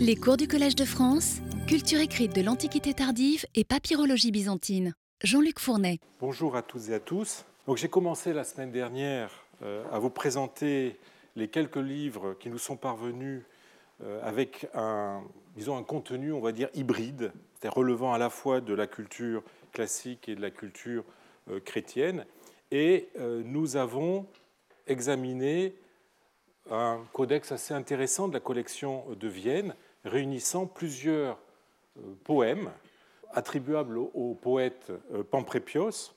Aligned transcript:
Les 0.00 0.14
cours 0.14 0.36
du 0.36 0.46
Collège 0.46 0.76
de 0.76 0.84
France, 0.84 1.38
culture 1.66 1.98
écrite 1.98 2.32
de 2.32 2.40
l'Antiquité 2.40 2.94
tardive 2.94 3.44
et 3.56 3.64
papyrologie 3.64 4.30
byzantine. 4.30 4.94
Jean-Luc 5.24 5.58
Fournet. 5.58 5.98
Bonjour 6.20 6.54
à 6.54 6.62
toutes 6.62 6.88
et 6.90 6.94
à 6.94 7.00
tous. 7.00 7.44
J'ai 7.74 7.88
commencé 7.88 8.32
la 8.32 8.44
semaine 8.44 8.70
dernière 8.70 9.30
euh, 9.62 9.84
à 9.90 9.98
vous 9.98 10.10
présenter 10.10 10.96
les 11.34 11.48
quelques 11.48 11.76
livres 11.76 12.36
qui 12.38 12.48
nous 12.48 12.58
sont 12.58 12.76
parvenus 12.76 13.42
euh, 14.04 14.20
avec 14.22 14.68
un, 14.72 15.20
disons, 15.56 15.76
un 15.76 15.82
contenu, 15.82 16.32
on 16.32 16.40
va 16.40 16.52
dire, 16.52 16.68
hybride, 16.74 17.32
c'est-à-dire 17.54 17.76
relevant 17.76 18.12
à 18.12 18.18
la 18.18 18.30
fois 18.30 18.60
de 18.60 18.74
la 18.74 18.86
culture 18.86 19.42
classique 19.72 20.28
et 20.28 20.36
de 20.36 20.40
la 20.40 20.50
culture 20.50 21.02
euh, 21.50 21.58
chrétienne. 21.58 22.24
Et 22.70 23.08
nous 23.18 23.76
avons 23.76 24.26
examiné 24.86 25.74
un 26.70 27.00
codex 27.14 27.50
assez 27.50 27.72
intéressant 27.72 28.28
de 28.28 28.34
la 28.34 28.40
collection 28.40 29.04
de 29.18 29.26
Vienne, 29.26 29.74
réunissant 30.08 30.66
plusieurs 30.66 31.38
euh, 31.98 32.14
poèmes 32.24 32.70
attribuables 33.32 33.98
au 33.98 34.34
poète 34.40 34.90
euh, 35.12 35.22
Pamprépios 35.22 36.14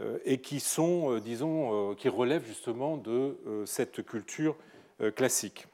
euh, 0.00 0.18
et 0.24 0.40
qui 0.40 0.60
sont, 0.60 1.18
disons, 1.18 1.94
qui 1.94 2.08
relèvent 2.08 2.46
justement 2.46 2.96
de 2.96 3.36
cette 3.66 4.04
culture 4.04 4.56
classique. 5.14 5.66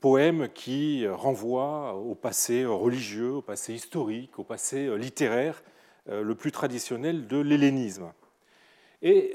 Poèmes 0.00 0.48
qui 0.50 1.06
renvoient 1.08 1.94
au 1.94 2.14
passé 2.14 2.64
religieux, 2.64 3.32
au 3.32 3.42
passé 3.42 3.74
historique, 3.74 4.38
au 4.38 4.44
passé 4.44 4.96
littéraire 4.98 5.62
le 6.06 6.34
plus 6.34 6.52
traditionnel 6.52 7.26
de 7.26 7.38
l'hellénisme. 7.38 8.12
Et 9.00 9.34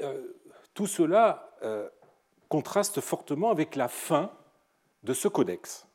tout 0.74 0.86
cela 0.86 1.52
contraste 2.48 3.00
fortement 3.00 3.50
avec 3.50 3.76
la 3.76 3.88
fin 3.88 4.30
de 5.02 5.14
ce 5.14 5.28
codex. 5.28 5.85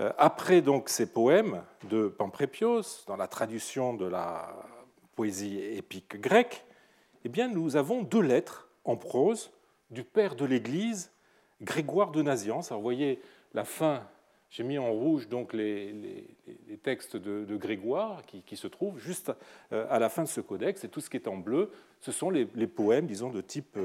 Euh, 0.00 0.12
après 0.16 0.62
donc 0.62 0.88
ces 0.88 1.06
poèmes 1.06 1.62
de 1.88 2.08
Pamprépios, 2.08 3.04
dans 3.06 3.16
la 3.16 3.28
traduction 3.28 3.92
de 3.94 4.06
la 4.06 4.56
poésie 5.14 5.58
épique 5.58 6.18
grecque, 6.20 6.64
eh 7.24 7.28
bien, 7.28 7.48
nous 7.48 7.76
avons 7.76 8.02
deux 8.02 8.22
lettres 8.22 8.68
en 8.84 8.96
prose 8.96 9.50
du 9.90 10.04
père 10.04 10.36
de 10.36 10.46
l'Église, 10.46 11.10
Grégoire 11.60 12.12
de 12.12 12.22
Naziance. 12.22 12.70
Alors, 12.70 12.80
vous 12.80 12.84
voyez 12.84 13.20
la 13.52 13.66
fin, 13.66 14.08
j'ai 14.48 14.62
mis 14.62 14.78
en 14.78 14.90
rouge 14.90 15.28
donc 15.28 15.52
les, 15.52 16.24
textes 16.82 17.16
de, 17.16 17.56
Grégoire 17.56 18.22
qui, 18.24 18.56
se 18.56 18.68
trouvent 18.68 18.98
juste 18.98 19.32
euh, 19.72 19.86
à 19.90 19.98
la 19.98 20.08
fin 20.08 20.22
de 20.22 20.28
ce 20.28 20.40
codex, 20.40 20.82
et 20.82 20.88
tout 20.88 21.02
ce 21.02 21.10
qui 21.10 21.18
est 21.18 21.28
en 21.28 21.36
bleu, 21.36 21.70
ce 22.00 22.10
sont 22.10 22.30
les, 22.30 22.46
poèmes, 22.66 23.06
disons, 23.06 23.28
de 23.28 23.42
type 23.42 23.78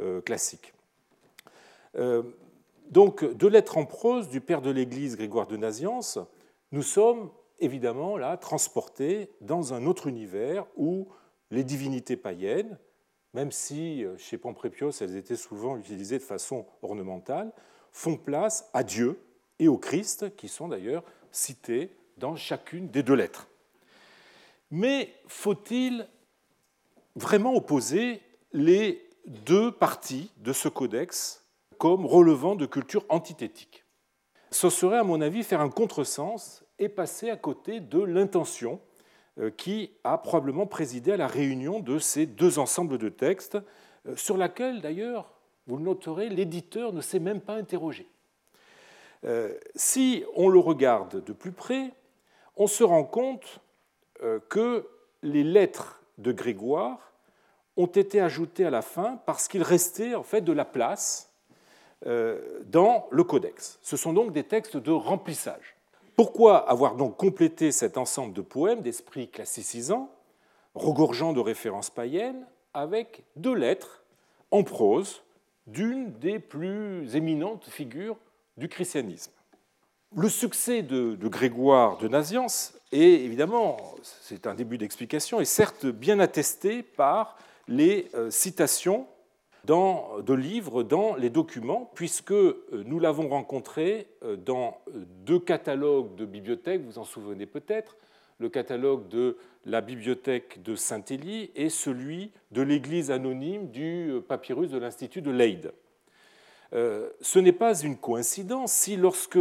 euh, 0.00 0.20
classique. 0.22 0.74
Donc, 2.90 3.24
de 3.24 3.46
lettres 3.46 3.78
en 3.78 3.86
prose 3.86 4.28
du 4.28 4.40
père 4.40 4.62
de 4.62 4.70
l'Église 4.70 5.16
Grégoire 5.16 5.46
de 5.46 5.56
Naziance, 5.56 6.18
nous 6.72 6.82
sommes 6.82 7.30
évidemment 7.60 8.16
là 8.16 8.36
transportés 8.36 9.30
dans 9.40 9.74
un 9.74 9.86
autre 9.86 10.08
univers 10.08 10.66
où 10.76 11.08
les 11.50 11.62
divinités 11.62 12.16
païennes, 12.16 12.78
même 13.32 13.52
si 13.52 14.04
euh, 14.04 14.16
chez 14.18 14.38
Pamprépios 14.38 14.90
elles 15.00 15.16
étaient 15.16 15.36
souvent 15.36 15.76
utilisées 15.76 16.18
de 16.18 16.24
façon 16.24 16.66
ornementale, 16.82 17.52
font 17.92 18.16
place 18.16 18.68
à 18.72 18.82
Dieu 18.82 19.20
et 19.58 19.68
au 19.68 19.78
Christ, 19.78 20.34
qui 20.36 20.48
sont 20.48 20.68
d'ailleurs 20.68 21.04
cités 21.30 21.94
dans 22.16 22.34
chacune 22.34 22.88
des 22.88 23.02
deux 23.02 23.14
lettres. 23.14 23.48
Mais 24.70 25.12
faut-il 25.26 26.08
vraiment 27.14 27.54
opposer 27.54 28.20
les 28.52 29.08
deux 29.26 29.70
parties 29.70 30.30
de 30.38 30.52
ce 30.52 30.68
codex 30.68 31.44
comme 31.80 32.04
relevant 32.04 32.56
de 32.56 32.66
culture 32.66 33.06
antithétique. 33.08 33.86
Ce 34.50 34.68
serait, 34.68 34.98
à 34.98 35.02
mon 35.02 35.22
avis, 35.22 35.42
faire 35.42 35.62
un 35.62 35.70
contresens 35.70 36.62
et 36.78 36.90
passer 36.90 37.30
à 37.30 37.36
côté 37.36 37.80
de 37.80 37.98
l'intention 37.98 38.80
euh, 39.38 39.50
qui 39.50 39.90
a 40.04 40.18
probablement 40.18 40.66
présidé 40.66 41.12
à 41.12 41.16
la 41.16 41.26
réunion 41.26 41.80
de 41.80 41.98
ces 41.98 42.26
deux 42.26 42.58
ensembles 42.58 42.98
de 42.98 43.08
textes, 43.08 43.56
euh, 44.06 44.14
sur 44.14 44.36
laquelle, 44.36 44.82
d'ailleurs, 44.82 45.32
vous 45.66 45.78
le 45.78 45.84
noterez, 45.84 46.28
l'éditeur 46.28 46.92
ne 46.92 47.00
s'est 47.00 47.18
même 47.18 47.40
pas 47.40 47.54
interrogé. 47.54 48.06
Euh, 49.24 49.54
si 49.74 50.22
on 50.34 50.50
le 50.50 50.58
regarde 50.58 51.24
de 51.24 51.32
plus 51.32 51.52
près, 51.52 51.94
on 52.56 52.66
se 52.66 52.84
rend 52.84 53.04
compte 53.04 53.60
que 54.50 54.86
les 55.22 55.42
lettres 55.42 56.02
de 56.18 56.30
Grégoire 56.30 57.14
ont 57.78 57.86
été 57.86 58.20
ajoutées 58.20 58.66
à 58.66 58.70
la 58.70 58.82
fin 58.82 59.18
parce 59.24 59.48
qu'il 59.48 59.62
restait 59.62 60.14
en 60.14 60.22
fait 60.22 60.42
de 60.42 60.52
la 60.52 60.66
place 60.66 61.29
dans 62.04 63.06
le 63.10 63.24
codex. 63.24 63.78
Ce 63.82 63.96
sont 63.96 64.12
donc 64.12 64.32
des 64.32 64.44
textes 64.44 64.76
de 64.76 64.90
remplissage. 64.90 65.76
Pourquoi 66.16 66.68
avoir 66.68 66.96
donc 66.96 67.16
complété 67.16 67.72
cet 67.72 67.96
ensemble 67.96 68.32
de 68.34 68.42
poèmes 68.42 68.82
d'esprit 68.82 69.28
classicisant, 69.28 70.10
regorgeant 70.74 71.32
de 71.32 71.40
références 71.40 71.90
païennes, 71.90 72.46
avec 72.74 73.22
deux 73.36 73.54
lettres 73.54 74.02
en 74.50 74.62
prose 74.62 75.22
d'une 75.66 76.12
des 76.18 76.38
plus 76.38 77.16
éminentes 77.16 77.66
figures 77.68 78.16
du 78.56 78.68
christianisme? 78.68 79.32
Le 80.16 80.28
succès 80.28 80.82
de, 80.82 81.14
de 81.14 81.28
Grégoire 81.28 81.96
de 81.98 82.08
Naziance 82.08 82.74
est 82.92 82.98
évidemment, 82.98 83.76
c'est 84.02 84.46
un 84.46 84.54
début 84.54 84.76
d'explication, 84.76 85.40
est 85.40 85.44
certes 85.44 85.86
bien 85.86 86.18
attesté 86.18 86.82
par 86.82 87.38
les 87.68 88.08
euh, 88.14 88.30
citations 88.30 89.06
dans, 89.64 90.20
de 90.20 90.34
livres 90.34 90.82
dans 90.82 91.14
les 91.16 91.30
documents, 91.30 91.90
puisque 91.94 92.32
euh, 92.32 92.64
nous 92.86 92.98
l'avons 92.98 93.28
rencontré 93.28 94.06
euh, 94.22 94.36
dans 94.36 94.78
euh, 94.88 95.04
deux 95.24 95.38
catalogues 95.38 96.14
de 96.14 96.24
bibliothèques, 96.24 96.82
vous 96.82 96.98
en 96.98 97.04
souvenez 97.04 97.46
peut-être, 97.46 97.96
le 98.38 98.48
catalogue 98.48 99.08
de 99.08 99.36
la 99.66 99.82
bibliothèque 99.82 100.62
de 100.62 100.74
Saint-Élie 100.74 101.50
et 101.54 101.68
celui 101.68 102.32
de 102.52 102.62
l'église 102.62 103.10
anonyme 103.10 103.70
du 103.70 104.14
papyrus 104.26 104.70
de 104.70 104.78
l'Institut 104.78 105.20
de 105.20 105.30
Leyde. 105.30 105.72
Ce 106.72 107.38
n'est 107.38 107.52
pas 107.52 107.78
une 107.78 107.98
coïncidence 107.98 108.72
si 108.72 108.96
lorsque 108.96 109.38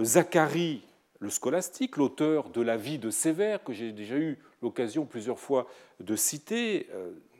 Zacharie, 0.00 0.84
le 1.18 1.30
scolastique, 1.30 1.96
l'auteur 1.96 2.50
de 2.50 2.60
la 2.60 2.76
vie 2.76 3.00
de 3.00 3.10
Sévère, 3.10 3.64
que 3.64 3.72
j'ai 3.72 3.90
déjà 3.90 4.14
eu 4.14 4.38
l'occasion 4.62 5.04
plusieurs 5.04 5.40
fois 5.40 5.66
de 5.98 6.14
citer, 6.14 6.86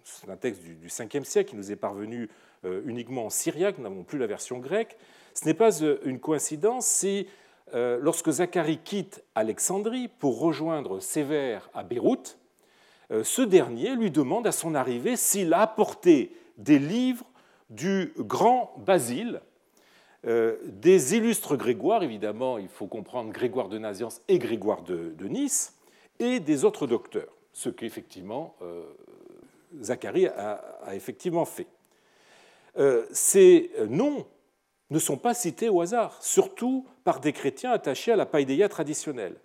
c'est 0.09 0.31
un 0.31 0.37
texte 0.37 0.63
du 0.63 0.89
5e 0.89 1.25
siècle 1.25 1.51
qui 1.51 1.57
nous 1.57 1.71
est 1.71 1.77
parvenu 1.77 2.29
euh, 2.65 2.83
uniquement 2.87 3.27
en 3.27 3.31
syriaque, 3.31 3.77
nous 3.79 3.85
n'avons 3.85 4.03
plus 4.03 4.19
la 4.19 4.27
version 4.27 4.59
grecque. 4.59 4.97
Ce 5.35 5.45
n'est 5.45 5.55
pas 5.55 5.83
euh, 5.83 5.99
une 6.05 6.19
coïncidence 6.19 6.87
si, 6.87 7.29
euh, 7.75 7.99
lorsque 8.01 8.31
Zacharie 8.31 8.79
quitte 8.79 9.23
Alexandrie 9.35 10.09
pour 10.09 10.41
rejoindre 10.41 11.01
Sévère 11.01 11.71
à 11.75 11.83
Beyrouth, 11.83 12.39
ce 13.23 13.41
dernier 13.41 13.97
lui 13.97 14.11
demande 14.11 14.47
à 14.47 14.53
son 14.53 14.75
arrivée 14.75 15.17
s'il 15.17 15.55
a 15.55 15.63
apporté 15.63 16.31
des 16.59 16.79
livres 16.79 17.25
du 17.71 18.13
grand 18.19 18.75
Basile, 18.85 19.41
des 20.25 21.17
illustres 21.17 21.57
Grégoire, 21.57 22.03
évidemment, 22.03 22.59
il 22.59 22.69
faut 22.69 22.87
comprendre 22.87 23.33
Grégoire 23.33 23.71
de 23.71 23.79
Naziance 23.79 24.21
et 24.29 24.39
Grégoire 24.39 24.83
de, 24.83 25.27
Nice, 25.27 25.75
et 26.19 26.39
des 26.39 26.67
autres 26.67 26.87
docteurs, 26.87 27.33
ce 27.55 27.71
qu'effectivement 27.71 28.55
Zacharie 29.81 30.27
a, 30.27 30.61
effectivement 30.93 31.45
fait. 31.45 31.67
Euh, 32.79 33.07
ces 33.13 33.71
noms 33.89 34.27
ne 34.91 34.99
sont 34.99 35.17
pas 35.17 35.35
cités 35.35 35.69
au 35.69 35.81
hasard, 35.81 36.23
surtout 36.23 36.87
par 37.05 37.21
des 37.21 37.33
chrétiens 37.33 37.73
attachés 37.73 38.13
à 38.13 38.17
la 38.17 38.27
païdéia 38.27 38.69
traditionnelle. 38.69 39.37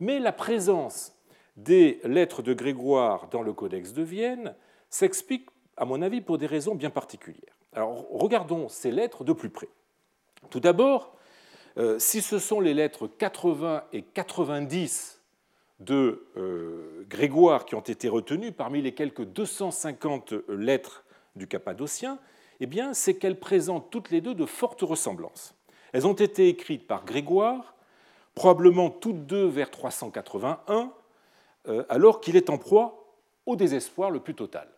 Mais 0.00 0.18
la 0.18 0.32
présence 0.32 1.16
des 1.56 2.00
lettres 2.04 2.42
de 2.42 2.54
Grégoire 2.54 3.28
dans 3.28 3.42
le 3.42 3.52
Codex 3.52 3.92
de 3.92 4.02
Vienne 4.02 4.54
s'explique, 4.88 5.48
à 5.76 5.84
mon 5.84 6.02
avis, 6.02 6.20
pour 6.20 6.38
des 6.38 6.46
raisons 6.46 6.74
bien 6.74 6.90
particulières. 6.90 7.58
Alors 7.72 8.06
regardons 8.10 8.68
ces 8.68 8.90
lettres 8.90 9.24
de 9.24 9.32
plus 9.32 9.50
près. 9.50 9.68
Tout 10.50 10.60
d'abord, 10.60 11.16
euh, 11.78 11.98
si 11.98 12.20
ce 12.20 12.38
sont 12.38 12.60
les 12.60 12.74
lettres 12.74 13.06
80 13.06 13.84
et 13.92 14.02
90 14.02 15.21
de 15.84 16.26
euh, 16.36 17.04
Grégoire 17.08 17.64
qui 17.64 17.74
ont 17.74 17.80
été 17.80 18.08
retenues 18.08 18.52
parmi 18.52 18.82
les 18.82 18.92
quelques 18.92 19.24
250 19.24 20.34
lettres 20.48 21.04
du 21.36 21.46
Cappadocien, 21.46 22.18
eh 22.60 22.66
bien, 22.66 22.94
c'est 22.94 23.14
qu'elles 23.14 23.38
présentent 23.38 23.90
toutes 23.90 24.10
les 24.10 24.20
deux 24.20 24.34
de 24.34 24.46
fortes 24.46 24.82
ressemblances. 24.82 25.54
Elles 25.92 26.06
ont 26.06 26.14
été 26.14 26.48
écrites 26.48 26.86
par 26.86 27.04
Grégoire, 27.04 27.74
probablement 28.34 28.90
toutes 28.90 29.26
deux 29.26 29.46
vers 29.46 29.70
381, 29.70 30.92
euh, 31.68 31.84
alors 31.88 32.20
qu'il 32.20 32.36
est 32.36 32.50
en 32.50 32.58
proie 32.58 33.14
au 33.46 33.56
désespoir 33.56 34.10
le 34.10 34.20
plus 34.20 34.34
total. 34.34 34.68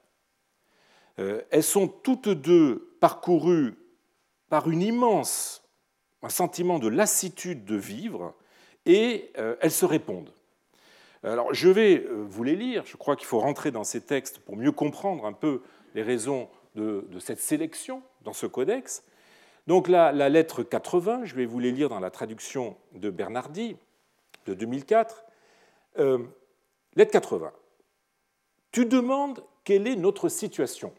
Euh, 1.19 1.43
elles 1.51 1.63
sont 1.63 1.87
toutes 1.87 2.29
deux 2.29 2.97
parcourues 3.01 3.75
par 4.49 4.69
une 4.69 4.83
immense, 4.83 5.63
un 6.23 6.29
sentiment 6.29 6.79
de 6.79 6.89
lassitude 6.89 7.65
de 7.65 7.77
vivre, 7.77 8.35
et 8.87 9.33
elles 9.35 9.71
se 9.71 9.87
répondent. 9.87 10.31
Alors, 11.25 11.55
je 11.55 11.71
vais 11.71 12.05
euh, 12.05 12.25
vous 12.29 12.45
les 12.45 12.55
lire. 12.55 12.85
Je 12.85 12.97
crois 12.97 13.17
qu'il 13.17 13.27
faut 13.27 13.41
rentrer 13.41 13.71
dans 13.71 13.85
ces 13.85 14.03
textes 14.03 14.39
pour 14.41 14.57
mieux 14.57 14.73
comprendre 14.73 15.25
un 15.25 15.33
peu 15.33 15.63
les 15.95 16.03
raisons 16.03 16.49
de, 16.75 17.07
cette 17.19 17.41
sélection 17.41 18.03
dans 18.23 18.35
ce 18.35 18.47
codex. 18.47 19.05
Donc 19.67 19.89
la, 19.89 20.13
lettre 20.29 20.63
80, 20.63 21.25
je 21.25 21.35
vais 21.35 21.47
vous 21.47 21.59
les 21.59 21.73
lire 21.73 21.89
dans 21.89 22.01
la 22.01 22.11
traduction 22.11 22.77
de 22.93 23.09
Bernardi 23.09 23.77
de 24.45 24.53
2004. 24.53 25.25
Euh, 25.99 26.19
lettre 26.95 27.13
80. 27.13 27.53
Tu 28.73 28.85
demandes 28.85 29.43
quelle 29.63 29.87
est 29.87 29.97
notre 29.97 30.29
situation. 30.29 30.93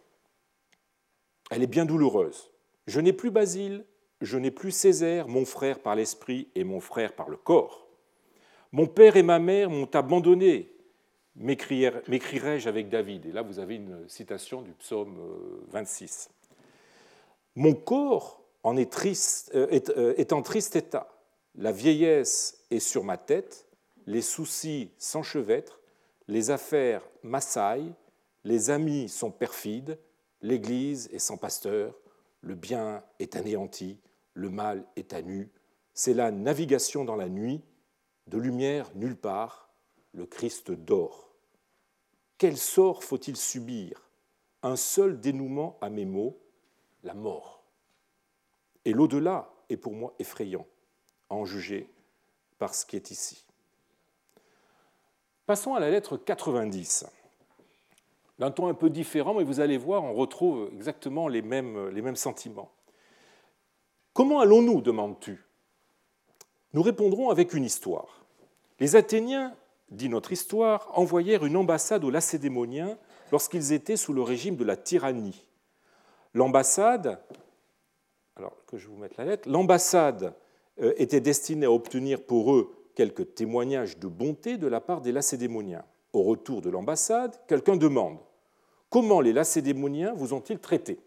Elle 1.52 1.62
est 1.62 1.68
bien 1.68 1.86
douloureuse. 1.86 2.50
Je 2.88 3.00
n'ai 3.00 3.14
plus 3.14 3.30
Basile, 3.30 3.86
je 4.22 4.38
n'ai 4.38 4.50
plus 4.50 4.72
Césaire, 4.72 5.28
mon 5.28 5.46
frère 5.46 5.80
par 5.80 5.96
l'esprit 5.96 6.48
et 6.56 6.64
mon 6.64 6.80
frère 6.80 7.14
par 7.14 7.30
le 7.30 7.38
corps. 7.38 7.85
Mon 8.72 8.88
père 8.88 9.16
et 9.18 9.24
ma 9.24 9.40
mère 9.40 9.70
m'ont 9.70 9.90
abandonné, 9.94 10.72
m'écrirai-je 11.36 12.68
avec 12.68 12.90
David. 12.90 13.26
Et 13.26 13.32
là, 13.32 13.42
vous 13.42 13.60
avez 13.60 13.76
une 13.76 14.08
citation 14.08 14.62
du 14.62 14.72
psaume 14.72 15.18
26. 15.70 16.30
Euh, 16.30 16.56
mon 17.56 17.74
corps 17.74 18.42
en 18.64 18.78
est, 18.78 19.06
euh, 19.54 19.80
euh, 19.98 20.14
est, 20.18 20.34
en 20.34 20.42
triste 20.42 20.76
état. 20.76 21.08
La 21.56 21.72
vieillesse 21.72 22.66
est 22.72 22.80
sur 22.80 23.04
ma 23.04 23.18
tête, 23.18 23.66
les 24.08 24.22
soucis 24.22 24.92
s'enchevêtrent, 24.98 25.80
les 26.28 26.50
affaires 26.50 27.02
m'assaillent, 27.24 27.94
les 28.44 28.70
amis 28.72 29.08
sont 29.08 29.32
perfides, 29.32 29.98
l'Église 30.42 31.10
est 31.14 31.20
sans 31.20 31.38
pasteur, 31.38 31.96
le 32.42 32.56
bien 32.56 33.04
est 33.20 33.36
anéanti, 33.36 34.00
le 34.34 34.50
mal 34.50 34.86
est 34.96 35.14
à 35.14 35.22
nu. 35.22 35.50
C'est 35.94 36.14
la 36.14 36.32
navigation 36.32 37.06
dans 37.06 37.16
la 37.16 37.30
nuit, 37.30 37.62
de 38.28 38.38
lumière 38.38 38.90
nulle 38.96 39.16
part, 39.16 39.70
le 40.14 40.26
Christ 40.26 40.72
dort. 40.72 41.30
Quel 42.38 42.58
sort 42.58 43.04
faut-il 43.04 43.38
subir? 43.38 44.10
Un 44.64 44.76
seul 44.76 45.20
dénouement 45.20 45.78
à 45.82 45.90
mes 45.90 46.06
mots, 46.06 46.40
la 47.04 47.14
mort. 47.14 47.64
Et 48.84 48.94
l'au-delà 48.94 49.54
est 49.70 49.78
pour 49.78 49.94
moi 49.94 50.14
effrayant, 50.20 50.66
en 51.30 51.46
juger 51.46 51.90
par 52.58 52.74
ce 52.74 52.86
qui 52.86 52.96
est 52.96 53.12
ici. 53.12 53.46
Passons 55.46 55.76
à 55.76 55.80
la 55.80 55.92
lettre 55.92 56.18
90. 56.18 57.06
D'un 58.40 58.52
ton 58.52 58.68
un 58.68 58.74
peu 58.74 58.90
différent, 58.90 59.36
mais 59.36 59.44
vous 59.44 59.60
allez 59.60 59.78
voir, 59.78 60.04
on 60.04 60.14
retrouve 60.14 60.70
exactement 60.74 61.28
les 61.28 61.42
mêmes, 61.42 61.90
les 61.90 62.02
mêmes 62.02 62.16
sentiments. 62.16 62.72
Comment 64.14 64.40
allons-nous 64.40 64.82
demandes-tu? 64.82 65.45
Nous 66.76 66.82
répondrons 66.82 67.30
avec 67.30 67.54
une 67.54 67.64
histoire. 67.64 68.26
Les 68.82 68.98
Athéniens, 68.98 69.56
dit 69.92 70.10
notre 70.10 70.34
histoire, 70.34 70.92
envoyèrent 70.94 71.46
une 71.46 71.56
ambassade 71.56 72.04
aux 72.04 72.10
Lacédémoniens 72.10 72.98
lorsqu'ils 73.32 73.72
étaient 73.72 73.96
sous 73.96 74.12
le 74.12 74.22
régime 74.22 74.58
de 74.58 74.66
la 74.66 74.76
tyrannie. 74.76 75.48
L'ambassade, 76.34 77.18
alors 78.36 78.58
que 78.68 78.76
je 78.76 78.90
vous 78.90 78.98
mette 78.98 79.16
la 79.16 79.24
lettre, 79.24 79.48
l'ambassade 79.48 80.34
euh, 80.82 80.94
était 80.98 81.22
destinée 81.22 81.66
à 81.66 81.72
obtenir 81.72 82.22
pour 82.22 82.54
eux 82.54 82.76
quelques 82.94 83.36
témoignages 83.36 83.98
de 83.98 84.08
bonté 84.08 84.58
de 84.58 84.68
la 84.68 84.82
part 84.82 85.00
des 85.00 85.14
Lacédémoniens. 85.14 85.86
Au 86.12 86.24
retour 86.24 86.62
de 86.62 86.70
l'ambassade, 86.70 87.40
quelqu'un 87.48 87.78
demande 87.78 88.18
Comment 88.90 89.22
les 89.22 89.32
Lacédémoniens 89.32 90.14
vous 90.14 90.34
ont-ils 90.34 90.60
traité 90.60 91.00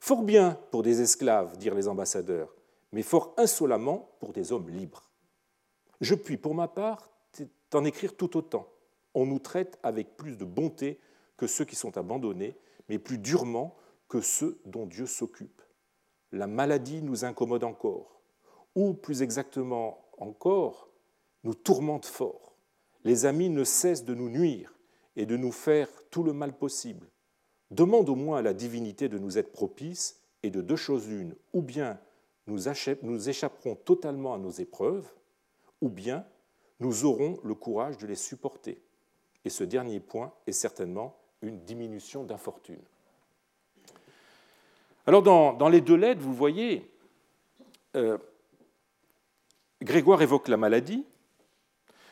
Fort 0.00 0.22
bien 0.22 0.58
pour 0.70 0.82
des 0.82 1.00
esclaves, 1.00 1.56
dirent 1.56 1.74
les 1.74 1.88
ambassadeurs, 1.88 2.54
mais 2.94 3.02
fort 3.02 3.34
insolemment 3.36 4.08
pour 4.20 4.32
des 4.32 4.52
hommes 4.52 4.70
libres. 4.70 5.10
Je 6.00 6.14
puis, 6.14 6.36
pour 6.36 6.54
ma 6.54 6.68
part, 6.68 7.10
t'en 7.68 7.84
écrire 7.84 8.16
tout 8.16 8.36
autant. 8.36 8.68
On 9.14 9.26
nous 9.26 9.40
traite 9.40 9.78
avec 9.82 10.16
plus 10.16 10.38
de 10.38 10.44
bonté 10.44 11.00
que 11.36 11.48
ceux 11.48 11.64
qui 11.64 11.74
sont 11.74 11.98
abandonnés, 11.98 12.56
mais 12.88 13.00
plus 13.00 13.18
durement 13.18 13.74
que 14.08 14.20
ceux 14.20 14.60
dont 14.64 14.86
Dieu 14.86 15.06
s'occupe. 15.06 15.60
La 16.30 16.46
maladie 16.46 17.02
nous 17.02 17.24
incommode 17.24 17.64
encore, 17.64 18.20
ou 18.76 18.94
plus 18.94 19.22
exactement 19.22 20.04
encore, 20.18 20.88
nous 21.42 21.54
tourmente 21.54 22.06
fort. 22.06 22.56
Les 23.02 23.26
amis 23.26 23.48
ne 23.48 23.64
cessent 23.64 24.04
de 24.04 24.14
nous 24.14 24.28
nuire 24.28 24.72
et 25.16 25.26
de 25.26 25.36
nous 25.36 25.52
faire 25.52 25.88
tout 26.10 26.22
le 26.22 26.32
mal 26.32 26.56
possible. 26.56 27.10
Demande 27.72 28.08
au 28.08 28.14
moins 28.14 28.38
à 28.38 28.42
la 28.42 28.54
divinité 28.54 29.08
de 29.08 29.18
nous 29.18 29.36
être 29.36 29.50
propice, 29.50 30.20
et 30.44 30.50
de 30.50 30.60
deux 30.60 30.76
choses 30.76 31.08
l'une, 31.08 31.34
ou 31.54 31.62
bien 31.62 31.98
nous 32.46 33.28
échapperons 33.28 33.74
totalement 33.74 34.34
à 34.34 34.38
nos 34.38 34.50
épreuves, 34.50 35.08
ou 35.80 35.88
bien 35.88 36.26
nous 36.80 37.04
aurons 37.04 37.38
le 37.44 37.54
courage 37.54 37.98
de 37.98 38.06
les 38.06 38.16
supporter. 38.16 38.78
Et 39.44 39.50
ce 39.50 39.64
dernier 39.64 40.00
point 40.00 40.32
est 40.46 40.52
certainement 40.52 41.16
une 41.42 41.60
diminution 41.64 42.24
d'infortune. 42.24 42.80
Alors 45.06 45.22
dans, 45.22 45.68
les 45.68 45.80
deux 45.80 45.96
lettres, 45.96 46.22
vous 46.22 46.34
voyez, 46.34 46.90
euh, 47.94 48.18
Grégoire 49.82 50.22
évoque 50.22 50.48
la 50.48 50.56
maladie, 50.56 51.04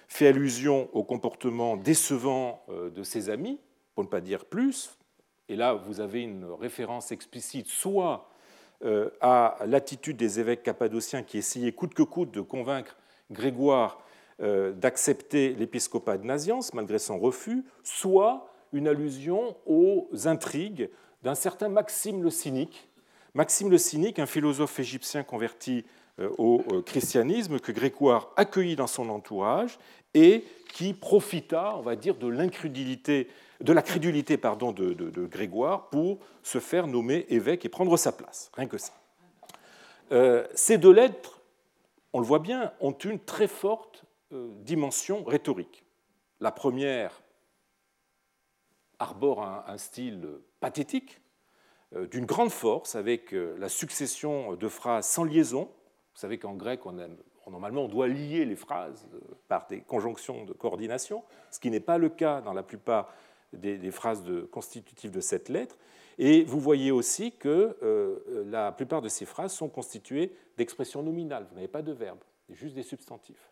fait 0.08 0.26
allusion 0.26 0.90
au 0.92 1.02
comportement 1.02 1.78
décevant 1.78 2.62
euh, 2.68 2.90
de 2.90 3.02
ses 3.02 3.30
amis, 3.30 3.58
pour 3.94 4.04
ne 4.04 4.08
pas 4.08 4.20
dire 4.20 4.44
plus, 4.44 4.98
et 5.48 5.56
là 5.56 5.72
vous 5.72 6.00
avez 6.00 6.20
une 6.20 6.44
référence 6.44 7.12
explicite 7.12 7.66
soit 7.66 8.28
à 9.20 9.58
l'attitude 9.66 10.16
des 10.16 10.40
évêques 10.40 10.62
cappadociens 10.62 11.22
qui 11.22 11.38
essayaient 11.38 11.72
coûte 11.72 11.94
que 11.94 12.02
coûte 12.02 12.32
de 12.32 12.40
convaincre 12.40 12.96
Grégoire 13.30 14.02
d'accepter 14.38 15.54
l'épiscopat 15.54 16.18
de 16.18 16.26
Naziance 16.26 16.74
malgré 16.74 16.98
son 16.98 17.18
refus, 17.18 17.64
soit 17.84 18.52
une 18.72 18.88
allusion 18.88 19.56
aux 19.66 20.08
intrigues 20.24 20.90
d'un 21.22 21.34
certain 21.34 21.68
Maxime 21.68 22.22
le 22.22 22.30
Cynique. 22.30 22.88
Maxime 23.34 23.70
le 23.70 23.78
Cynique, 23.78 24.18
un 24.18 24.26
philosophe 24.26 24.78
égyptien 24.78 25.22
converti 25.22 25.84
euh, 26.18 26.28
au 26.36 26.62
euh, 26.72 26.82
christianisme, 26.82 27.58
que 27.58 27.72
Grégoire 27.72 28.30
accueillit 28.36 28.76
dans 28.76 28.86
son 28.86 29.08
entourage 29.08 29.78
et 30.14 30.44
qui 30.74 30.92
profita, 30.92 31.74
on 31.76 31.80
va 31.80 31.96
dire, 31.96 32.16
de 32.16 32.26
l'incrédulité, 32.26 33.28
de 33.62 33.72
la 33.72 33.82
crédulité 33.82 34.36
pardon, 34.36 34.72
de, 34.72 35.26
Grégoire 35.26 35.88
pour 35.90 36.18
se 36.42 36.58
faire 36.58 36.86
nommer 36.86 37.26
évêque 37.28 37.64
et 37.64 37.68
prendre 37.68 37.96
sa 37.96 38.12
place. 38.12 38.50
Rien 38.54 38.66
que 38.66 38.78
ça. 38.78 38.92
Euh, 40.10 40.46
ces 40.54 40.78
deux 40.78 40.92
lettres, 40.92 41.40
on 42.12 42.20
le 42.20 42.26
voit 42.26 42.40
bien, 42.40 42.72
ont 42.80 42.92
une 42.92 43.18
très 43.18 43.48
forte 43.48 44.04
dimension 44.30 45.24
rhétorique. 45.24 45.84
La 46.40 46.52
première 46.52 47.22
arbore 48.98 49.42
un 49.42 49.78
style 49.78 50.28
pathétique, 50.60 51.22
euh, 51.94 52.06
d'une 52.06 52.24
grande 52.24 52.50
force 52.50 52.94
avec 52.94 53.34
euh, 53.34 53.54
la 53.58 53.68
succession 53.68 54.54
de 54.54 54.68
phrases 54.68 55.06
sans 55.06 55.24
liaison. 55.24 55.64
Vous 56.14 56.20
savez 56.20 56.38
qu'en 56.38 56.54
grec, 56.54 56.86
on 56.86 56.94
normalement, 57.50 57.84
on 57.84 57.88
doit 57.88 58.08
lier 58.08 58.46
les 58.46 58.56
phrases 58.56 59.06
euh, 59.14 59.18
par 59.48 59.66
des 59.66 59.80
conjonctions 59.80 60.44
de 60.44 60.52
coordination, 60.52 61.22
ce 61.50 61.60
qui 61.60 61.70
n'est 61.70 61.80
pas 61.80 61.98
le 61.98 62.08
cas 62.08 62.40
dans 62.40 62.54
la 62.54 62.62
plupart 62.62 63.12
des, 63.52 63.90
phrases 63.90 64.22
constitutives 64.50 65.10
de 65.10 65.20
cette 65.20 65.48
lettre. 65.48 65.76
Et 66.18 66.44
vous 66.44 66.60
voyez 66.60 66.90
aussi 66.90 67.32
que 67.32 67.76
la 68.46 68.70
plupart 68.72 69.02
de 69.02 69.08
ces 69.08 69.24
phrases 69.24 69.52
sont 69.52 69.68
constituées 69.68 70.32
d'expressions 70.56 71.02
nominales. 71.02 71.46
Vous 71.48 71.54
n'avez 71.56 71.68
pas 71.68 71.82
de 71.82 71.92
verbe, 71.92 72.18
juste 72.50 72.74
des 72.74 72.82
substantifs. 72.82 73.50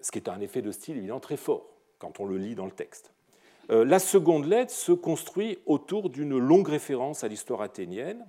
Ce 0.00 0.10
qui 0.10 0.18
est 0.18 0.28
un 0.28 0.40
effet 0.40 0.62
de 0.62 0.70
style 0.70 0.98
évidemment 0.98 1.20
très 1.20 1.36
fort 1.36 1.66
quand 1.98 2.20
on 2.20 2.26
le 2.26 2.36
lit 2.36 2.54
dans 2.54 2.66
le 2.66 2.72
texte. 2.72 3.12
Euh, 3.70 3.84
la 3.84 3.98
seconde 3.98 4.46
lettre 4.46 4.72
se 4.72 4.92
construit 4.92 5.58
autour 5.66 6.10
d'une 6.10 6.38
longue 6.38 6.68
référence 6.68 7.24
à 7.24 7.28
l'histoire 7.28 7.62
athénienne. 7.62 8.24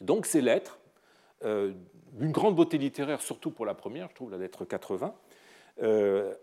Donc 0.00 0.26
ces 0.26 0.40
lettres, 0.40 0.78
euh, 1.44 1.74
d'une 2.12 2.32
grande 2.32 2.56
beauté 2.56 2.78
littéraire, 2.78 3.20
surtout 3.20 3.50
pour 3.50 3.66
la 3.66 3.74
première, 3.74 4.08
je 4.08 4.14
trouve 4.14 4.30
la 4.30 4.38
lettre 4.38 4.64
80, 4.64 5.08
euh, 5.08 5.10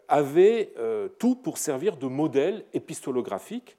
avaient 0.08 0.74
tout 1.20 1.36
pour 1.36 1.58
servir 1.58 1.98
de 1.98 2.08
modèle 2.08 2.66
épistolographique, 2.74 3.78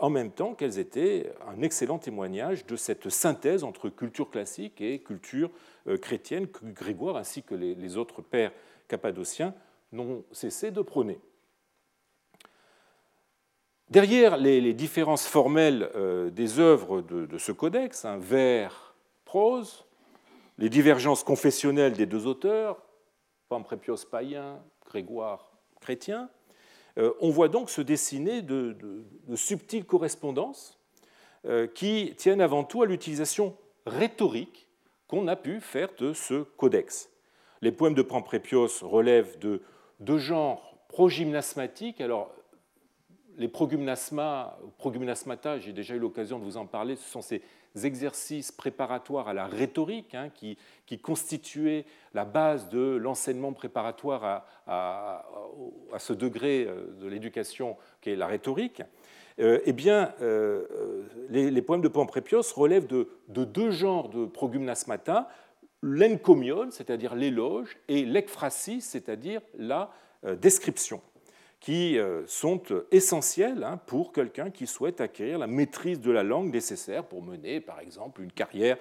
en 0.00 0.10
même 0.10 0.32
temps 0.32 0.54
qu'elles 0.54 0.78
étaient 0.78 1.32
un 1.46 1.62
excellent 1.62 1.98
témoignage 1.98 2.66
de 2.66 2.74
cette 2.74 3.08
synthèse 3.08 3.62
entre 3.62 3.88
culture 3.88 4.28
classique 4.28 4.80
et 4.80 4.98
culture 4.98 5.50
chrétienne 6.00 6.48
que 6.48 6.64
Grégoire 6.64 7.16
ainsi 7.16 7.42
que 7.42 7.54
les 7.54 7.96
autres 7.96 8.22
pères 8.22 8.52
cappadociens 8.88 9.54
n'ont 9.92 10.24
cessé 10.32 10.70
de 10.70 10.82
prôner. 10.82 11.20
Derrière 13.90 14.36
les, 14.36 14.74
différences 14.74 15.26
formelles 15.26 15.90
euh, 15.94 16.28
des 16.28 16.58
œuvres 16.58 17.00
de, 17.00 17.38
ce 17.38 17.52
codex, 17.52 18.04
un 18.04 18.18
vers, 18.18 18.94
prose, 19.24 19.86
les 20.58 20.68
divergences 20.68 21.24
confessionnelles 21.24 21.94
des 21.94 22.06
deux 22.06 22.26
auteurs, 22.26 22.82
Pamprépios 23.48 24.04
païen, 24.10 24.62
Grégoire 24.88 25.52
chrétien, 25.82 26.30
euh, 26.96 27.12
on 27.20 27.28
voit 27.28 27.48
donc 27.48 27.68
se 27.68 27.82
dessiner 27.82 28.40
de, 28.40 28.74
subtiles 29.34 29.84
correspondances 29.84 30.80
euh, 31.44 31.66
qui 31.66 32.14
tiennent 32.16 32.40
avant 32.40 32.64
tout 32.64 32.82
à 32.82 32.86
l'utilisation 32.86 33.54
rhétorique 33.84 34.66
qu'on 35.06 35.28
a 35.28 35.36
pu 35.36 35.60
faire 35.60 35.90
de 35.98 36.14
ce 36.14 36.42
codex. 36.42 37.10
Les 37.60 37.70
poèmes 37.70 37.94
de 37.94 38.02
Pamprépios 38.02 38.80
relèvent 38.82 39.38
de 39.38 39.62
deux 40.00 40.18
genres 40.18 40.78
progymnasmatiques. 40.88 42.00
Alors, 42.00 42.32
les 43.38 43.48
progymnasma, 43.48 44.58
progymnasmata, 44.78 45.58
j'ai 45.58 45.72
déjà 45.72 45.94
eu 45.94 45.98
l'occasion 45.98 46.38
de 46.38 46.44
vous 46.44 46.56
en 46.56 46.66
parler, 46.66 46.96
ce 46.96 47.08
sont 47.08 47.22
ces 47.22 47.40
exercices 47.84 48.50
préparatoires 48.50 49.28
à 49.28 49.32
la 49.32 49.46
rhétorique, 49.46 50.14
hein, 50.14 50.28
qui, 50.34 50.58
constituaient 51.00 51.84
la 52.14 52.24
base 52.24 52.68
de 52.68 52.96
l'enseignement 52.96 53.52
préparatoire 53.52 54.44
à, 54.66 55.24
ce 55.98 56.12
degré 56.12 56.68
de 57.00 57.06
l'éducation 57.06 57.76
qu'est 58.00 58.16
la 58.16 58.26
rhétorique, 58.26 58.82
eh 59.38 59.72
bien, 59.72 60.12
les, 61.28 61.62
poèmes 61.62 61.82
de 61.82 61.88
Pamprépios 61.88 62.42
relèvent 62.56 62.88
de, 62.88 63.08
de 63.28 63.44
deux 63.44 63.70
genres 63.70 64.08
de 64.08 64.26
progymnasmata, 64.26 65.28
l'encomion, 65.80 66.70
c'est-à-dire 66.72 67.14
l'éloge, 67.14 67.78
et 67.86 68.04
l'ekphrasis, 68.04 68.84
c'est-à-dire 68.84 69.40
la 69.56 69.90
description 70.40 71.00
qui 71.60 71.98
euh, 71.98 72.22
sont 72.26 72.62
essentiels 72.90 73.64
hein, 73.64 73.80
pour 73.86 74.12
quelqu'un 74.12 74.50
qui 74.50 74.66
souhaite 74.66 75.00
acquérir 75.00 75.38
la 75.38 75.46
maîtrise 75.46 76.00
de 76.00 76.10
la 76.10 76.22
langue 76.22 76.52
nécessaire 76.52 77.04
pour 77.04 77.22
mener, 77.22 77.60
par 77.60 77.80
exemple, 77.80 78.22
une 78.22 78.32
carrière 78.32 78.76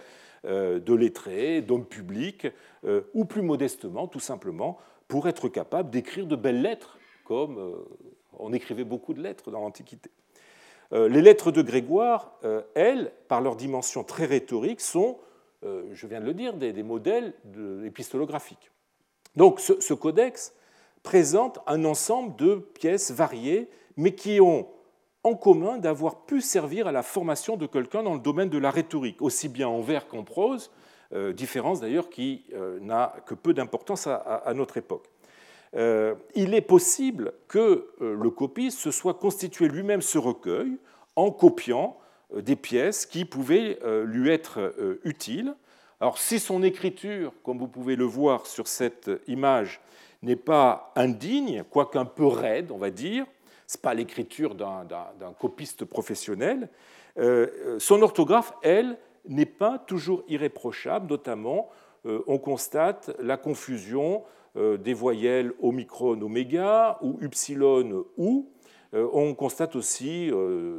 euh, 0.46 0.80
de 0.80 0.94
lettré, 0.94 1.62
d'homme 1.62 1.86
public, 1.86 2.48
euh, 2.86 3.02
ou 3.14 3.26
plus 3.26 3.42
modestement, 3.42 4.08
tout 4.08 4.20
simplement, 4.20 4.78
pour 5.08 5.28
être 5.28 5.50
capable 5.50 5.90
d'écrire 5.90 6.28
de 6.28 6.36
belles 6.36 6.62
lettres, 6.62 7.00
comme 7.26 7.86
on 8.38 8.54
écrivait 8.54 8.84
beaucoup 8.84 9.14
de 9.14 9.22
lettres 9.22 9.52
dans 9.52 9.60
l'Antiquité. 9.62 10.10
Les 10.92 11.22
lettres 11.22 11.52
de 11.52 11.62
Grégoire, 11.62 12.40
elles, 12.74 13.12
par 13.28 13.42
leur 13.42 13.58
dimension 13.58 14.06
très 14.06 14.26
rhétorique, 14.26 14.80
sont, 14.80 15.18
je 15.64 16.08
viens 16.08 16.22
de 16.22 16.26
le 16.26 16.34
dire, 16.34 16.54
des, 16.54 16.84
modèles 16.84 17.34
épistolographiques. 17.86 18.72
Donc 19.36 19.60
ce 19.60 19.94
codex 19.94 20.54
présente 21.04 21.60
un 21.68 21.86
ensemble 21.86 22.36
de 22.36 22.56
pièces 22.56 23.12
variées, 23.12 23.70
mais 23.96 24.14
qui 24.14 24.42
ont 24.42 24.68
en 25.24 25.36
commun 25.36 25.78
d'avoir 25.78 26.26
pu 26.26 26.42
servir 26.42 26.88
à 26.88 26.92
la 26.92 27.04
formation 27.04 27.58
de 27.58 27.66
quelqu'un 27.66 28.04
dans 28.04 28.14
le 28.14 28.20
domaine 28.20 28.50
de 28.50 28.58
la 28.58 28.72
rhétorique, 28.72 29.22
aussi 29.22 29.50
bien 29.50 29.68
en 29.68 29.82
vers 29.82 30.08
qu'en 30.08 30.24
prose, 30.24 30.72
euh, 31.14 31.32
différence 31.32 31.80
d'ailleurs 31.80 32.10
qui 32.10 32.46
euh, 32.54 32.80
n'a 32.82 33.16
que 33.26 33.34
peu 33.34 33.54
d'importance 33.54 34.08
à, 34.08 34.52
notre 34.54 34.78
époque. 34.78 35.06
Euh, 35.76 36.16
il 36.36 36.54
est 36.54 36.62
possible 36.62 37.34
que 37.48 37.90
le 38.00 38.30
copiste 38.30 38.80
se 38.80 38.92
soit 38.92 39.16
constitué 39.16 39.68
lui-même 39.68 40.02
ce 40.02 40.18
recueil 40.18 40.78
en 41.16 41.32
copiant 41.32 41.98
des 42.36 42.56
pièces 42.56 43.06
qui 43.06 43.26
pouvaient 43.26 43.80
lui 44.06 44.30
être 44.30 44.74
utiles. 45.04 45.56
Alors 46.00 46.18
si 46.18 46.40
son 46.40 46.62
écriture, 46.64 47.34
comme 47.44 47.58
vous 47.58 47.68
pouvez 47.68 47.96
le 47.96 48.06
voir 48.06 48.46
sur 48.46 48.68
cette 48.68 49.10
image, 49.28 49.82
n'est 50.22 50.36
pas 50.36 50.92
indigne, 50.96 51.64
quoique 51.70 51.98
un 51.98 52.06
peu 52.06 52.26
raide, 52.26 52.72
on 52.72 52.78
va 52.78 52.90
dire. 52.90 53.26
Ce 53.68 53.78
n'est 53.78 53.82
pas 53.82 53.94
l'écriture 53.94 54.56
d'un 54.56 55.34
copiste 55.40 55.86
professionnel. 55.86 56.70
Euh, 57.18 57.80
son 57.80 58.02
orthographe, 58.02 58.54
elle, 58.62 58.98
n'est 59.28 59.46
pas 59.46 59.78
toujours 59.78 60.24
irréprochable, 60.30 61.10
notamment 61.10 61.70
euh, 62.06 62.22
on 62.28 62.38
constate 62.38 63.12
la 63.20 63.36
confusion 63.36 64.24
euh, 64.56 64.78
des 64.78 64.94
voyelles 64.94 65.52
omicron, 65.62 66.22
oméga 66.22 66.98
ou 67.02 67.18
upsilon 67.22 68.06
ou. 68.18 68.50
On 68.94 69.36
constate 69.36 69.76
aussi 69.76 70.32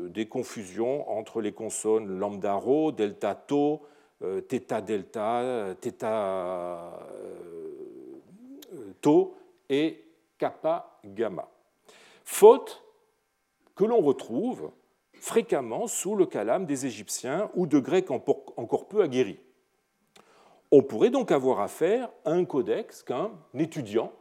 des 0.08 0.26
confusions 0.26 1.08
entre 1.10 1.42
les 1.42 1.52
consonnes 1.52 2.18
lambda 2.18 2.54
rho, 2.54 2.90
delta 2.90 3.34
tau, 3.34 3.82
theta 4.48 4.80
delta, 4.80 5.76
theta 5.78 6.90
tau 9.00 9.36
et 9.68 10.04
kappa 10.38 11.00
gamma. 11.04 11.48
Faute 12.24 12.82
que 13.74 13.84
l'on 13.84 14.00
retrouve 14.00 14.70
fréquemment 15.14 15.86
sous 15.86 16.14
le 16.14 16.26
calame 16.26 16.66
des 16.66 16.86
Égyptiens 16.86 17.50
ou 17.54 17.66
de 17.66 17.78
Grecs 17.78 18.10
encore 18.10 18.88
peu 18.88 19.02
aguerris. 19.02 19.40
On 20.70 20.82
pourrait 20.82 21.10
donc 21.10 21.32
avoir 21.32 21.60
affaire 21.60 22.10
à 22.24 22.32
un 22.32 22.44
codex 22.44 23.02
qu'un 23.02 23.30
étudiant 23.54 24.12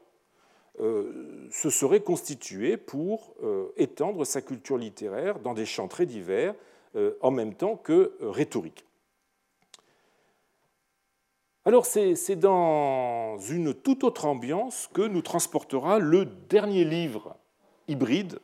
euh, 0.79 1.47
se 1.51 1.69
serait 1.69 2.01
constitué 2.01 2.77
pour 2.77 3.33
euh, 3.43 3.73
étendre 3.77 4.25
sa 4.25 4.41
culture 4.41 4.77
littéraire 4.77 5.39
dans 5.39 5.53
des 5.53 5.65
champs 5.65 5.87
très 5.87 6.05
divers, 6.05 6.53
euh, 6.95 7.17
en 7.21 7.31
même 7.31 7.55
temps 7.55 7.75
que 7.75 8.15
rhétorique. 8.21 8.85
Alors 11.67 11.85
c'est 11.85 12.37
dans 12.37 13.37
une 13.39 13.73
toute 13.73 14.05
autre 14.05 14.23
ambiance 14.23 14.89
que 14.93 15.01
nous 15.01 15.21
transportera 15.21 15.99
le 15.99 16.23
dernier 16.23 16.85
livre 16.85 17.35
hybride 17.89 18.39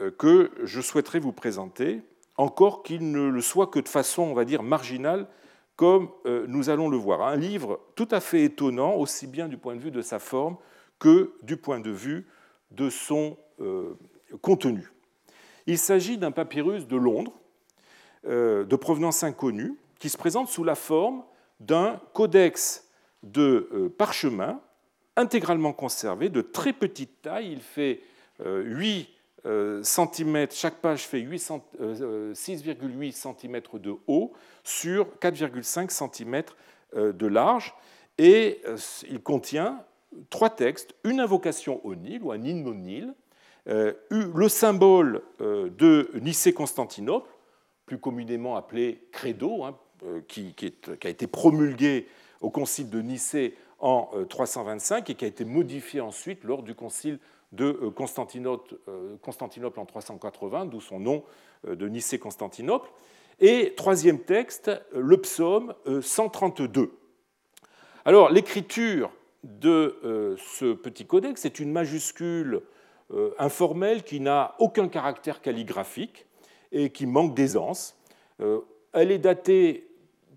euh, 0.00 0.12
que 0.12 0.52
je 0.62 0.80
souhaiterais 0.80 1.18
vous 1.18 1.32
présenter, 1.32 2.00
encore 2.36 2.84
qu'il 2.84 3.10
ne 3.10 3.26
le 3.26 3.40
soit 3.40 3.66
que 3.66 3.80
de 3.80 3.88
façon, 3.88 4.22
on 4.22 4.34
va 4.34 4.44
dire, 4.44 4.62
marginale, 4.62 5.26
comme 5.74 6.10
euh, 6.26 6.44
nous 6.46 6.70
allons 6.70 6.88
le 6.88 6.96
voir. 6.96 7.22
Un 7.22 7.34
livre 7.34 7.80
tout 7.96 8.06
à 8.12 8.20
fait 8.20 8.44
étonnant, 8.44 8.94
aussi 8.94 9.26
bien 9.26 9.48
du 9.48 9.58
point 9.58 9.74
de 9.74 9.80
vue 9.80 9.90
de 9.90 10.00
sa 10.00 10.20
forme 10.20 10.58
que 11.00 11.32
du 11.42 11.56
point 11.56 11.80
de 11.80 11.90
vue 11.90 12.28
de 12.70 12.88
son 12.88 13.36
euh, 13.60 13.98
contenu. 14.42 14.92
Il 15.66 15.76
s'agit 15.76 16.18
d'un 16.18 16.30
papyrus 16.30 16.86
de 16.86 16.96
Londres, 16.96 17.32
de 18.24 18.76
provenance 18.76 19.24
inconnue, 19.24 19.76
qui 19.98 20.08
se 20.08 20.16
présente 20.16 20.46
sous 20.46 20.62
la 20.62 20.76
forme 20.76 21.24
d'un 21.62 22.00
codex 22.12 22.88
de 23.22 23.68
euh, 23.72 23.88
parchemin 23.88 24.60
intégralement 25.16 25.72
conservé, 25.72 26.28
de 26.28 26.40
très 26.40 26.72
petite 26.72 27.22
taille. 27.22 27.52
Il 27.52 27.60
fait 27.60 28.00
8 28.44 29.08
euh, 29.44 29.82
cm, 29.82 30.46
chaque 30.50 30.76
page 30.76 31.06
fait 31.06 31.20
6,8 31.20 31.62
euh, 31.80 32.34
cm 32.34 33.60
de 33.74 33.94
haut 34.06 34.32
sur 34.64 35.06
4,5 35.20 35.90
cm 35.90 36.42
de 36.94 37.26
large. 37.26 37.74
Et 38.18 38.60
il 39.08 39.22
contient 39.22 39.84
trois 40.28 40.50
textes, 40.50 40.94
une 41.04 41.20
invocation 41.20 41.80
au 41.84 41.94
Nil 41.94 42.22
ou 42.22 42.32
un 42.32 42.42
hymne 42.42 42.66
au 42.66 42.74
Nil, 42.74 43.14
le 43.66 44.48
symbole 44.48 45.22
de 45.40 46.10
Nicée-Constantinople, 46.20 47.30
plus 47.86 47.98
communément 47.98 48.56
appelé 48.56 49.08
credo, 49.10 49.64
euh, 50.04 50.20
qui, 50.26 50.52
a 51.04 51.08
été 51.08 51.28
promulgué 51.28 52.08
au 52.40 52.50
concile 52.50 52.90
de 52.90 53.00
Nicée 53.00 53.54
en 53.78 54.10
325 54.28 54.96
euh, 54.96 55.12
et 55.12 55.14
qui 55.14 55.24
a 55.24 55.28
été 55.28 55.44
modifié 55.44 56.00
ensuite 56.00 56.42
lors 56.42 56.64
du 56.64 56.74
concile 56.74 57.20
de 57.52 57.78
euh, 57.82 57.90
Constantinople, 57.90 58.74
Constantinople 59.20 59.78
en 59.78 59.86
380, 59.86 60.66
d'où 60.66 60.80
son 60.80 60.98
nom 60.98 61.22
de 61.64 61.88
Nicée-Constantinople. 61.88 62.90
Et 63.38 63.74
troisième 63.76 64.18
texte, 64.18 64.72
le 64.92 65.16
psaume 65.18 65.72
132. 66.00 66.90
Alors 68.04 68.30
l'écriture 68.30 69.12
de 69.44 70.36
ce 70.38 70.72
petit 70.72 71.06
codex 71.06 71.44
est 71.44 71.60
une 71.60 71.70
majuscule 71.70 72.62
informelle 73.38 74.02
qui 74.02 74.18
n'a 74.18 74.56
aucun 74.58 74.88
caractère 74.88 75.40
calligraphique 75.40 76.26
et 76.72 76.90
qui 76.90 77.06
manque 77.06 77.34
d'aisance. 77.34 77.96
Elle 78.92 79.10
est 79.10 79.18
datée 79.18 79.91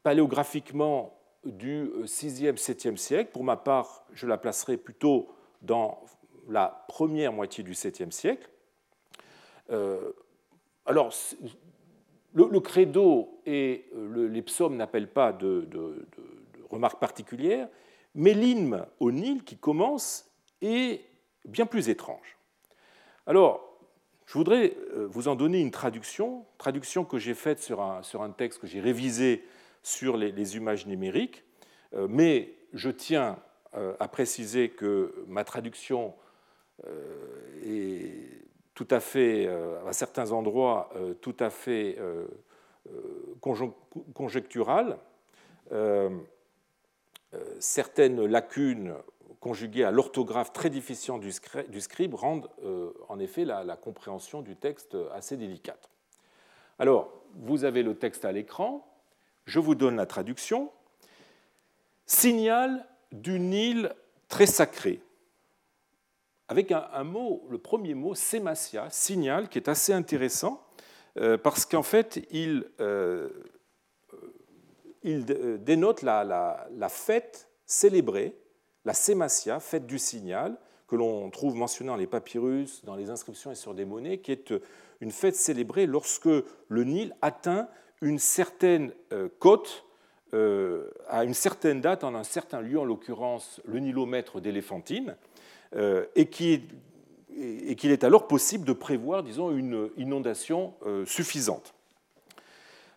paléographiquement 0.05 1.17
du 1.45 1.89
6e, 2.03 2.57
7e 2.57 2.95
siècle. 2.95 3.31
Pour 3.33 3.43
ma 3.43 3.57
part, 3.57 4.05
je 4.13 4.27
la 4.27 4.37
placerai 4.37 4.77
plutôt 4.77 5.29
dans 5.63 5.99
la 6.47 6.85
première 6.87 7.33
moitié 7.33 7.63
du 7.63 7.71
7e 7.71 8.11
siècle. 8.11 8.47
Euh, 9.71 10.11
alors, 10.85 11.11
le, 12.35 12.59
credo 12.59 13.41
et 13.47 13.89
les 14.13 14.43
psaumes 14.43 14.77
n'appellent 14.77 15.11
pas 15.11 15.33
de, 15.33 15.67
remarques 16.69 16.99
particulières, 16.99 17.67
mais 18.13 18.35
l'hymne 18.35 18.85
au 18.99 19.11
Nil 19.11 19.43
qui 19.43 19.57
commence 19.57 20.29
est 20.61 21.01
bien 21.45 21.65
plus 21.65 21.89
étrange. 21.89 22.37
Alors, 23.25 23.75
je 24.27 24.37
voudrais 24.37 24.77
euh, 24.95 25.07
vous 25.09 25.27
en 25.29 25.35
donner 25.35 25.61
une 25.61 25.71
traduction, 25.71 26.45
traduction 26.59 27.05
que 27.05 27.17
j'ai 27.17 27.33
faite 27.33 27.59
sur 27.59 27.81
un, 27.81 28.03
sur 28.03 28.21
un 28.21 28.29
texte 28.29 28.59
que 28.59 28.67
j'ai 28.67 28.81
révisé 28.81 29.43
sur 29.85 30.17
les, 30.17 30.57
images 30.57 30.87
numériques, 30.87 31.43
euh, 31.93 32.07
mais 32.09 32.55
je 32.73 32.89
tiens 32.89 33.37
euh, 33.75 33.93
à 33.99 34.07
préciser 34.07 34.69
que 34.69 35.23
ma 35.27 35.43
traduction 35.43 36.15
euh, 36.87 37.63
est 37.63 38.41
tout 38.73 38.87
à 38.89 38.99
fait, 38.99 39.47
à 39.87 39.93
certains 39.93 40.33
endroits, 40.33 40.89
tout 41.21 41.35
à 41.39 41.49
fait 41.49 41.97
conjecturale. 44.13 44.97
Certaines 47.59 48.25
lacunes 48.25 48.95
conjuguées 49.39 49.85
à 49.85 49.91
l'orthographe 49.91 50.51
très 50.51 50.69
difficile 50.69 51.21
du 51.21 51.79
scribe 51.79 52.15
rendent 52.15 52.49
en 53.07 53.17
effet 53.19 53.45
la, 53.45 53.63
la 53.63 53.77
compréhension 53.77 54.41
du 54.41 54.57
texte 54.57 54.97
assez 55.13 55.37
délicate. 55.37 55.89
Alors, 56.77 57.13
vous 57.35 57.63
avez 57.63 57.81
le 57.81 57.95
texte 57.95 58.25
à 58.25 58.33
l'écran. 58.33 58.85
Je 59.45 59.59
vous 59.59 59.75
donne 59.75 59.95
la 59.95 60.05
traduction. 60.05 60.71
Signal 62.05 62.85
d'une 63.11 63.53
île 63.53 63.93
très 64.27 64.45
sacrée. 64.45 65.01
Avec 66.47 66.71
un, 66.71 67.03
mot, 67.03 67.45
le 67.49 67.57
premier 67.57 67.95
mot, 67.95 68.13
sématia, 68.13 68.89
signal, 68.91 69.49
qui 69.49 69.57
est 69.57 69.67
assez 69.67 69.93
intéressant, 69.93 70.63
euh, 71.17 71.37
parce 71.37 71.65
qu'en 71.65 71.81
fait, 71.81 72.23
il 72.29 72.69
euh, 72.79 73.29
il 75.05 75.25
dénote 75.63 76.01
la, 76.01 76.67
fête 76.89 77.47
célébrée, 77.67 78.35
la 78.85 78.93
sématia, 78.93 79.59
fête 79.59 79.85
du 79.85 79.99
signal, 79.99 80.57
que 80.87 80.95
l'on 80.95 81.29
trouve 81.29 81.55
mentionnée 81.55 81.89
dans 81.89 81.95
les 81.95 82.07
papyrus, 82.07 82.83
dans 82.85 82.95
les 82.95 83.11
inscriptions 83.11 83.51
et 83.51 83.55
sur 83.55 83.75
des 83.75 83.85
monnaies, 83.85 84.17
qui 84.17 84.31
est 84.31 84.51
une 85.01 85.11
fête 85.11 85.35
célébrée 85.35 85.85
lorsque 85.85 86.25
le 86.25 86.83
Nil 86.83 87.15
atteint 87.21 87.69
une 88.01 88.19
certaine 88.19 88.91
côte 89.39 89.85
euh, 90.35 90.89
à 91.07 91.23
une 91.23 91.33
certaine 91.33 91.79
date, 91.79 92.03
en 92.03 92.13
un 92.13 92.25
certain 92.25 92.59
lieu, 92.59 92.77
en 92.77 92.83
l'occurrence 92.83 93.61
le 93.63 93.79
nilomètre 93.79 94.41
d'Éléphantine, 94.41 95.15
euh, 95.75 96.05
et 96.15 96.25
qu'il 96.27 96.61
est 97.91 98.03
alors 98.03 98.27
possible 98.27 98.65
de 98.65 98.73
prévoir, 98.73 99.23
disons, 99.23 99.55
une 99.55 99.89
inondation 99.95 100.73
euh, 100.85 101.05
suffisante. 101.05 101.73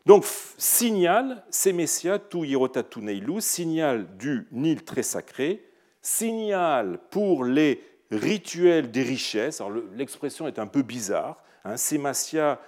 Donc, 0.05 0.25
signal, 0.57 1.45
Semesia 1.51 2.19
tu 2.19 3.01
Neilu, 3.01 3.41
signal 3.41 4.17
du 4.17 4.49
Nil 4.51 4.83
très 4.83 5.05
sacré, 5.05 5.63
signal 6.03 6.99
pour 7.11 7.45
les 7.45 7.85
rituels 8.11 8.91
des 8.91 9.03
richesses. 9.03 9.61
Alors, 9.61 9.79
l'expression 9.95 10.49
est 10.49 10.59
un 10.59 10.67
peu 10.67 10.83
bizarre. 10.83 11.45
Hein, 11.65 11.77
Semasia 11.77 12.59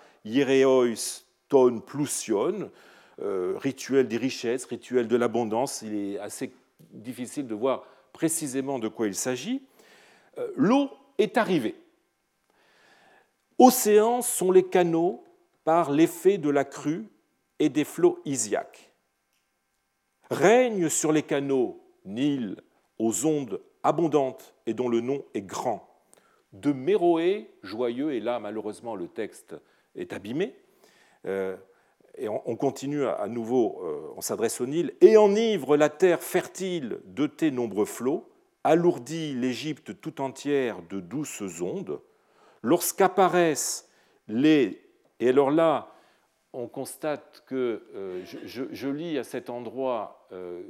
ton 1.51 1.81
plusion, 1.81 2.71
euh, 3.21 3.55
rituel 3.59 4.09
des 4.09 4.17
richesses, 4.17 4.65
rituel 4.65 5.07
de 5.07 5.17
l'abondance. 5.17 5.83
Il 5.83 5.95
est 5.95 6.19
assez 6.19 6.53
difficile 6.93 7.47
de 7.47 7.55
voir 7.55 7.85
précisément 8.15 8.79
de 8.79 8.89
quoi 8.89 9.07
il 9.07 9.15
s'agit. 9.15 9.63
Euh, 10.39 10.49
l'eau 10.57 10.89
est 11.19 11.37
arrivée. 11.37 11.75
Océans 13.59 14.23
sont 14.23 14.51
les 14.51 14.63
canaux 14.63 15.23
par 15.65 15.91
l'effet 15.91 16.39
de 16.39 16.49
la 16.49 16.65
crue 16.65 17.07
et 17.59 17.69
des 17.69 17.85
flots 17.85 18.21
isiaques. 18.25 18.93
Règne 20.31 20.89
sur 20.89 21.13
les 21.13 21.23
canaux 21.23 21.83
Nil 22.07 22.57
aux 22.99 23.27
ondes 23.27 23.61
abondantes 23.83 24.55
et 24.65 24.73
dont 24.73 24.89
le 24.89 25.01
nom 25.01 25.23
est 25.35 25.43
grand. 25.43 25.87
De 26.53 26.73
Méroé, 26.73 27.51
joyeux, 27.63 28.15
et 28.15 28.21
là 28.21 28.39
malheureusement 28.39 28.95
le 28.95 29.09
texte 29.09 29.57
est 29.95 30.13
abîmé, 30.13 30.55
et 31.25 32.29
on 32.29 32.57
continue 32.57 33.07
à 33.07 33.27
nouveau, 33.29 33.81
euh, 33.83 34.13
on 34.17 34.21
s'adresse 34.21 34.61
au 34.61 34.67
Nil, 34.67 34.93
et 35.01 35.17
enivre 35.17 35.77
la 35.77 35.89
terre 35.89 36.23
fertile 36.23 37.01
de 37.07 37.27
tes 37.27 37.51
nombreux 37.51 37.87
flots, 37.87 38.29
alourdit 38.63 39.35
l'Égypte 39.35 40.01
tout 40.01 40.21
entière 40.21 40.83
de 40.91 41.01
douces 41.01 41.43
ondes, 41.63 42.01
lorsqu'apparaissent 42.63 43.89
les... 44.29 44.83
Et 45.19 45.31
alors 45.31 45.51
là, 45.51 45.95
on 46.53 46.67
constate 46.67 47.43
que, 47.47 47.85
euh, 47.95 48.23
je, 48.25 48.89
lis 48.89 49.17
à 49.17 49.25
cet 49.25 49.51
endroit 49.51 50.27
euh, 50.33 50.63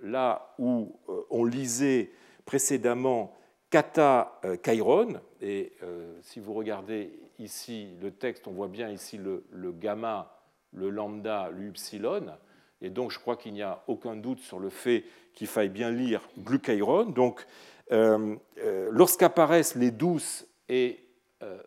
là 0.00 0.54
où 0.58 0.96
euh, 1.08 1.20
on 1.30 1.44
lisait 1.44 2.12
précédemment 2.46 3.36
Kata 3.70 4.40
Kairon, 4.62 5.14
et 5.40 5.72
si 6.20 6.40
vous 6.40 6.52
regardez 6.52 7.21
ici 7.42 7.88
le 8.00 8.10
texte, 8.10 8.46
on 8.46 8.52
voit 8.52 8.68
bien 8.68 8.90
ici 8.90 9.18
le, 9.18 9.72
gamma, 9.72 10.32
le 10.72 10.90
lambda, 10.90 11.50
l'upsilon. 11.50 12.26
Et 12.80 12.90
donc, 12.90 13.10
je 13.10 13.18
crois 13.18 13.36
qu'il 13.36 13.52
n'y 13.52 13.62
a 13.62 13.82
aucun 13.86 14.16
doute 14.16 14.40
sur 14.40 14.58
le 14.58 14.70
fait 14.70 15.04
qu'il 15.34 15.46
faille 15.46 15.68
bien 15.68 15.90
lire 15.90 16.28
glucairon. 16.38 17.04
Donc, 17.04 17.46
euh, 17.90 18.36
euh, 18.58 18.88
lorsqu'apparaissent 18.90 19.74
les 19.74 19.90
douces 19.90 20.46
et 20.68 21.00
euh, 21.42 21.62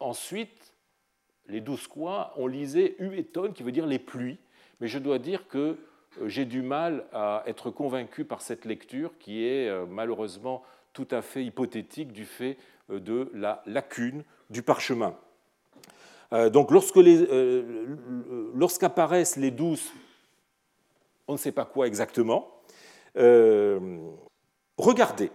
ensuite 0.00 0.74
les 1.46 1.60
douces 1.60 1.88
quoi, 1.88 2.32
on 2.36 2.46
lisait 2.46 2.96
ueton, 2.98 3.52
qui 3.52 3.62
veut 3.62 3.72
dire 3.72 3.86
les 3.86 3.98
pluies. 3.98 4.38
Mais 4.80 4.88
je 4.88 4.98
dois 4.98 5.18
dire 5.18 5.48
que 5.48 5.78
j'ai 6.26 6.44
du 6.44 6.62
mal 6.62 7.06
à 7.12 7.42
être 7.46 7.70
convaincu 7.70 8.24
par 8.24 8.42
cette 8.42 8.64
lecture 8.64 9.12
qui 9.18 9.44
est 9.44 9.70
malheureusement 9.86 10.62
tout 10.92 11.08
à 11.10 11.22
fait 11.22 11.44
hypothétique 11.44 12.12
du 12.12 12.24
fait 12.24 12.58
de 12.88 13.30
la 13.34 13.62
lacune 13.66 14.24
du 14.50 14.62
parchemin. 14.62 15.16
Euh, 16.32 16.50
donc 16.50 16.70
euh, 16.72 17.96
lorsqu'apparaissent 18.54 19.36
les 19.36 19.50
douces, 19.50 19.92
on 21.26 21.32
ne 21.32 21.38
sait 21.38 21.52
pas 21.52 21.64
quoi 21.64 21.86
exactement, 21.86 22.62
euh, 23.16 23.98
regardez, 24.76 25.30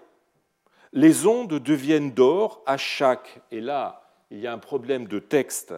les 0.91 1.25
ondes 1.25 1.59
deviennent 1.59 2.11
d'or 2.11 2.61
à 2.65 2.77
chaque, 2.77 3.41
et 3.51 3.61
là 3.61 4.01
il 4.29 4.39
y 4.39 4.47
a 4.47 4.53
un 4.53 4.59
problème 4.59 5.07
de 5.07 5.19
texte, 5.19 5.73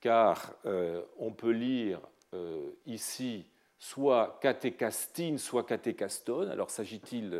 car 0.00 0.54
on 1.18 1.32
peut 1.32 1.50
lire 1.50 2.00
ici 2.86 3.44
soit 3.78 4.38
catécastine, 4.40 5.36
soit 5.36 5.64
catécastone. 5.64 6.48
Alors 6.48 6.70
s'agit-il, 6.70 7.38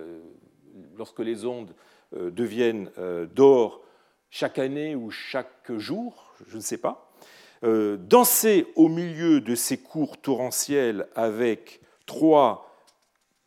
lorsque 0.98 1.20
les 1.20 1.46
ondes 1.46 1.74
deviennent 2.12 2.90
d'or, 3.34 3.80
chaque 4.30 4.58
année 4.58 4.94
ou 4.94 5.10
chaque 5.10 5.72
jour, 5.76 6.34
je 6.46 6.56
ne 6.56 6.62
sais 6.62 6.78
pas, 6.78 7.12
euh, 7.62 7.96
danser 7.98 8.66
au 8.74 8.88
milieu 8.88 9.40
de 9.40 9.54
ces 9.54 9.76
cours 9.76 10.18
torrentiels 10.18 11.08
avec 11.14 11.80
trois, 12.06 12.74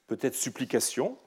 peut-être, 0.07 0.35
supplications. 0.35 1.17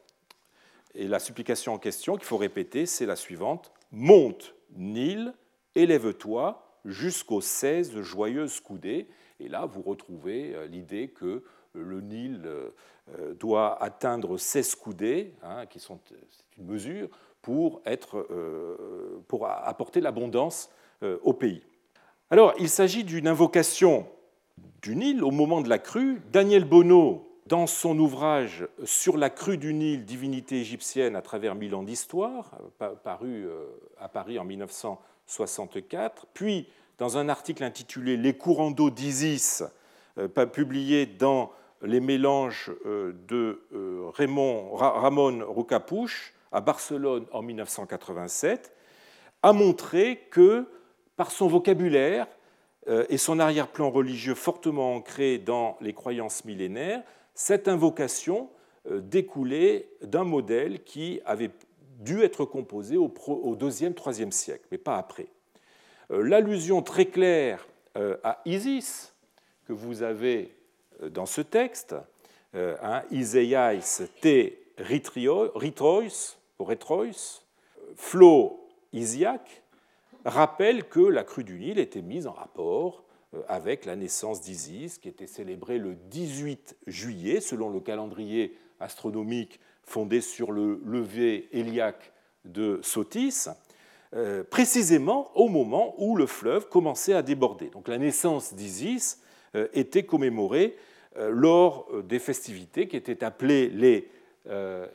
Et 0.94 1.08
la 1.08 1.18
supplication 1.18 1.74
en 1.74 1.78
question 1.78 2.16
qu'il 2.16 2.26
faut 2.26 2.36
répéter, 2.36 2.86
c'est 2.86 3.06
la 3.06 3.16
suivante. 3.16 3.72
Monte, 3.90 4.54
Nil, 4.76 5.34
élève-toi 5.74 6.80
jusqu'aux 6.84 7.40
16 7.40 8.00
joyeuses 8.02 8.60
coudées. 8.60 9.08
Et 9.40 9.48
là, 9.48 9.66
vous 9.66 9.82
retrouvez 9.82 10.54
euh, 10.54 10.66
l'idée 10.66 11.08
que 11.08 11.42
le 11.72 12.00
Nil 12.00 12.42
euh, 12.44 13.34
doit 13.34 13.82
atteindre 13.82 14.38
16 14.38 14.76
coudées, 14.76 15.34
hein, 15.42 15.66
qui 15.66 15.80
sont 15.80 16.00
une 16.56 16.66
mesure, 16.66 17.08
pour, 17.46 17.80
euh, 17.86 18.76
apporter 19.64 20.00
l'abondance 20.00 20.68
euh, 21.04 21.18
au 21.22 21.32
pays. 21.32 21.62
Alors, 22.28 22.52
il 22.58 22.68
s'agit 22.68 23.04
d'une 23.04 23.28
invocation 23.28 24.04
du 24.82 24.96
Nil 24.96 25.22
au 25.22 25.30
moment 25.30 25.60
de 25.60 25.68
la 25.68 25.78
crue. 25.78 26.20
Daniel 26.32 26.64
Bono, 26.64 27.38
dans 27.46 27.68
son 27.68 27.96
ouvrage 28.00 28.66
Sur 28.82 29.16
la 29.16 29.30
crue 29.30 29.58
du 29.58 29.74
Nil, 29.74 30.04
divinité 30.04 30.60
égyptienne 30.60 31.14
à 31.14 31.22
travers 31.22 31.54
mille 31.54 31.76
ans 31.76 31.84
d'histoire, 31.84 32.50
paru 33.04 33.46
euh, 33.46 33.64
à 34.00 34.08
Paris 34.08 34.40
en 34.40 34.44
1964, 34.44 36.26
puis 36.34 36.66
dans 36.98 37.16
un 37.16 37.28
article 37.28 37.62
intitulé 37.62 38.16
Les 38.16 38.36
courants 38.36 38.72
d'eau 38.72 38.90
d'Isis, 38.90 39.62
publié 40.52 41.06
dans 41.06 41.52
les 41.82 42.00
mélanges 42.00 42.72
de 42.84 43.60
Raymond, 44.14 44.74
Ramon 44.74 45.44
Roucapouche, 45.46 46.32
à 46.52 46.60
Barcelone 46.60 47.26
en 47.32 47.42
1987, 47.42 48.72
a 49.42 49.52
montré 49.52 50.26
que 50.30 50.66
par 51.16 51.30
son 51.30 51.48
vocabulaire 51.48 52.26
euh, 52.88 53.04
et 53.08 53.18
son 53.18 53.38
arrière-plan 53.38 53.90
religieux 53.90 54.34
fortement 54.34 54.94
ancré 54.94 55.38
dans 55.38 55.76
les 55.80 55.92
croyances 55.92 56.44
millénaires, 56.44 57.02
cette 57.34 57.68
invocation 57.68 58.50
euh, 58.90 59.00
découlait 59.00 59.88
d'un 60.02 60.24
modèle 60.24 60.84
qui 60.84 61.20
avait 61.24 61.50
dû 61.98 62.22
être 62.22 62.44
composé 62.44 62.96
au 62.96 63.12
IIe, 63.48 63.94
IIIe 64.06 64.32
siècle, 64.32 64.66
mais 64.70 64.78
pas 64.78 64.98
après. 64.98 65.26
Euh, 66.10 66.22
l'allusion 66.22 66.82
très 66.82 67.06
claire 67.06 67.66
à 68.24 68.42
Isis 68.44 69.14
que 69.66 69.72
vous 69.72 70.02
avez 70.02 70.54
dans 71.00 71.24
ce 71.24 71.40
texte, 71.40 71.94
hein, 72.52 73.02
te 74.20 74.65
ritrois, 74.78 75.52
Rétrois, 75.54 77.02
Flo 77.94 78.68
Isiac 78.92 79.62
rappelle 80.24 80.84
que 80.84 81.00
la 81.00 81.24
crue 81.24 81.44
du 81.44 81.58
Nil 81.58 81.78
était 81.78 82.02
mise 82.02 82.26
en 82.26 82.32
rapport 82.32 83.04
euh, 83.34 83.42
avec 83.48 83.84
la 83.84 83.96
naissance 83.96 84.40
d'Isis, 84.40 84.98
qui 84.98 85.08
était 85.08 85.26
célébrée 85.26 85.78
le 85.78 85.94
18 85.94 86.76
juillet, 86.86 87.40
selon 87.40 87.70
le 87.70 87.80
calendrier 87.80 88.56
astronomique 88.80 89.60
fondé 89.82 90.20
sur 90.20 90.52
le 90.52 90.80
lever 90.84 91.48
héliaque 91.52 92.12
de 92.44 92.80
Sotis, 92.82 93.46
euh, 94.14 94.42
précisément 94.44 95.30
au 95.36 95.48
moment 95.48 95.94
où 95.98 96.16
le 96.16 96.26
fleuve 96.26 96.68
commençait 96.68 97.14
à 97.14 97.22
déborder. 97.22 97.70
Donc 97.70 97.88
la 97.88 97.98
naissance 97.98 98.54
d'Isis 98.54 99.22
euh, 99.54 99.68
était 99.72 100.04
commémorée 100.04 100.76
lors 101.30 101.88
des 102.02 102.18
festivités 102.18 102.88
qui 102.88 102.96
étaient 102.98 103.24
appelées 103.24 103.70
les, 103.70 104.10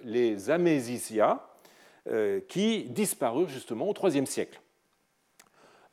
les 0.04 0.50
Amésisia, 0.50 1.52
euh, 2.08 2.40
qui 2.48 2.86
disparurent 2.86 3.48
justement 3.48 3.88
au 3.88 3.94
IIIe 3.94 4.26
siècle. 4.26 4.60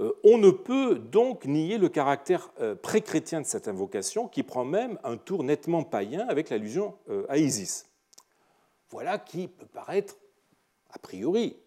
Euh, 0.00 0.14
on 0.24 0.38
ne 0.38 0.50
peut 0.50 0.94
donc 0.94 1.44
nier 1.44 1.76
le 1.76 1.90
caractère 1.90 2.50
euh, 2.60 2.74
pré-chrétien 2.74 3.42
de 3.42 3.46
cette 3.46 3.68
invocation, 3.68 4.26
qui 4.26 4.42
prend 4.42 4.64
même 4.64 4.98
un 5.04 5.18
tour 5.18 5.44
nettement 5.44 5.82
païen 5.82 6.26
avec 6.30 6.48
l'allusion 6.48 6.96
à 7.28 7.36
Isis. 7.36 7.90
Voilà 8.88 9.18
qui 9.18 9.48
peut 9.48 9.66
paraître, 9.66 10.16
a 10.88 10.98
priori, 10.98 11.58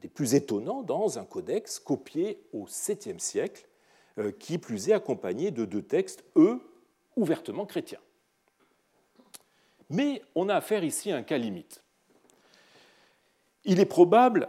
des 0.00 0.08
plus 0.08 0.34
étonnants 0.34 0.82
dans 0.82 1.20
un 1.20 1.24
codex 1.24 1.78
copié 1.78 2.42
au 2.52 2.66
7e 2.66 3.20
siècle, 3.20 3.68
qui 4.40 4.58
plus 4.58 4.88
est 4.88 4.92
accompagné 4.92 5.52
de 5.52 5.64
deux 5.64 5.82
textes, 5.82 6.24
eux, 6.34 6.60
ouvertement 7.14 7.64
chrétien. 7.64 8.00
Mais 9.90 10.22
on 10.34 10.48
a 10.48 10.54
affaire 10.56 10.84
ici 10.84 11.12
à 11.12 11.16
un 11.16 11.22
cas 11.22 11.38
limite. 11.38 11.82
Il 13.64 13.80
est 13.80 13.86
probable 13.86 14.48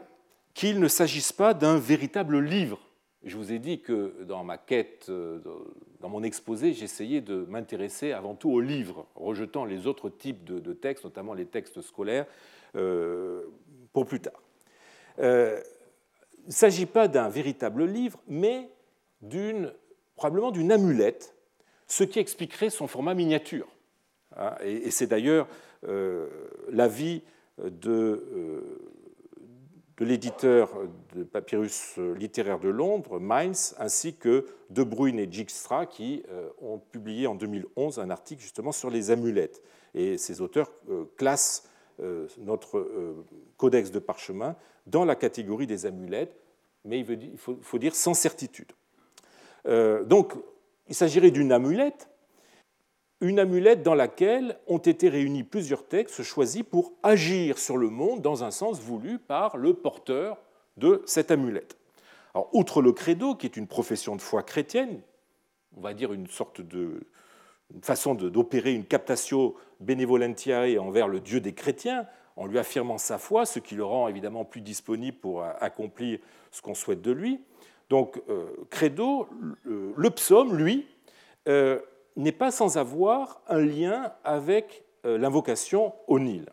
qu'il 0.54 0.80
ne 0.80 0.88
s'agisse 0.88 1.32
pas 1.32 1.54
d'un 1.54 1.78
véritable 1.78 2.40
livre. 2.40 2.80
Je 3.24 3.36
vous 3.38 3.52
ai 3.52 3.60
dit 3.60 3.82
que 3.82 4.24
dans 4.24 4.44
ma 4.44 4.58
quête, 4.58 5.08
euh, 5.10 5.40
dans 6.00 6.10
mon 6.10 6.24
exposé, 6.24 6.74
j'essayais 6.74 7.22
de 7.22 7.46
m'intéresser 7.50 8.12
avant 8.12 8.36
tout 8.36 8.50
aux 8.50 8.62
livres, 8.62 9.08
rejetant 9.16 9.66
les 9.66 9.86
autres 9.86 10.10
types 10.10 10.44
de, 10.46 10.74
textes, 10.74 11.04
notamment 11.04 11.34
les 11.34 11.46
textes 11.46 11.82
scolaires, 11.82 12.26
euh, 12.76 13.44
pour 13.94 14.06
plus 14.06 14.20
tard. 14.20 14.42
Euh, 15.20 15.60
il 16.44 16.48
ne 16.48 16.54
s'agit 16.54 16.86
pas 16.86 17.08
d'un 17.08 17.28
véritable 17.28 17.86
livre, 17.86 18.20
mais 18.28 18.70
probablement 20.16 20.52
d'une 20.52 20.72
amulette, 20.72 21.36
ce 21.88 22.04
qui 22.04 22.20
expliquerait 22.20 22.70
son 22.70 22.88
format 22.88 23.14
miniature. 23.14 23.68
Hein, 24.36 24.56
et, 24.64 24.92
c'est 24.92 25.08
d'ailleurs 25.08 25.48
l'avis 26.70 27.24
de 27.64 28.64
de 29.98 30.06
l'éditeur 30.06 30.70
de 31.16 31.24
papyrus 31.24 31.98
littéraire 31.98 32.60
de 32.60 32.70
Londres, 32.70 33.20
Mainz, 33.20 33.76
ainsi 33.80 34.16
que 34.16 34.46
De 34.70 34.84
Bruyne 34.84 35.20
et 35.20 35.26
Dijkstra, 35.26 35.88
qui 35.88 36.24
euh, 36.30 36.50
ont 36.62 36.78
publié 36.78 37.26
en 37.26 37.36
2011 37.36 38.00
un 38.00 38.10
article 38.12 38.42
justement 38.42 38.72
sur 38.72 38.92
les 38.92 39.10
amulettes. 39.10 39.62
Et 39.96 40.18
ces 40.18 40.42
auteurs 40.42 40.72
euh, 40.90 41.06
classent 41.18 41.68
euh, 42.00 42.28
notre 42.38 43.26
codex 43.58 43.90
de 43.90 43.98
parchemin 43.98 44.56
dans 44.86 45.04
la 45.04 45.16
catégorie 45.16 45.66
des 45.66 45.88
amulettes, 45.88 46.38
mais 46.86 47.00
il 47.00 47.38
faut 47.38 47.78
dire 47.80 47.96
sans 47.96 48.14
certitude. 48.14 48.72
Donc, 49.66 50.34
il 50.88 50.96
s'agirait 50.96 51.32
d'une 51.32 51.52
amulette 51.52 52.08
une 53.22 53.40
amulette 53.40 53.82
dans 53.82 53.96
laquelle 53.96 54.58
ont 54.68 54.78
été 54.78 55.10
réunis 55.10 55.44
plusieurs 55.44 55.88
textes 55.88 56.24
choisis 56.24 56.64
pour 56.64 56.94
agir 57.04 57.58
sur 57.58 57.78
le 57.78 57.90
monde 57.90 58.22
dans 58.22 58.44
un 58.44 58.52
sens 58.52 58.80
voulu 58.80 59.18
par 59.18 59.58
le 59.58 59.74
porteur 59.74 60.38
de 60.78 61.02
cette 61.06 61.32
amulette. 61.32 61.78
Alors, 62.34 62.50
outre 62.54 62.82
le 62.82 62.92
credo, 62.92 63.34
qui 63.34 63.48
est 63.48 63.58
une 63.58 63.68
profession 63.68 64.16
de 64.16 64.22
foi 64.22 64.44
chrétienne, 64.44 65.02
on 65.76 65.82
va 65.82 65.94
dire 65.94 66.14
une 66.14 66.28
sorte 66.28 66.62
de 66.62 67.02
façon 67.82 68.14
d'opérer 68.14 68.74
une 68.74 68.86
captatio 68.86 69.56
benevolentiae 69.80 70.78
envers 70.78 71.08
le 71.08 71.20
Dieu 71.20 71.40
des 71.40 71.54
chrétiens, 71.54 72.06
en 72.36 72.46
lui 72.46 72.60
affirmant 72.60 73.00
sa 73.00 73.18
foi, 73.18 73.48
ce 73.48 73.58
qui 73.58 73.74
le 73.74 73.84
rend 73.84 74.08
évidemment 74.08 74.46
plus 74.46 74.62
disponible 74.62 75.18
pour 75.18 75.44
accomplir 75.44 76.20
ce 76.52 76.62
qu'on 76.62 76.76
souhaite 76.76 77.02
de 77.02 77.12
lui. 77.12 77.42
Donc, 77.90 78.22
euh, 78.30 78.46
credo, 78.70 79.28
le 79.64 80.10
psaume, 80.12 80.56
lui, 80.56 80.86
euh, 81.48 81.80
n'est 82.18 82.32
pas 82.32 82.52
sans 82.52 82.78
avoir 82.78 83.42
un 83.48 83.60
lien 83.60 84.14
avec 84.24 84.84
euh, 85.06 85.18
l'invocation 85.18 85.94
au 86.08 86.20
Nil. 86.20 86.52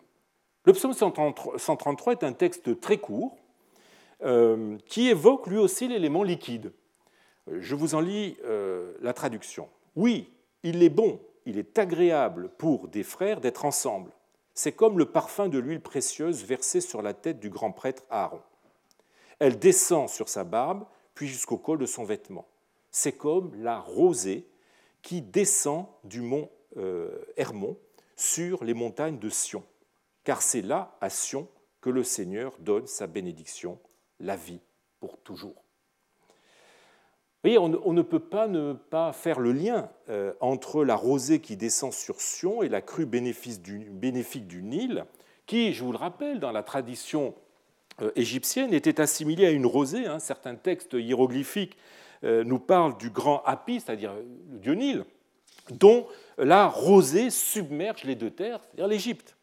Le 0.65 0.73
psaume 0.73 0.93
133 0.93 2.13
est 2.13 2.25
un 2.25 2.33
texte 2.33 2.81
très 2.81 2.99
court 2.99 3.37
euh, 4.23 4.79
qui 4.87 5.09
évoque 5.09 5.47
lui 5.47 5.59
aussi 5.59 5.89
l'élément 5.89 6.23
liquide. 6.23 6.73
Je 7.47 7.75
vous 7.75 7.95
en 7.95 8.01
lis 8.01 8.37
euh, 8.45 8.95
la 9.01 9.13
traduction. 9.13 9.69
Oui, 9.97 10.33
il 10.63 10.83
est 10.83 10.89
bon, 10.89 11.21
il 11.45 11.59
est 11.59 11.79
agréable 11.79 12.51
pour 12.57 12.89
des 12.89 13.03
frères 13.03 13.41
d'être 13.41 13.65
ensemble. 13.65 14.11
C'est 14.55 14.73
comme 14.73 14.99
le 14.99 15.07
parfum 15.07 15.49
de 15.49 15.59
l'huile 15.59 15.83
précieuse 15.83 16.45
versée 16.45 16.81
sur 16.81 17.03
la 17.03 17.13
tête 17.13 17.41
du 17.41 17.51
grand 17.51 17.73
prêtre 17.73 18.05
Aaron. 18.09 18.41
Elle 19.41 19.59
descend 19.59 20.09
sur 20.09 20.29
sa 20.29 20.45
barbe, 20.45 20.85
puis 21.15 21.27
jusqu'au 21.27 21.59
col 21.59 21.79
de 21.79 21.87
son 21.87 22.05
vêtement. 22.05 22.47
C'est 22.91 23.13
comme 23.13 23.53
la 23.57 23.79
rosée 23.79 24.47
qui 25.05 25.23
descend 25.23 25.87
du 26.03 26.23
mont 26.23 26.51
euh, 26.79 27.25
Hermon 27.37 27.77
sur 28.17 28.65
les 28.65 28.75
montagnes 28.75 29.19
de 29.19 29.29
Sion, 29.29 29.63
car 30.25 30.43
c'est 30.43 30.63
là, 30.63 30.97
à 31.01 31.11
Sion, 31.11 31.47
que 31.81 31.91
le 31.91 32.03
Seigneur 32.03 32.57
donne 32.59 32.87
sa 32.87 33.07
bénédiction, 33.07 33.79
la 34.19 34.35
vie 34.35 34.61
pour 34.99 35.19
toujours. 35.19 35.63
Vous 37.45 37.51
voyez, 37.51 37.59
on 37.59 37.93
ne 37.93 38.03
peut 38.03 38.19
pas 38.19 38.49
ne 38.49 38.73
pas 38.73 39.13
faire 39.13 39.39
le 39.39 39.53
lien 39.53 39.91
euh, 40.09 40.33
entre 40.41 40.83
la 40.83 40.97
rosée 40.97 41.41
qui 41.41 41.59
descend 41.59 41.93
sur 41.93 42.23
Sion 42.23 42.63
et 42.63 42.71
la 42.71 42.81
crue 42.81 43.05
bénéfique 43.05 43.61
du 43.61 44.63
Nil, 44.63 45.05
qui, 45.45 45.75
je 45.75 45.85
vous 45.85 45.93
le 45.93 45.99
rappelle, 45.99 46.41
dans 46.41 46.53
la 46.53 46.63
tradition 46.63 47.35
euh, 48.01 48.11
égyptienne, 48.17 48.73
était 48.73 48.99
assimilée 48.99 49.45
à 49.45 49.51
une 49.51 49.67
rosée. 49.67 50.07
Hein. 50.07 50.19
Certains 50.21 50.55
textes 50.55 50.95
hiéroglyphiques 50.95 51.77
nous 52.25 52.59
parle 52.59 52.97
du 52.97 53.11
grand 53.11 53.43
Hapi, 53.45 53.81
c'est-à-dire 53.81 54.13
le 54.15 54.59
dieu 54.59 54.75
Nil, 54.75 55.05
dont 55.71 56.07
la 56.39 56.67
rosée 56.67 57.31
submerge 57.31 58.05
les 58.05 58.15
deux 58.15 58.31
terres, 58.31 58.61
c'est-à-dire 58.63 58.89
l'Égypte. 58.89 59.37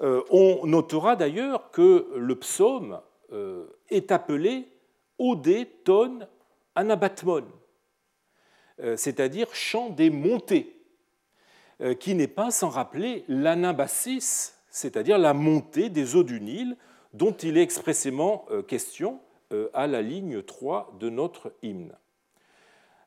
Euh, 0.00 0.22
on 0.30 0.66
notera 0.66 1.16
d'ailleurs 1.16 1.70
que 1.70 2.08
le 2.16 2.34
psaume 2.36 3.00
euh, 3.32 3.66
est 3.90 4.10
appelé 4.10 4.68
Odé 5.18 5.66
ton 5.84 6.20
anabatmon, 6.74 7.44
c'est-à-dire 8.96 9.54
chant 9.54 9.90
des 9.90 10.10
montées, 10.10 10.74
qui 12.00 12.16
n'est 12.16 12.26
pas 12.26 12.50
sans 12.50 12.70
rappeler 12.70 13.24
l'anabasis, 13.28 14.58
c'est-à-dire 14.68 15.18
la 15.18 15.34
montée 15.34 15.90
des 15.90 16.16
eaux 16.16 16.24
du 16.24 16.40
Nil, 16.40 16.76
dont 17.12 17.32
il 17.32 17.58
est 17.58 17.62
expressément 17.62 18.46
question 18.66 19.20
euh, 19.20 19.31
à 19.74 19.86
la 19.86 20.02
ligne 20.02 20.42
3 20.42 20.96
de 20.98 21.10
notre 21.10 21.52
hymne. 21.62 21.94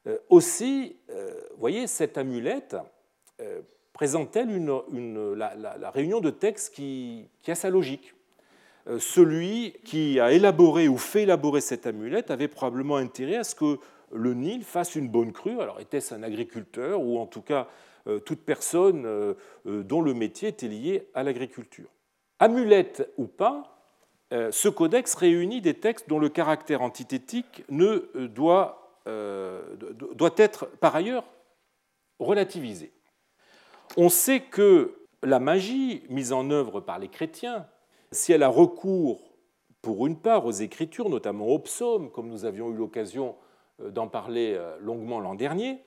Euh, 0.08 0.18
aussi, 0.30 0.98
euh, 1.10 1.32
voyez, 1.58 1.88
cette 1.88 2.18
amulette 2.18 2.76
présente-t-elle 3.92 4.50
une, 4.50 5.34
la, 5.34 5.92
réunion 5.92 6.22
de 6.22 6.30
textes 6.30 6.74
qui, 6.74 7.28
a 7.48 7.56
sa 7.56 7.70
logique 7.70 8.14
Celui 8.98 9.74
qui 9.84 10.22
a 10.22 10.32
élaboré 10.32 10.88
ou 10.88 10.98
fait 10.98 11.24
élaborer 11.24 11.60
cette 11.60 11.86
amulette 11.86 12.32
avait 12.32 12.48
probablement 12.48 12.96
intérêt 12.96 13.36
à 13.36 13.44
ce 13.44 13.56
que 13.56 13.78
le 14.14 14.34
Nil 14.34 14.64
fasse 14.64 14.96
une 14.96 15.10
bonne 15.10 15.34
crue. 15.34 15.60
Alors 15.60 15.82
était-ce 15.82 16.14
un 16.14 16.24
agriculteur 16.24 17.02
ou 17.02 17.20
en 17.20 17.26
tout 17.26 17.42
cas 17.42 17.68
toute 18.24 18.40
personne 18.40 19.36
dont 19.66 20.02
le 20.02 20.14
métier 20.14 20.48
était 20.50 20.70
lié 20.70 21.10
à 21.14 21.24
l'agriculture? 21.24 21.90
Amulette 22.40 23.12
ou 23.18 23.28
pas, 23.28 23.75
euh, 23.75 23.75
ce 24.32 24.70
codex 24.70 25.14
réunit 25.14 25.62
des 25.62 25.76
textes 25.76 26.10
dont 26.10 26.20
le 26.20 26.30
caractère 26.30 26.82
antithétique 26.82 27.64
ne 27.70 28.10
euh, 28.16 28.28
doit, 28.28 29.00
euh, 29.08 29.76
doit 30.14 30.34
être 30.38 30.66
par 30.80 30.96
ailleurs 30.96 31.26
relativisé. 32.20 32.92
On 33.98 34.10
sait 34.10 34.42
que 34.42 34.96
la 35.22 35.40
magie 35.40 36.04
mise 36.10 36.34
en 36.34 36.50
œuvre 36.50 36.82
par 36.82 36.98
les 36.98 37.08
chrétiens, 37.08 37.68
si 38.12 38.32
elle 38.32 38.44
a 38.44 38.48
recours 38.48 39.22
pour 39.82 40.08
une 40.08 40.18
part 40.18 40.46
aux 40.46 40.52
écritures, 40.52 41.10
notamment 41.10 41.48
aux 41.48 41.60
psaumes, 41.60 42.10
comme 42.12 42.30
nous 42.30 42.46
avions 42.46 42.72
eu 42.72 42.76
l'occasion 42.76 43.36
d'en 43.80 44.08
parler 44.08 44.60
longuement 44.80 45.20
l'an 45.20 45.36
dernier, 45.36 45.84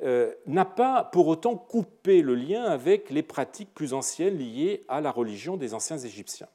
n'a 0.00 0.64
pas 0.64 1.04
pour 1.04 1.28
autant 1.28 1.56
coupé 1.56 2.22
le 2.22 2.34
lien 2.34 2.64
avec 2.64 3.10
les 3.10 3.22
pratiques 3.22 3.72
plus 3.74 3.92
anciennes 3.92 4.38
liées 4.38 4.84
à 4.88 5.00
la 5.00 5.12
religion 5.12 5.56
des 5.56 5.74
anciens 5.74 5.98
Égyptiens 5.98 6.48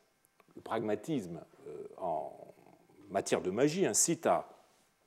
le 0.57 0.61
pragmatisme 0.61 1.39
euh, 1.67 1.87
en 1.97 2.35
matière 3.09 3.41
de 3.41 3.51
magie 3.51 3.85
incite 3.85 4.25
à, 4.25 4.49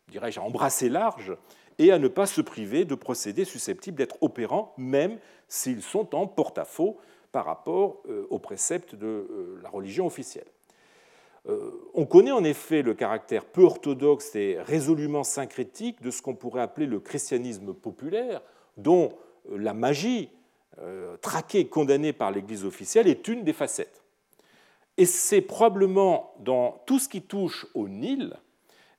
dirais-je, 0.08 0.40
à 0.40 0.42
embrasser 0.42 0.88
large 0.88 1.36
et 1.78 1.92
à 1.92 1.98
ne 1.98 2.08
pas 2.08 2.26
se 2.26 2.40
priver 2.40 2.84
de 2.84 2.94
procédés 2.94 3.44
susceptibles 3.44 3.98
d'être 3.98 4.16
opérants, 4.22 4.72
même 4.78 5.18
s'ils 5.48 5.82
sont 5.82 6.14
en 6.14 6.26
porte-à-faux 6.26 6.98
par 7.32 7.44
rapport 7.44 8.00
euh, 8.08 8.26
aux 8.30 8.38
préceptes 8.38 8.94
de 8.94 9.06
euh, 9.06 9.60
la 9.62 9.68
religion 9.68 10.06
officielle. 10.06 10.46
On 11.94 12.04
connaît 12.04 12.32
en 12.32 12.44
effet 12.44 12.82
le 12.82 12.92
caractère 12.92 13.46
peu 13.46 13.62
orthodoxe 13.62 14.36
et 14.36 14.58
résolument 14.60 15.24
syncrétique 15.24 16.02
de 16.02 16.10
ce 16.10 16.20
qu'on 16.20 16.34
pourrait 16.34 16.60
appeler 16.60 16.84
le 16.84 17.00
christianisme 17.00 17.72
populaire, 17.72 18.42
dont 18.76 19.14
la 19.50 19.72
magie, 19.72 20.28
traquée 21.22 21.60
et 21.60 21.66
condamnée 21.66 22.12
par 22.12 22.30
l'Église 22.30 22.66
officielle, 22.66 23.08
est 23.08 23.26
une 23.26 23.42
des 23.42 23.54
facettes. 23.54 23.99
Et 24.96 25.06
c'est 25.06 25.40
probablement 25.40 26.34
dans 26.40 26.82
tout 26.86 26.98
ce 26.98 27.08
qui 27.08 27.22
touche 27.22 27.66
au 27.74 27.88
Nil 27.88 28.36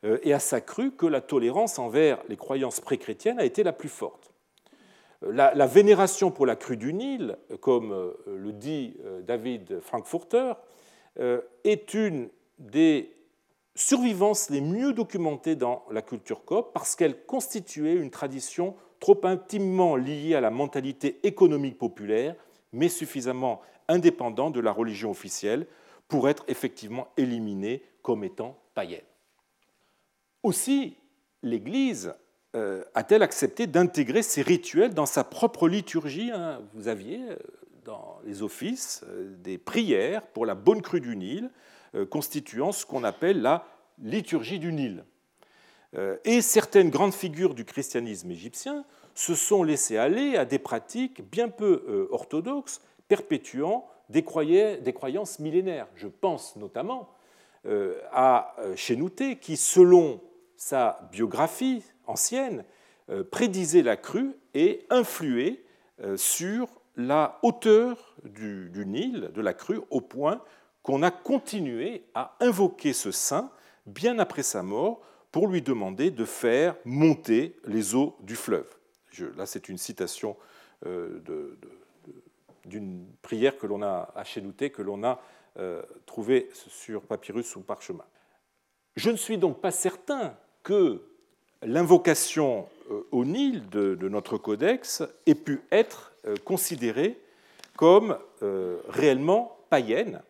euh, 0.03 0.17
et 0.23 0.33
à 0.33 0.39
sa 0.39 0.61
crue 0.61 0.91
que 0.91 1.05
la 1.05 1.21
tolérance 1.21 1.79
envers 1.79 2.19
les 2.27 2.37
croyances 2.37 2.79
pré-chrétiennes 2.79 3.39
a 3.39 3.45
été 3.45 3.63
la 3.63 3.73
plus 3.73 3.89
forte. 3.89 4.33
Euh, 5.23 5.31
la, 5.31 5.67
vénération 5.67 6.31
pour 6.31 6.45
la 6.45 6.55
crue 6.55 6.77
du 6.77 6.93
Nil, 6.93 7.37
comme 7.59 7.91
euh, 7.91 8.13
le 8.25 8.51
dit 8.51 8.97
David 9.23 9.79
Frankfurter, 9.81 10.53
est 11.65 11.93
une 11.93 12.29
des 12.57 13.13
survivances 13.75 14.49
les 14.49 14.61
mieux 14.61 14.93
documentées 14.93 15.57
dans 15.57 15.83
la 15.91 16.01
culture 16.01 16.45
copte 16.45 16.73
parce 16.73 16.95
qu'elle 16.95 17.25
constituait 17.25 17.95
une 17.95 18.11
tradition 18.11 18.75
trop 19.01 19.19
intimement 19.23 19.97
liée 19.97 20.35
à 20.35 20.41
la 20.41 20.51
mentalité 20.51 21.19
économique 21.23 21.77
populaire, 21.77 22.35
mais 22.71 22.87
suffisamment 22.87 23.61
indépendante 23.89 24.53
de 24.53 24.61
la 24.61 24.71
religion 24.71 25.11
officielle 25.11 25.67
pour 26.11 26.27
être 26.27 26.43
effectivement 26.49 27.07
éliminée 27.15 27.81
comme 28.01 28.25
étant 28.25 28.59
païenne. 28.75 28.99
Aussi, 30.43 30.97
l'Église 31.41 32.13
a-t-elle 32.53 33.23
accepté 33.23 33.65
d'intégrer 33.65 34.21
ces 34.21 34.41
rituels 34.41 34.93
dans 34.93 35.05
sa 35.05 35.23
propre 35.23 35.69
liturgie 35.69 36.29
hein? 36.31 36.61
Vous 36.73 36.89
aviez 36.89 37.21
dans 37.85 38.19
les 38.25 38.43
offices 38.43 39.05
des 39.37 39.57
prières 39.57 40.27
pour 40.27 40.45
la 40.45 40.53
bonne 40.53 40.81
crue 40.81 40.99
du 40.99 41.15
Nil, 41.15 41.49
constituant 42.09 42.73
ce 42.73 42.85
qu'on 42.85 43.05
appelle 43.05 43.41
la 43.41 43.65
liturgie 43.99 44.59
du 44.59 44.73
Nil. 44.73 45.05
Et 46.25 46.41
certaines 46.41 46.89
grandes 46.89 47.13
figures 47.13 47.53
du 47.53 47.63
christianisme 47.63 48.29
égyptien 48.31 48.83
se 49.15 49.33
sont 49.33 49.63
laissés 49.63 49.97
aller 49.97 50.35
à 50.35 50.43
des 50.43 50.59
pratiques 50.59 51.21
bien 51.31 51.47
peu 51.47 52.09
orthodoxes, 52.11 52.81
perpétuant 53.07 53.87
des, 54.11 54.23
croyances 54.93 55.39
millénaires. 55.39 55.87
Je 55.95 56.07
pense 56.07 56.55
notamment 56.55 57.09
euh, 57.65 57.99
à 58.11 58.55
euh, 58.59 58.75
Chénouté, 58.75 59.37
qui, 59.37 59.57
selon 59.57 60.21
sa 60.57 61.09
biographie 61.11 61.83
ancienne, 62.05 62.63
euh, 63.09 63.23
prédisait 63.23 63.83
la 63.83 63.97
crue 63.97 64.35
et 64.53 64.85
influait 64.89 65.63
sur 66.15 66.67
la 66.95 67.37
hauteur 67.43 68.15
du, 68.23 68.71
Nil, 68.87 69.29
de 69.35 69.41
la 69.41 69.53
crue, 69.53 69.81
au 69.91 70.01
point 70.01 70.41
qu'on 70.81 71.03
a 71.03 71.11
continué 71.11 72.05
à 72.15 72.35
invoquer 72.39 72.93
ce 72.93 73.11
saint 73.11 73.51
bien 73.85 74.17
après 74.17 74.41
sa 74.41 74.63
mort 74.63 74.99
pour 75.31 75.47
lui 75.47 75.61
demander 75.61 76.09
de 76.09 76.25
faire 76.25 76.75
monter 76.83 77.55
les 77.65 77.93
eaux 77.93 78.17
du 78.21 78.35
fleuve. 78.35 78.65
là, 79.37 79.45
c'est 79.45 79.69
une 79.69 79.77
citation 79.77 80.35
de 80.83 81.55
d'une 82.65 83.05
prière 83.21 83.57
que 83.57 83.67
l'on 83.67 83.81
a 83.81 84.11
à 84.15 84.23
que 84.23 84.81
l'on 84.81 85.03
a 85.03 85.21
euh, 85.59 85.81
trouvée 86.05 86.49
sur 86.53 87.01
papyrus 87.01 87.57
ou 87.57 87.61
parchemin. 87.61 88.05
Je 88.95 89.09
ne 89.09 89.17
suis 89.17 89.37
donc 89.37 89.59
pas 89.59 89.71
certain 89.71 90.37
que 90.63 91.01
l'invocation 91.61 92.69
euh, 92.89 93.05
au 93.11 93.25
Nil 93.25 93.67
de, 93.69 94.07
notre 94.07 94.37
codex 94.37 95.03
ait 95.25 95.35
pu 95.35 95.59
être 95.69 96.13
euh, 96.25 96.35
considérée 96.45 97.19
comme 97.75 98.17
réellement 98.89 99.57
païenne 99.69 100.21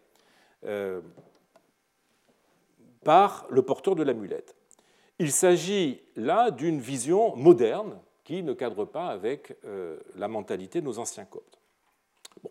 par 3.03 3.45
le 3.49 3.61
porteur 3.61 3.95
de 3.95 4.03
l'amulette. 4.03 4.55
Il 5.19 5.31
s'agit 5.31 6.01
là 6.15 6.51
d'une 6.51 6.79
vision 6.79 7.35
moderne 7.35 7.99
qui 8.23 8.43
ne 8.43 8.53
cadre 8.53 8.85
pas 8.85 9.07
avec 9.07 9.57
la 10.15 10.27
mentalité 10.27 10.81
de 10.81 10.85
nos 10.85 10.99
anciens 10.99 11.25
coptes 11.25 11.60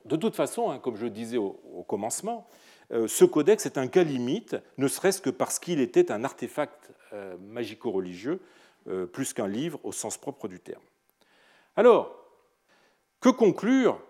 de 0.04 0.16
toute 0.16 0.36
façon, 0.36 0.70
hein, 0.70 0.78
comme 0.78 0.96
je 0.96 1.04
le 1.04 1.10
disais 1.10 1.36
au, 1.36 1.84
commencement, 1.88 2.48
euh, 2.92 3.08
ce 3.08 3.24
codex 3.24 3.66
est 3.66 3.78
un 3.78 3.88
cas 3.88 4.02
limite, 4.02 4.56
ne 4.78 4.88
serait-ce 4.88 5.20
que 5.20 5.30
parce 5.30 5.58
qu'il 5.58 5.80
était 5.80 6.12
un 6.12 6.24
artefact 6.24 6.90
euh, 7.12 7.36
magico-religieux, 7.38 8.40
euh, 8.88 9.06
plus 9.06 9.32
qu'un 9.32 9.48
livre 9.48 9.80
au 9.82 9.92
sens 9.92 10.16
propre 10.16 10.48
du 10.48 10.60
terme. 10.60 10.82
Alors, 11.76 12.16
que 13.20 13.28
conclure 13.28 14.00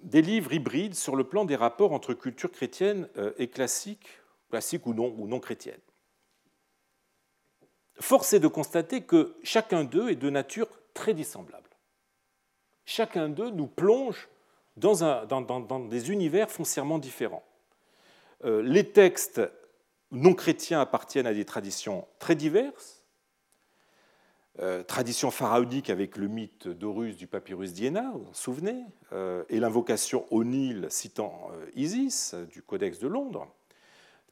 des 0.00 0.22
livres 0.22 0.52
hybrides 0.52 0.94
sur 0.94 1.16
le 1.16 1.24
plan 1.24 1.44
des 1.44 1.56
rapports 1.56 1.92
entre 1.92 2.14
culture 2.14 2.50
chrétienne 2.52 3.08
et 3.36 3.48
classique, 3.48 4.08
classique 4.48 4.86
ou 4.86 4.94
non, 4.94 5.14
ou 5.18 5.26
non 5.26 5.40
chrétienne? 5.40 5.80
Force 8.00 8.32
est 8.32 8.40
de 8.40 8.48
constater 8.48 9.02
que 9.02 9.36
chacun 9.42 9.84
d'eux 9.84 10.08
est 10.10 10.16
de 10.16 10.30
nature 10.30 10.68
très 10.94 11.14
dissemblable. 11.14 11.68
Chacun 12.86 13.28
d'eux 13.28 13.50
nous 13.50 13.66
plonge 13.66 14.28
dans, 14.78 15.80
des 15.88 16.10
univers 16.10 16.50
foncièrement 16.50 16.98
différents. 16.98 17.44
Euh, 18.44 18.62
les 18.62 18.90
textes 18.90 19.40
non 20.10 20.34
chrétiens 20.34 20.80
appartiennent 20.80 21.26
à 21.26 21.34
des 21.34 21.44
traditions 21.44 22.06
très 22.18 22.34
diverses. 22.34 23.04
Euh, 24.60 24.82
tradition 24.82 25.30
pharaonique 25.30 25.90
avec 25.90 26.16
le 26.16 26.26
mythe 26.26 26.66
d'Horus 26.66 27.16
du 27.16 27.26
papyrus 27.26 27.72
d'Iéna, 27.72 28.10
vous 28.12 28.20
vous 28.20 28.30
en 28.30 28.34
souvenez, 28.34 28.82
euh, 29.12 29.44
et 29.48 29.60
l'invocation 29.60 30.26
au 30.30 30.42
Nil 30.42 30.86
citant 30.88 31.50
Isis 31.74 32.34
du 32.50 32.62
Codex 32.62 32.98
de 32.98 33.06
Londres. 33.06 33.46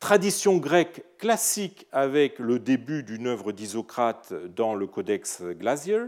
Tradition 0.01 0.57
grecque 0.57 1.05
classique 1.19 1.87
avec 1.93 2.39
le 2.39 2.59
début 2.59 3.03
d'une 3.03 3.29
œuvre 3.29 3.53
d'Isocrate 3.53 4.35
dans 4.55 4.75
le 4.75 4.87
Codex 4.87 5.43
Glacier, 5.43 6.03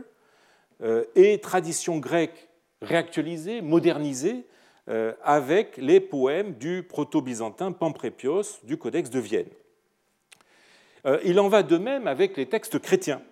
et 1.16 1.40
tradition 1.40 1.98
grecque 1.98 2.47
réactualisé, 2.82 3.60
modernisé, 3.60 4.46
euh, 4.88 5.12
avec 5.22 5.76
les 5.76 6.00
poèmes 6.00 6.54
du 6.54 6.82
proto-byzantin 6.82 7.72
Pamprépios 7.72 8.60
du 8.62 8.78
Codex 8.78 9.10
de 9.10 9.18
Vienne. 9.18 9.48
Euh, 11.04 11.20
il 11.24 11.38
en 11.40 11.48
va 11.48 11.62
de 11.62 11.76
même 11.76 12.06
avec 12.06 12.38
les 12.38 12.46
textes 12.46 12.78
chrétiens. 12.78 13.22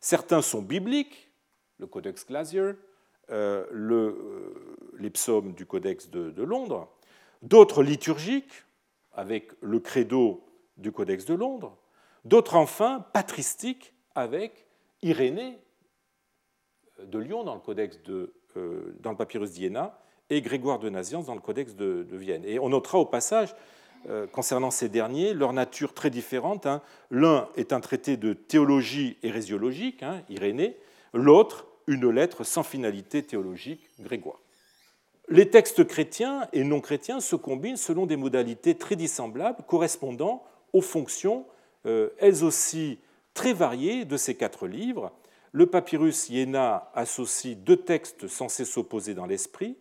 Certains 0.00 0.42
sont 0.42 0.60
bibliques, 0.60 1.30
le 1.78 1.86
Codex 1.86 2.26
Glacier, 2.26 2.72
euh, 3.30 4.10
les 4.98 5.10
psaumes 5.10 5.52
du 5.52 5.66
Codex 5.66 6.10
de, 6.10 6.42
Londres, 6.42 6.88
d'autres 7.42 7.84
liturgiques, 7.84 8.64
avec 9.12 9.52
le 9.60 9.78
credo 9.78 10.44
du 10.76 10.90
Codex 10.90 11.24
de 11.26 11.34
Londres, 11.34 11.76
d'autres 12.24 12.56
enfin 12.56 13.06
patristiques, 13.12 13.94
avec 14.16 14.66
Irénée 15.02 15.58
de 17.00 17.18
Lyon 17.18 17.44
dans 17.44 17.54
le 17.54 17.60
Codex 17.60 18.02
de 18.02 18.34
dans 19.00 19.10
le 19.10 19.16
papyrus 19.16 19.52
d'Iéna 19.52 19.98
et 20.30 20.40
Grégoire 20.40 20.78
de 20.78 20.88
Naziance 20.88 21.26
dans 21.26 21.34
le 21.34 21.40
Codex 21.40 21.74
de, 21.74 22.06
Vienne. 22.12 22.44
Et 22.44 22.58
on 22.58 22.70
notera 22.70 22.98
au 22.98 23.06
passage, 23.06 23.54
euh, 24.08 24.26
concernant 24.26 24.70
ces 24.70 24.88
derniers, 24.88 25.34
leur 25.34 25.52
nature 25.52 25.94
très 25.94 26.10
différente. 26.10 26.66
Hein. 26.66 26.82
L'un 27.10 27.48
est 27.56 27.72
un 27.72 27.80
traité 27.80 28.16
de 28.16 28.32
théologie 28.32 29.18
hérésiologique, 29.22 30.02
hein, 30.02 30.22
Irénée, 30.28 30.76
l'autre 31.12 31.66
une 31.86 32.08
lettre 32.08 32.44
sans 32.44 32.62
finalité 32.62 33.22
théologique, 33.22 33.90
Grégoire. 34.00 34.40
Les 35.28 35.48
textes 35.48 35.84
chrétiens 35.86 36.48
et 36.52 36.64
non 36.64 36.80
chrétiens 36.80 37.20
se 37.20 37.36
combinent 37.36 37.76
selon 37.76 38.06
des 38.06 38.16
modalités 38.16 38.74
très 38.74 38.96
dissemblables 38.96 39.62
correspondant 39.66 40.42
aux 40.72 40.82
fonctions, 40.82 41.46
euh, 41.86 42.10
elles 42.18 42.44
aussi 42.44 42.98
très 43.32 43.52
variées, 43.52 44.04
de 44.04 44.16
ces 44.16 44.34
quatre 44.34 44.66
livres, 44.66 45.12
le 45.54 45.66
papyrus 45.66 46.30
Iéna 46.30 46.90
associe 46.94 47.56
deux 47.56 47.76
textes 47.76 48.26
censés 48.26 48.64
s'opposer 48.64 49.14
dans 49.14 49.24
l'esprit, 49.24 49.76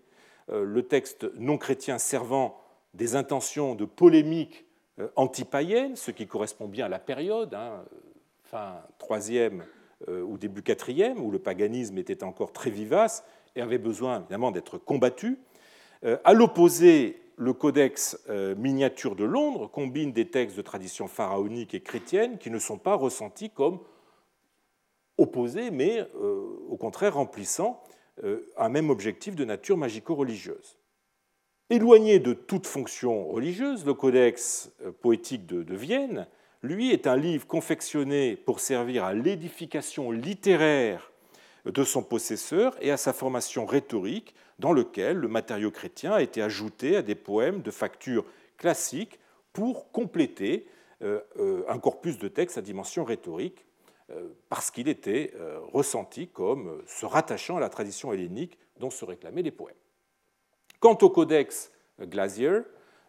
euh, 0.51 0.63
le 0.63 0.83
texte 0.83 1.25
non 1.35 1.57
chrétien 1.57 1.97
servant 1.97 2.61
des 2.93 3.15
intentions 3.15 3.73
de 3.73 3.83
polémique 3.83 4.65
euh, 4.99 5.07
antipaïenne, 5.15 5.95
ce 5.95 6.11
qui 6.11 6.27
correspond 6.27 6.67
bien 6.67 6.85
à 6.85 6.89
la 6.89 6.99
période, 6.99 7.55
hein, 7.55 7.83
fin 8.43 8.83
3e 8.99 9.63
euh, 10.09 10.21
ou 10.21 10.37
début 10.37 10.61
4e, 10.61 11.17
où 11.17 11.31
le 11.31 11.39
paganisme 11.39 11.97
était 11.97 12.23
encore 12.23 12.53
très 12.53 12.69
vivace 12.69 13.23
et 13.55 13.61
avait 13.61 13.79
besoin 13.79 14.19
évidemment 14.19 14.51
d'être 14.51 14.77
combattu. 14.77 15.39
À 16.25 16.33
l'opposé, 16.33 17.21
le 17.37 17.53
codex 17.53 18.19
miniature 18.57 19.15
de 19.15 19.23
Londres 19.23 19.69
combine 19.71 20.11
des 20.11 20.27
textes 20.27 20.57
de 20.57 20.61
tradition 20.61 21.07
pharaonique 21.07 21.73
et 21.73 21.79
chrétienne 21.79 22.37
qui 22.39 22.49
ne 22.49 22.59
sont 22.59 22.77
pas 22.77 22.95
ressentis 22.95 23.49
comme 23.49 23.79
opposés, 25.17 25.71
mais 25.71 25.99
euh, 25.99 26.45
au 26.69 26.77
contraire 26.77 27.15
remplissant 27.15 27.83
euh, 28.23 28.51
un 28.57 28.69
même 28.69 28.89
objectif 28.89 29.35
de 29.35 29.45
nature 29.45 29.77
magico-religieuse. 29.77 30.77
Éloigné 31.69 32.19
de 32.19 32.33
toute 32.33 32.67
fonction 32.67 33.27
religieuse, 33.27 33.85
le 33.85 33.93
Codex 33.93 34.71
euh, 34.85 34.91
poétique 34.91 35.45
de, 35.45 35.75
Vienne, 35.75 36.27
lui, 36.61 36.91
est 36.91 37.07
un 37.07 37.15
livre 37.15 37.47
confectionné 37.47 38.35
pour 38.35 38.59
servir 38.59 39.03
à 39.03 39.13
l'édification 39.13 40.11
littéraire 40.11 41.11
de 41.65 41.83
son 41.83 42.03
possesseur 42.03 42.75
et 42.81 42.91
à 42.91 42.97
sa 42.97 43.13
formation 43.13 43.65
rhétorique, 43.65 44.33
dans 44.59 44.73
lequel 44.73 45.17
le 45.17 45.27
matériau 45.27 45.71
chrétien 45.71 46.13
a 46.13 46.21
été 46.21 46.41
ajouté 46.41 46.95
à 46.95 47.01
des 47.01 47.15
poèmes 47.15 47.61
de 47.61 47.71
facture 47.71 48.25
classique 48.57 49.19
pour 49.51 49.91
compléter 49.91 50.67
un 51.01 51.79
corpus 51.79 52.17
de 52.17 52.27
textes 52.29 52.57
à 52.57 52.61
dimension 52.61 53.03
rhétorique 53.03 53.65
parce 54.49 54.71
qu'il 54.71 54.87
était 54.87 55.33
euh, 55.35 55.59
ressenti 55.71 56.27
comme 56.27 56.81
se 56.87 57.05
rattachant 57.05 57.57
à 57.57 57.59
la 57.59 57.69
tradition 57.69 58.13
hellénique 58.13 58.57
dont 58.79 58.89
se 58.89 59.05
réclamaient 59.05 59.41
les 59.41 59.51
poèmes. 59.51 59.75
Quant 60.79 60.97
au 61.01 61.09
codex 61.09 61.71
Glacier, 62.01 62.61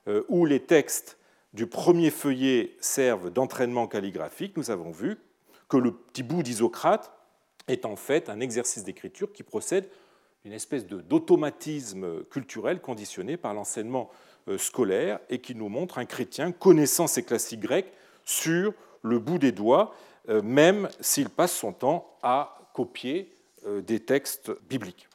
euh, 0.08 0.22
où 0.28 0.44
les 0.44 0.60
textes 0.60 1.18
du 1.52 1.66
premier 1.66 2.10
feuillet 2.10 2.76
servent 2.80 3.30
d'entraînement 3.30 3.86
calligraphique, 3.86 4.56
nous 4.56 4.70
avons 4.70 4.90
vu 4.90 5.18
que 5.68 5.76
le 5.76 5.92
petit 5.92 6.22
bout 6.22 6.42
d'Isocrate 6.42 7.12
est 7.68 7.86
en 7.86 7.96
fait 7.96 8.28
un 8.28 8.40
exercice 8.40 8.84
d'écriture 8.84 9.32
qui 9.32 9.42
procède 9.42 9.88
d'une 10.44 10.52
espèce 10.52 10.86
d'automatisme 10.86 12.24
culturel 12.24 12.80
conditionné 12.80 13.38
par 13.38 13.54
l'enseignement 13.54 14.10
scolaire 14.58 15.18
et 15.30 15.40
qui 15.40 15.54
nous 15.54 15.70
montre 15.70 15.96
un 15.96 16.04
chrétien 16.04 16.52
connaissant 16.52 17.06
ses 17.06 17.22
classiques 17.22 17.60
grecs 17.60 17.90
sur 18.24 18.74
le 19.04 19.20
bout 19.20 19.38
des 19.38 19.52
doigts 19.52 19.94
euh, 20.30 20.40
même 20.42 20.88
s'il 21.00 21.28
passe 21.28 21.54
son 21.54 21.72
temps 21.72 22.16
à 22.22 22.56
copier 22.72 23.30
euh, 23.66 23.82
des 23.82 24.00
textes 24.00 24.50
bibliques. 24.68 25.06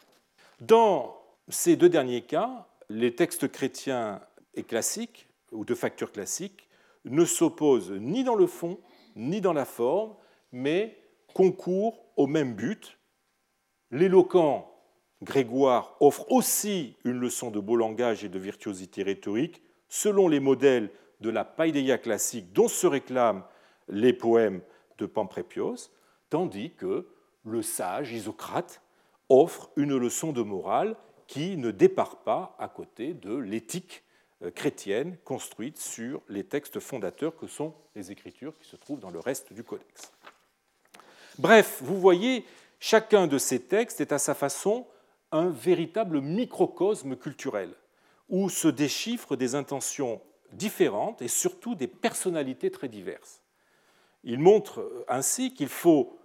Dans 0.62 1.18
ces 1.48 1.76
deux 1.76 1.90
derniers 1.90 2.22
cas, 2.22 2.68
les 2.90 3.16
textes 3.16 3.52
chrétiens 3.52 4.22
et 4.54 4.64
classiques, 4.64 5.28
ou 5.52 5.66
de 5.66 5.74
facture 5.74 6.12
classique, 6.12 6.70
ne 7.06 7.26
s'opposent 7.26 7.92
ni 7.92 8.24
dans 8.24 8.36
le 8.36 8.46
fond, 8.46 8.80
ni 9.16 9.42
dans 9.42 9.54
la 9.54 9.66
forme, 9.66 10.14
mais 10.52 10.96
concourent 11.34 12.06
au 12.16 12.28
même 12.28 12.54
but. 12.54 13.00
L'éloquent 13.92 14.66
Grégoire 15.22 15.98
offre 16.00 16.32
aussi 16.32 16.96
une 17.04 17.20
leçon 17.20 17.52
de 17.52 17.60
beau 17.60 17.76
langage 17.76 18.24
et 18.24 18.30
de 18.30 18.40
virtuosité 18.40 19.04
rhétorique 19.04 19.62
selon 19.90 20.30
les 20.30 20.40
modèles 20.40 20.92
de 21.20 21.30
la 21.30 21.44
païdéia 21.44 21.98
classique 21.98 22.54
dont 22.54 22.70
se 22.70 22.88
réclament 22.88 23.44
les 23.90 24.14
poèmes 24.14 24.62
de 24.98 25.06
Pamprépios, 25.06 25.92
tandis 26.30 26.72
que 26.72 27.08
le 27.44 27.62
sage 27.62 28.12
Isocrate 28.12 28.82
offre 29.30 29.70
une 29.76 29.98
leçon 29.98 30.32
de 30.34 30.42
morale 30.42 30.96
qui 31.28 31.58
ne 31.58 31.72
départ 31.72 32.18
pas 32.24 32.56
à 32.60 32.68
côté 32.68 33.14
de 33.14 33.36
l'éthique 33.36 34.04
euh, 34.42 34.52
chrétienne 34.52 35.18
construite 35.24 35.78
sur 35.78 36.22
les 36.28 36.44
textes 36.44 36.80
fondateurs 36.80 37.36
que 37.36 37.48
sont 37.48 37.74
les 37.96 38.12
écritures 38.12 38.58
qui 38.58 38.68
se 38.68 38.76
trouvent 38.76 39.00
dans 39.00 39.12
le 39.12 39.20
reste 39.20 39.54
du 39.54 39.64
codex. 39.64 40.12
Bref, 41.38 41.80
vous 41.82 42.00
voyez, 42.00 42.46
chacun 42.80 43.28
de 43.28 43.38
ces 43.38 43.62
textes 43.62 44.02
est 44.02 44.12
à 44.12 44.18
sa 44.18 44.34
façon 44.34 44.88
un 45.32 45.50
véritable 45.50 46.22
microcosme 46.22 47.16
culturel, 47.16 47.74
où 48.30 48.50
se 48.50 48.68
déchiffrent 48.68 49.36
des 49.36 49.56
intentions 49.56 50.22
différentes 50.54 51.22
et 51.22 51.28
surtout 51.28 51.76
des 51.76 51.88
personnalités 51.88 52.72
très 52.72 52.88
diverses. 52.88 53.42
Il 54.24 54.40
montre 54.40 55.06
ainsi 55.08 55.54
qu'il 55.54 55.70
faut, 55.70 56.20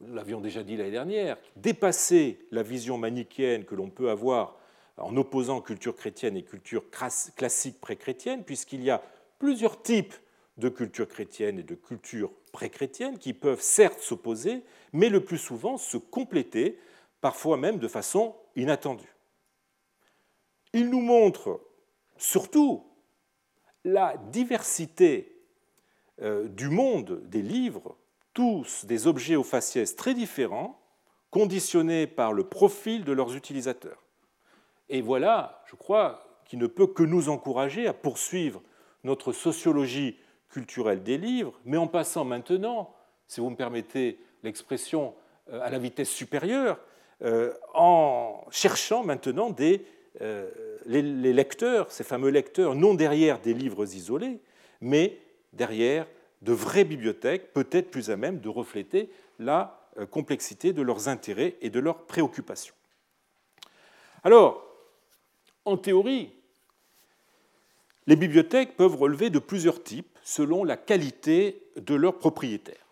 nous 0.00 0.14
l'avions 0.14 0.40
déjà 0.40 0.62
dit 0.62 0.76
l'année 0.76 0.90
dernière, 0.90 1.38
dépasser 1.56 2.46
la 2.50 2.62
vision 2.62 2.98
manichéenne 2.98 3.64
que 3.64 3.74
l'on 3.74 3.90
peut 3.90 4.10
avoir 4.10 4.56
en 4.96 5.16
opposant 5.16 5.60
culture 5.60 5.96
chrétienne 5.96 6.36
et 6.36 6.42
culture 6.42 6.84
classique 7.36 7.80
pré-chrétienne, 7.80 8.44
puisqu'il 8.44 8.82
y 8.82 8.90
a 8.90 9.02
plusieurs 9.38 9.82
types 9.82 10.14
de 10.58 10.68
culture 10.68 11.08
chrétienne 11.08 11.58
et 11.58 11.62
de 11.62 11.74
culture 11.74 12.30
pré-chrétienne 12.52 13.18
qui 13.18 13.32
peuvent 13.32 13.62
certes 13.62 14.00
s'opposer, 14.00 14.62
mais 14.92 15.08
le 15.08 15.24
plus 15.24 15.38
souvent 15.38 15.78
se 15.78 15.96
compléter, 15.96 16.78
parfois 17.20 17.56
même 17.56 17.78
de 17.78 17.88
façon 17.88 18.36
inattendue. 18.56 19.14
Il 20.72 20.90
nous 20.90 21.00
montre 21.00 21.60
surtout 22.18 22.84
la 23.84 24.16
diversité 24.30 25.32
euh, 25.32 25.39
du 26.20 26.68
monde 26.68 27.22
des 27.26 27.42
livres, 27.42 27.96
tous 28.34 28.84
des 28.84 29.06
objets 29.06 29.36
aux 29.36 29.42
faciès 29.42 29.96
très 29.96 30.14
différents, 30.14 30.78
conditionnés 31.30 32.06
par 32.06 32.32
le 32.32 32.44
profil 32.44 33.04
de 33.04 33.12
leurs 33.12 33.34
utilisateurs. 33.34 34.02
Et 34.88 35.00
voilà, 35.00 35.62
je 35.66 35.76
crois, 35.76 36.42
qui 36.44 36.56
ne 36.56 36.66
peut 36.66 36.88
que 36.88 37.04
nous 37.04 37.28
encourager 37.28 37.86
à 37.86 37.92
poursuivre 37.92 38.60
notre 39.04 39.32
sociologie 39.32 40.18
culturelle 40.48 41.02
des 41.02 41.16
livres, 41.16 41.54
mais 41.64 41.76
en 41.76 41.86
passant 41.86 42.24
maintenant, 42.24 42.92
si 43.28 43.40
vous 43.40 43.50
me 43.50 43.56
permettez 43.56 44.18
l'expression, 44.42 45.14
euh, 45.52 45.60
à 45.62 45.70
la 45.70 45.78
vitesse 45.78 46.10
supérieure, 46.10 46.80
euh, 47.22 47.52
en 47.74 48.44
cherchant 48.50 49.04
maintenant 49.04 49.50
des, 49.50 49.86
euh, 50.22 50.50
les, 50.86 51.02
lecteurs, 51.32 51.92
ces 51.92 52.02
fameux 52.02 52.30
lecteurs, 52.30 52.74
non 52.74 52.94
derrière 52.94 53.40
des 53.40 53.54
livres 53.54 53.94
isolés, 53.94 54.40
mais 54.80 55.18
derrière 55.52 56.06
de 56.42 56.52
vraies 56.52 56.84
bibliothèques, 56.84 57.52
peut-être 57.52 57.90
plus 57.90 58.10
à 58.10 58.16
même 58.16 58.40
de 58.40 58.48
refléter 58.48 59.10
la 59.38 59.76
complexité 60.10 60.72
de 60.72 60.82
leurs 60.82 61.08
intérêts 61.08 61.56
et 61.60 61.68
de 61.68 61.80
leurs 61.80 62.06
préoccupations. 62.06 62.74
Alors, 64.22 64.64
en 65.64 65.76
théorie, 65.76 66.32
les 68.06 68.16
bibliothèques 68.16 68.76
peuvent 68.76 68.96
relever 68.96 69.30
de 69.30 69.38
plusieurs 69.38 69.82
types 69.82 70.18
selon 70.22 70.64
la 70.64 70.76
qualité 70.76 71.62
de 71.76 71.94
leurs 71.94 72.18
propriétaires. 72.18 72.86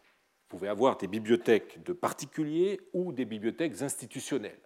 Vous 0.49 0.57
pouvez 0.57 0.69
avoir 0.69 0.97
des 0.97 1.09
bibliothèques 1.09 1.83
de 1.83 1.93
particuliers 1.93 2.81
ou 2.93 3.13
des 3.13 3.25
bibliothèques 3.25 3.83
institutionnelles, 3.83 4.61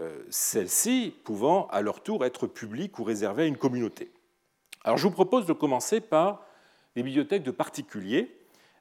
euh, 0.00 0.22
celles-ci 0.30 1.14
pouvant 1.24 1.66
à 1.68 1.80
leur 1.80 2.02
tour 2.02 2.24
être 2.24 2.46
publiques 2.46 2.98
ou 2.98 3.04
réservées 3.04 3.44
à 3.44 3.46
une 3.46 3.56
communauté. 3.56 4.10
Alors 4.84 4.98
je 4.98 5.04
vous 5.04 5.12
propose 5.12 5.46
de 5.46 5.52
commencer 5.52 6.00
par 6.00 6.44
bibliothèques 7.02 7.42
de 7.42 7.50
particuliers, 7.50 8.38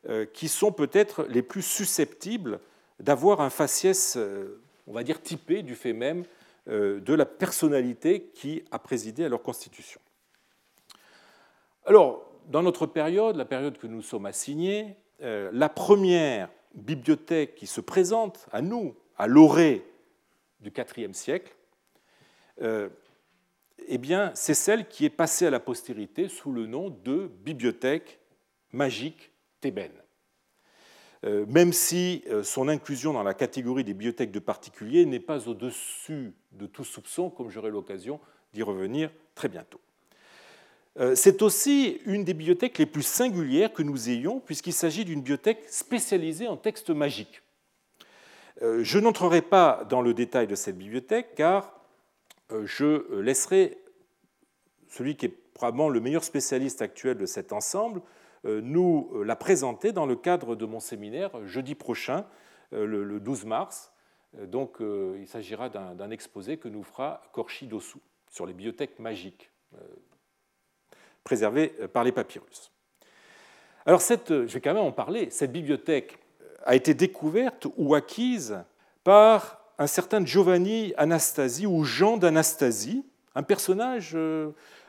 euh, 0.09 0.25
qui 0.25 0.47
sont 0.47 0.71
peut-être 0.71 1.25
les 1.25 1.41
plus 1.41 1.63
susceptibles 1.63 2.59
d'avoir 2.99 3.41
un 3.41 3.49
faciès, 3.49 4.15
euh, 4.15 4.61
on 4.85 4.93
va 4.93 5.03
dire, 5.03 5.21
typé 5.21 5.63
du 5.63 5.75
fait 5.75 5.91
même 5.91 6.23
euh, 6.69 7.01
de 7.01 7.13
la 7.13 7.25
personnalité 7.25 8.31
qui 8.33 8.63
a 8.71 8.79
présidé 8.79 9.25
à 9.25 9.29
leur 9.29 9.41
constitution. 9.41 9.99
Alors, 11.85 12.31
dans 12.47 12.63
notre 12.63 12.85
période, 12.85 13.35
la 13.35 13.43
période 13.43 13.77
que 13.77 13.87
nous 13.87 14.01
sommes 14.01 14.25
assignés, 14.25 14.95
la 15.19 15.67
première 15.67 16.49
bibliothèque 16.75 17.55
qui 17.55 17.65
se 17.65 17.81
présente 17.81 18.45
à 18.51 18.61
nous, 18.61 18.95
à 19.17 19.27
l'orée 19.27 19.83
du 20.61 20.71
IVe 20.71 21.13
siècle, 21.13 21.55
eh 23.87 23.97
bien, 23.97 24.31
c'est 24.35 24.53
celle 24.53 24.87
qui 24.87 25.05
est 25.05 25.09
passée 25.09 25.45
à 25.45 25.49
la 25.49 25.59
postérité 25.59 26.27
sous 26.29 26.51
le 26.51 26.65
nom 26.65 26.89
de 26.89 27.31
bibliothèque 27.43 28.19
magique 28.71 29.31
thébaine. 29.61 29.93
Euh, 31.25 31.45
même 31.47 31.73
si 31.73 32.23
euh, 32.29 32.43
son 32.43 32.67
inclusion 32.67 33.11
dans 33.13 33.23
la 33.23 33.33
catégorie 33.33 33.83
des 33.83 33.93
bibliothèques 33.93 34.31
de 34.31 34.39
particuliers 34.39 35.05
n'est 35.05 35.19
pas 35.19 35.47
au-dessus 35.47 36.33
de 36.51 36.67
tout 36.67 36.83
soupçon, 36.83 37.29
comme 37.29 37.49
j'aurai 37.49 37.71
l'occasion 37.71 38.19
d'y 38.53 38.61
revenir 38.61 39.09
très 39.33 39.47
bientôt. 39.47 39.79
Euh, 40.99 41.15
c'est 41.15 41.41
aussi 41.41 42.01
une 42.05 42.23
des 42.23 42.33
bibliothèques 42.33 42.77
les 42.77 42.85
plus 42.85 43.05
singulières 43.05 43.73
que 43.73 43.83
nous 43.83 44.09
ayons, 44.09 44.39
puisqu'il 44.39 44.73
s'agit 44.73 45.05
d'une 45.05 45.21
bibliothèque 45.21 45.63
spécialisée 45.67 46.47
en 46.47 46.57
textes 46.57 46.89
magiques. 46.89 47.41
Je 48.59 48.97
n'entrerai 48.97 49.43
pas 49.43 49.85
dans 49.87 50.01
le 50.01 50.15
détail 50.15 50.47
de 50.47 50.55
cette 50.55 50.79
bibliothèque, 50.79 51.35
car 51.35 51.76
je 52.63 53.19
laisserai 53.19 53.77
celui 54.87 55.15
qui 55.15 55.25
est 55.25 55.53
probablement 55.53 55.89
le 55.89 55.99
meilleur 55.99 56.23
spécialiste 56.23 56.81
actuel 56.81 57.17
de 57.17 57.25
cet 57.25 57.51
ensemble 57.53 58.01
euh, 58.45 58.61
nous 58.61 59.09
euh, 59.13 59.23
la 59.23 59.35
présenter 59.35 59.91
dans 59.91 60.05
le 60.05 60.15
cadre 60.15 60.55
de 60.55 60.65
mon 60.65 60.79
séminaire 60.79 61.45
jeudi 61.45 61.75
prochain, 61.75 62.25
euh, 62.73 62.85
le 62.85 63.19
12 63.19 63.45
mars. 63.45 63.93
Donc, 64.37 64.79
il 64.81 65.25
s'agira 65.25 65.69
d'un 65.69 66.11
exposé 66.11 66.57
que 66.57 66.67
nous 66.67 66.83
fera 66.83 67.21
Korchi 67.31 67.65
Dosu 67.65 67.97
sur 68.29 68.45
les 68.45 68.53
bibliothèques 68.53 68.99
magiques 68.99 69.49
préservées 71.23 71.69
par 71.91 72.03
les 72.03 72.11
papyrus. 72.11 72.71
Alors, 73.85 74.01
cette, 74.01 74.29
je 74.29 74.53
vais 74.53 74.59
quand 74.59 74.73
même 74.73 74.83
en 74.83 74.91
parler. 74.91 75.29
Cette 75.31 75.53
bibliothèque 75.53 76.19
a 76.65 76.75
été 76.75 76.93
découverte 76.93 77.67
ou 77.77 77.95
acquise 77.95 78.59
par 79.03 79.56
un 79.77 79.87
certain 79.87 80.25
Giovanni 80.25 80.93
Anastasi 80.97 81.65
ou 81.65 81.83
Jean 81.83 82.17
d'Anastasie, 82.17 83.03
un 83.35 83.43
personnage 83.43 84.17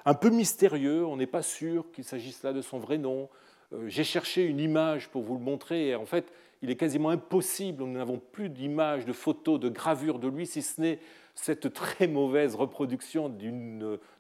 un 0.09 0.15
peu 0.15 0.31
mystérieux, 0.31 1.05
on 1.07 1.17
n'est 1.17 1.27
pas 1.27 1.43
sûr 1.43 1.85
qu'il 1.93 2.05
s'agisse 2.05 2.43
là 2.43 2.55
de 2.55 2.63
son 2.63 2.79
vrai 2.79 2.97
nom. 2.97 3.29
Euh, 3.75 3.89
j'ai 3.89 4.05
cherché 4.05 4.45
une 4.45 4.59
image 4.59 5.11
pour 5.11 5.23
vous 5.23 5.35
le 5.35 5.45
montrer, 5.45 5.89
et 5.89 5.95
en 5.95 6.07
fait, 6.07 6.33
il 6.63 6.71
est 6.71 6.77
quasiment 6.77 7.11
impossible, 7.11 7.85
nous 7.85 7.93
n'avons 7.93 8.19
plus 8.19 8.49
d'image, 8.49 9.05
de 9.05 9.13
photos, 9.13 9.61
de 9.61 9.69
gravures 9.69 10.19
de 10.19 10.29
lui, 10.29 10.47
si 10.47 10.63
ce 10.63 10.81
n'est 10.81 10.99
cette 11.35 11.73
très 11.75 12.07
mauvaise 12.09 12.55
reproduction 12.55 13.29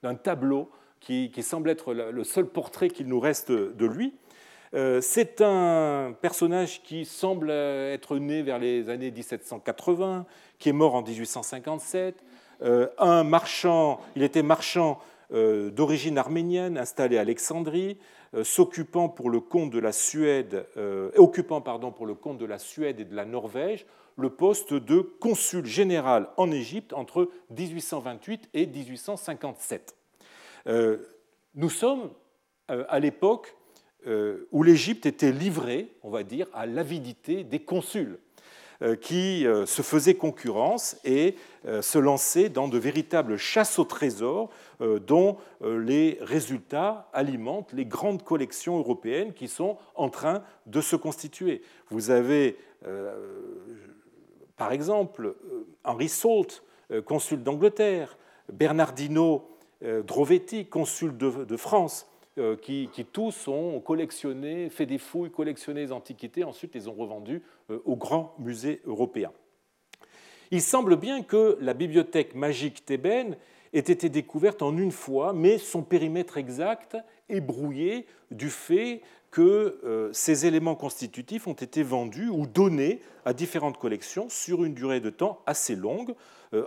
d'un 0.03 0.15
tableau 0.15 0.71
qui, 1.01 1.33
semble 1.43 1.71
être 1.71 1.95
le 1.95 2.23
seul 2.23 2.47
portrait 2.47 2.91
qu'il 2.91 3.09
nous 3.09 3.19
reste 3.19 3.51
de 3.51 3.87
lui. 3.87 4.15
Euh, 4.75 5.01
c'est 5.01 5.41
un 5.41 6.15
personnage 6.21 6.83
qui 6.83 7.05
semble 7.05 7.51
être 7.51 8.19
né 8.19 8.43
vers 8.43 8.59
les 8.59 8.89
années 8.91 9.11
1780, 9.11 10.27
qui 10.59 10.69
est 10.69 10.73
mort 10.73 10.95
en 10.95 11.03
1857. 11.03 12.23
Euh, 12.63 12.89
un 12.99 13.25
marchand, 13.25 14.01
il 14.17 14.23
était 14.23 14.43
marchand 14.43 14.99
euh, 15.33 15.71
d'origine 15.71 16.19
arménienne 16.19 16.77
installé 16.77 17.19
à 17.19 17.23
Alexandrie, 17.23 17.99
s'occupant 18.43 19.09
pour 19.09 19.31
le 19.31 19.41
compte 19.41 19.71
de 19.71 19.79
la 19.79 19.91
Suède, 19.91 20.67
occupant 21.17 21.63
pardon, 21.63 21.93
pour 21.93 22.05
le 22.05 22.13
compte 22.13 22.37
de 22.37 22.45
la 22.45 22.59
Suède 22.59 23.01
et 23.01 23.07
de 23.07 23.17
la 23.17 23.25
Norvège 23.25 23.87
le 24.19 24.29
poste 24.29 24.75
de 24.75 25.01
consul 25.01 25.65
général 25.65 26.29
en 26.37 26.51
Égypte 26.51 26.93
entre 26.93 27.31
1828 27.57 28.51
et 28.53 28.67
1857. 28.67 29.97
nous 31.55 31.71
sommes 31.71 32.11
à 32.69 32.99
l'époque 32.99 33.57
où 34.07 34.63
l'Égypte 34.63 35.07
était 35.07 35.33
livrée, 35.33 35.93
on 36.03 36.11
va 36.11 36.23
dire, 36.23 36.47
à 36.55 36.67
l'avidité 36.67 37.45
des 37.45 37.59
consuls. 37.59 38.19
Euh, 38.81 38.95
qui 38.95 39.45
euh, 39.45 39.67
se 39.67 39.83
faisaient 39.83 40.15
concurrence 40.15 41.01
et 41.05 41.35
euh, 41.67 41.83
se 41.83 41.99
lançaient 41.99 42.49
dans 42.49 42.69
de 42.69 42.79
véritables 42.79 43.37
chasses 43.37 43.77
au 43.81 43.85
trésor 43.85 44.51
dont 44.79 45.39
les 45.61 46.19
résultats 46.21 47.09
alimentent 47.13 47.73
les 47.73 47.85
grandes 47.85 48.23
collections 48.23 48.79
européennes 48.79 49.33
qui 49.33 49.49
sont 49.49 49.77
en 49.97 50.09
train 50.09 50.45
de 50.67 50.81
se 50.81 50.95
constituer. 50.95 51.63
Vous 51.91 52.11
avez, 52.13 52.57
par 54.57 54.71
exemple, 54.71 55.35
Henri 55.83 56.09
Salt, 56.09 56.63
consul 57.07 57.43
d'Angleterre, 57.43 58.17
Bernardino 58.53 59.51
Drovetti, 59.83 60.67
consul 60.67 61.17
de 61.17 61.57
France, 61.57 62.09
qui, 62.63 62.89
tous 63.13 63.49
ont 63.49 63.81
collectionné, 63.81 64.69
fait 64.71 64.87
des 64.87 64.99
fouilles, 64.99 65.31
collectionné 65.31 65.81
les 65.81 65.93
antiquités, 65.93 66.45
ensuite 66.45 66.75
les 66.75 66.89
ont 66.89 66.95
revendues 66.95 67.43
au 67.85 67.97
grand 67.97 68.35
musée 68.39 68.81
européen. 68.87 69.33
Il 70.51 70.63
semble 70.63 70.97
bien 70.97 71.23
que 71.23 71.59
la 71.61 71.75
bibliothèque 71.75 72.35
magique 72.35 72.85
thébaine 72.85 73.37
ait 73.75 73.79
été 73.81 74.09
découverte 74.09 74.63
en 74.63 74.77
une 74.77 74.93
fois, 74.93 75.33
mais 75.33 75.59
son 75.59 75.83
périmètre 75.83 76.39
exact 76.39 76.97
est 77.29 77.41
brouillé 77.41 78.07
du 78.31 78.49
fait 78.49 79.03
que 79.31 79.79
euh, 79.85 80.11
ces 80.13 80.47
éléments 80.47 80.75
constitutifs 80.75 81.47
ont 81.47 81.53
été 81.53 81.83
vendus 81.83 82.31
ou 82.31 82.47
donnés 82.47 83.01
à 83.27 83.35
différentes 83.35 83.77
collections 83.77 84.29
sur 84.31 84.65
une 84.65 84.73
durée 84.73 85.01
de 85.01 85.11
temps 85.11 85.43
assez 85.45 85.77
longue, 85.77 86.11
euh, 86.11 86.15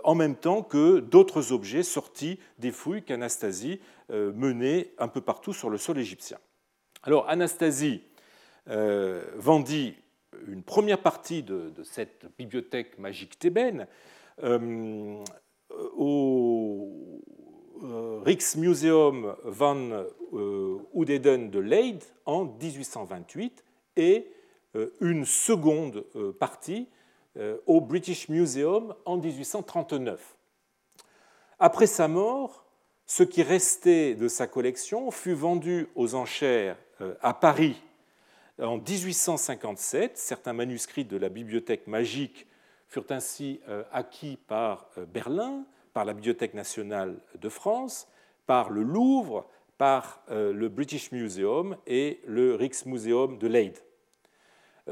en 0.04 0.14
même 0.14 0.36
temps 0.36 0.62
que 0.62 1.00
d'autres 1.00 1.52
objets 1.52 1.82
sortis 1.82 2.38
des 2.58 2.70
fouilles 2.70 3.02
qu'Anastasie 3.02 3.80
euh, 4.10 4.32
menait 4.32 4.92
un 4.98 5.08
peu 5.08 5.20
partout 5.20 5.52
sur 5.52 5.70
le 5.70 5.78
sol 5.78 5.98
égyptien. 5.98 6.38
Alors 7.02 7.28
Anastasie 7.28 8.02
vendit 9.36 9.96
une 10.46 10.62
première 10.62 11.00
partie 11.00 11.42
de, 11.42 11.72
cette 11.82 12.26
bibliothèque 12.38 12.98
magique 12.98 13.38
thébaine 13.38 13.86
euh, 14.42 15.22
au 15.96 17.22
euh, 17.82 18.20
Rijksmuseum 18.24 19.34
van 19.44 20.04
euh, 20.32 20.78
Oudeden 20.92 21.50
de 21.50 21.58
Leyde 21.58 22.04
en 22.24 22.44
1828 22.44 23.64
et 23.96 24.28
une 25.02 25.26
seconde 25.26 26.06
partie 26.40 26.88
au 27.66 27.80
British 27.80 28.28
Museum 28.28 28.94
en 29.04 29.16
1839. 29.16 30.36
Après 31.58 31.86
sa 31.86 32.08
mort, 32.08 32.66
ce 33.06 33.22
qui 33.22 33.42
restait 33.42 34.14
de 34.14 34.28
sa 34.28 34.46
collection 34.46 35.10
fut 35.10 35.32
vendu 35.32 35.88
aux 35.94 36.14
enchères 36.14 36.76
à 37.22 37.32
Paris 37.32 37.80
en 38.60 38.78
1857, 38.78 40.18
certains 40.18 40.52
manuscrits 40.52 41.04
de 41.04 41.16
la 41.16 41.28
bibliothèque 41.28 41.86
magique 41.86 42.46
furent 42.86 43.10
ainsi 43.10 43.60
euh, 43.68 43.82
acquis 43.92 44.38
par 44.46 44.90
euh, 44.98 45.06
Berlin, 45.06 45.64
par 45.94 46.04
la 46.04 46.14
Bibliothèque 46.14 46.54
nationale 46.54 47.18
de 47.40 47.48
France, 47.48 48.08
par 48.46 48.70
le 48.70 48.82
Louvre, 48.82 49.48
par 49.78 50.22
euh, 50.30 50.52
le 50.52 50.68
British 50.68 51.12
Museum 51.12 51.76
et 51.86 52.20
le 52.26 52.54
Rijksmuseum 52.54 53.38
de 53.38 53.46
Leyde. 53.46 53.78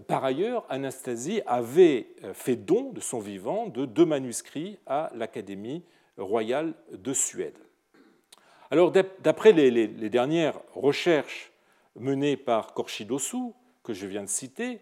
Par 0.06 0.24
ailleurs, 0.24 0.64
Anastasie 0.68 1.42
avait 1.46 2.08
fait 2.32 2.56
don 2.56 2.92
de 2.92 3.00
son 3.00 3.18
vivant 3.18 3.66
de 3.66 3.86
deux 3.86 4.04
manuscrits 4.04 4.78
à 4.86 5.10
l'Académie 5.14 5.82
royale 6.16 6.74
de 6.92 7.12
Suède. 7.12 7.58
Alors, 8.70 8.92
d'après 8.92 9.52
les, 9.52 9.88
dernières 10.10 10.60
recherches 10.74 11.52
menées 11.96 12.36
par 12.36 12.72
Korchidosu, 12.72 13.52
que 13.82 13.92
je 13.92 14.06
viens 14.06 14.22
de 14.22 14.28
citer, 14.28 14.80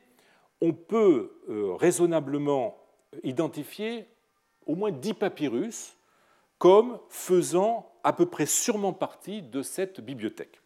on 0.61 0.72
peut 0.72 1.40
euh, 1.48 1.74
raisonnablement 1.74 2.76
identifier 3.22 4.06
au 4.66 4.74
moins 4.74 4.90
dix 4.90 5.14
papyrus 5.14 5.96
comme 6.59 6.98
faisant 7.09 7.90
à 8.02 8.12
peu 8.12 8.26
près 8.26 8.44
sûrement 8.44 8.92
partie 8.92 9.40
de 9.40 9.62
cette 9.62 10.00
bibliothèque. 10.00 10.61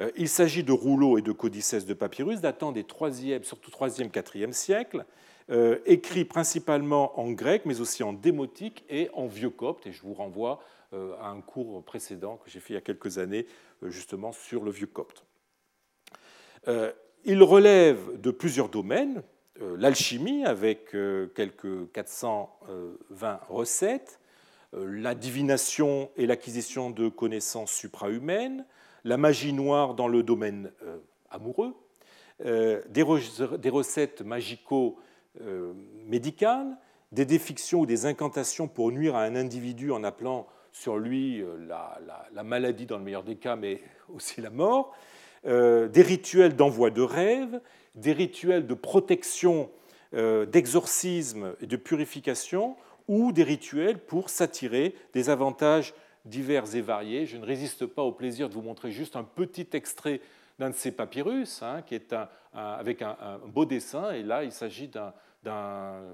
Euh, 0.00 0.10
il 0.16 0.28
s'agit 0.28 0.64
de 0.64 0.72
rouleaux 0.72 1.18
et 1.18 1.22
de 1.22 1.32
codices 1.32 1.86
de 1.86 1.94
papyrus 1.94 2.40
datant 2.40 2.72
des 2.72 2.82
3e, 2.82 3.42
surtout 3.42 3.70
3e, 3.70 4.10
4e 4.10 4.52
siècles, 4.52 5.04
euh, 5.50 5.78
écrits 5.86 6.24
principalement 6.24 7.18
en 7.20 7.30
grec, 7.32 7.62
mais 7.64 7.80
aussi 7.80 8.02
en 8.02 8.12
démotique 8.12 8.84
et 8.88 9.10
en 9.14 9.26
vieux 9.26 9.50
copte. 9.50 9.86
Et 9.86 9.92
je 9.92 10.02
vous 10.02 10.14
renvoie 10.14 10.60
à 11.20 11.26
un 11.26 11.40
cours 11.40 11.82
précédent 11.82 12.36
que 12.36 12.48
j'ai 12.48 12.60
fait 12.60 12.74
il 12.74 12.76
y 12.76 12.78
a 12.78 12.80
quelques 12.80 13.18
années, 13.18 13.48
justement, 13.82 14.30
sur 14.30 14.62
le 14.62 14.70
vieux 14.70 14.86
copte. 14.86 15.24
Il 17.24 17.42
relève 17.42 18.20
de 18.20 18.30
plusieurs 18.30 18.68
domaines, 18.68 19.24
euh, 19.62 19.76
l'alchimie 19.78 20.44
avec 20.44 20.94
euh, 20.94 21.28
quelques 21.34 21.90
420 21.92 23.40
recettes, 23.48 24.18
euh, 24.74 24.84
la 25.00 25.14
divination 25.14 26.10
et 26.16 26.26
l'acquisition 26.26 26.90
de 26.90 27.08
connaissances 27.08 27.72
suprahumaines, 27.72 28.66
la 29.04 29.16
magie 29.16 29.52
noire 29.52 29.94
dans 29.94 30.08
le 30.08 30.22
domaine 30.22 30.70
amoureux, 31.30 31.74
des 32.40 33.02
recettes 33.02 34.22
magico-médicales, 34.22 36.78
des 37.12 37.26
défictions 37.26 37.80
ou 37.80 37.86
des 37.86 38.06
incantations 38.06 38.66
pour 38.66 38.90
nuire 38.90 39.14
à 39.14 39.24
un 39.24 39.36
individu 39.36 39.92
en 39.92 40.02
appelant 40.04 40.46
sur 40.72 40.96
lui 40.96 41.44
la 41.68 42.42
maladie 42.42 42.86
dans 42.86 42.96
le 42.98 43.04
meilleur 43.04 43.22
des 43.22 43.36
cas, 43.36 43.56
mais 43.56 43.82
aussi 44.08 44.40
la 44.40 44.50
mort, 44.50 44.94
euh, 45.46 45.88
des 45.88 46.00
rituels 46.00 46.56
d'envoi 46.56 46.88
de 46.88 47.02
rêves, 47.02 47.60
des 47.94 48.12
rituels 48.12 48.66
de 48.66 48.72
protection, 48.72 49.70
euh, 50.14 50.46
d'exorcisme 50.46 51.54
et 51.60 51.66
de 51.66 51.76
purification, 51.76 52.76
ou 53.08 53.30
des 53.30 53.42
rituels 53.42 53.98
pour 53.98 54.30
s'attirer 54.30 54.94
des 55.12 55.28
avantages 55.28 55.92
divers 56.24 56.74
et 56.74 56.80
variés. 56.80 57.26
Je 57.26 57.36
ne 57.36 57.44
résiste 57.44 57.86
pas 57.86 58.02
au 58.02 58.12
plaisir 58.12 58.48
de 58.48 58.54
vous 58.54 58.62
montrer 58.62 58.90
juste 58.90 59.16
un 59.16 59.24
petit 59.24 59.68
extrait 59.72 60.20
d'un 60.58 60.70
de 60.70 60.74
ces 60.74 60.92
papyrus, 60.92 61.62
hein, 61.62 61.82
qui 61.82 61.94
est 61.94 62.14
avec 62.52 63.02
un, 63.02 63.40
beau 63.46 63.64
dessin, 63.64 64.12
et 64.12 64.22
là 64.22 64.44
il 64.44 64.52
s'agit 64.52 64.88
d'un 65.42 66.04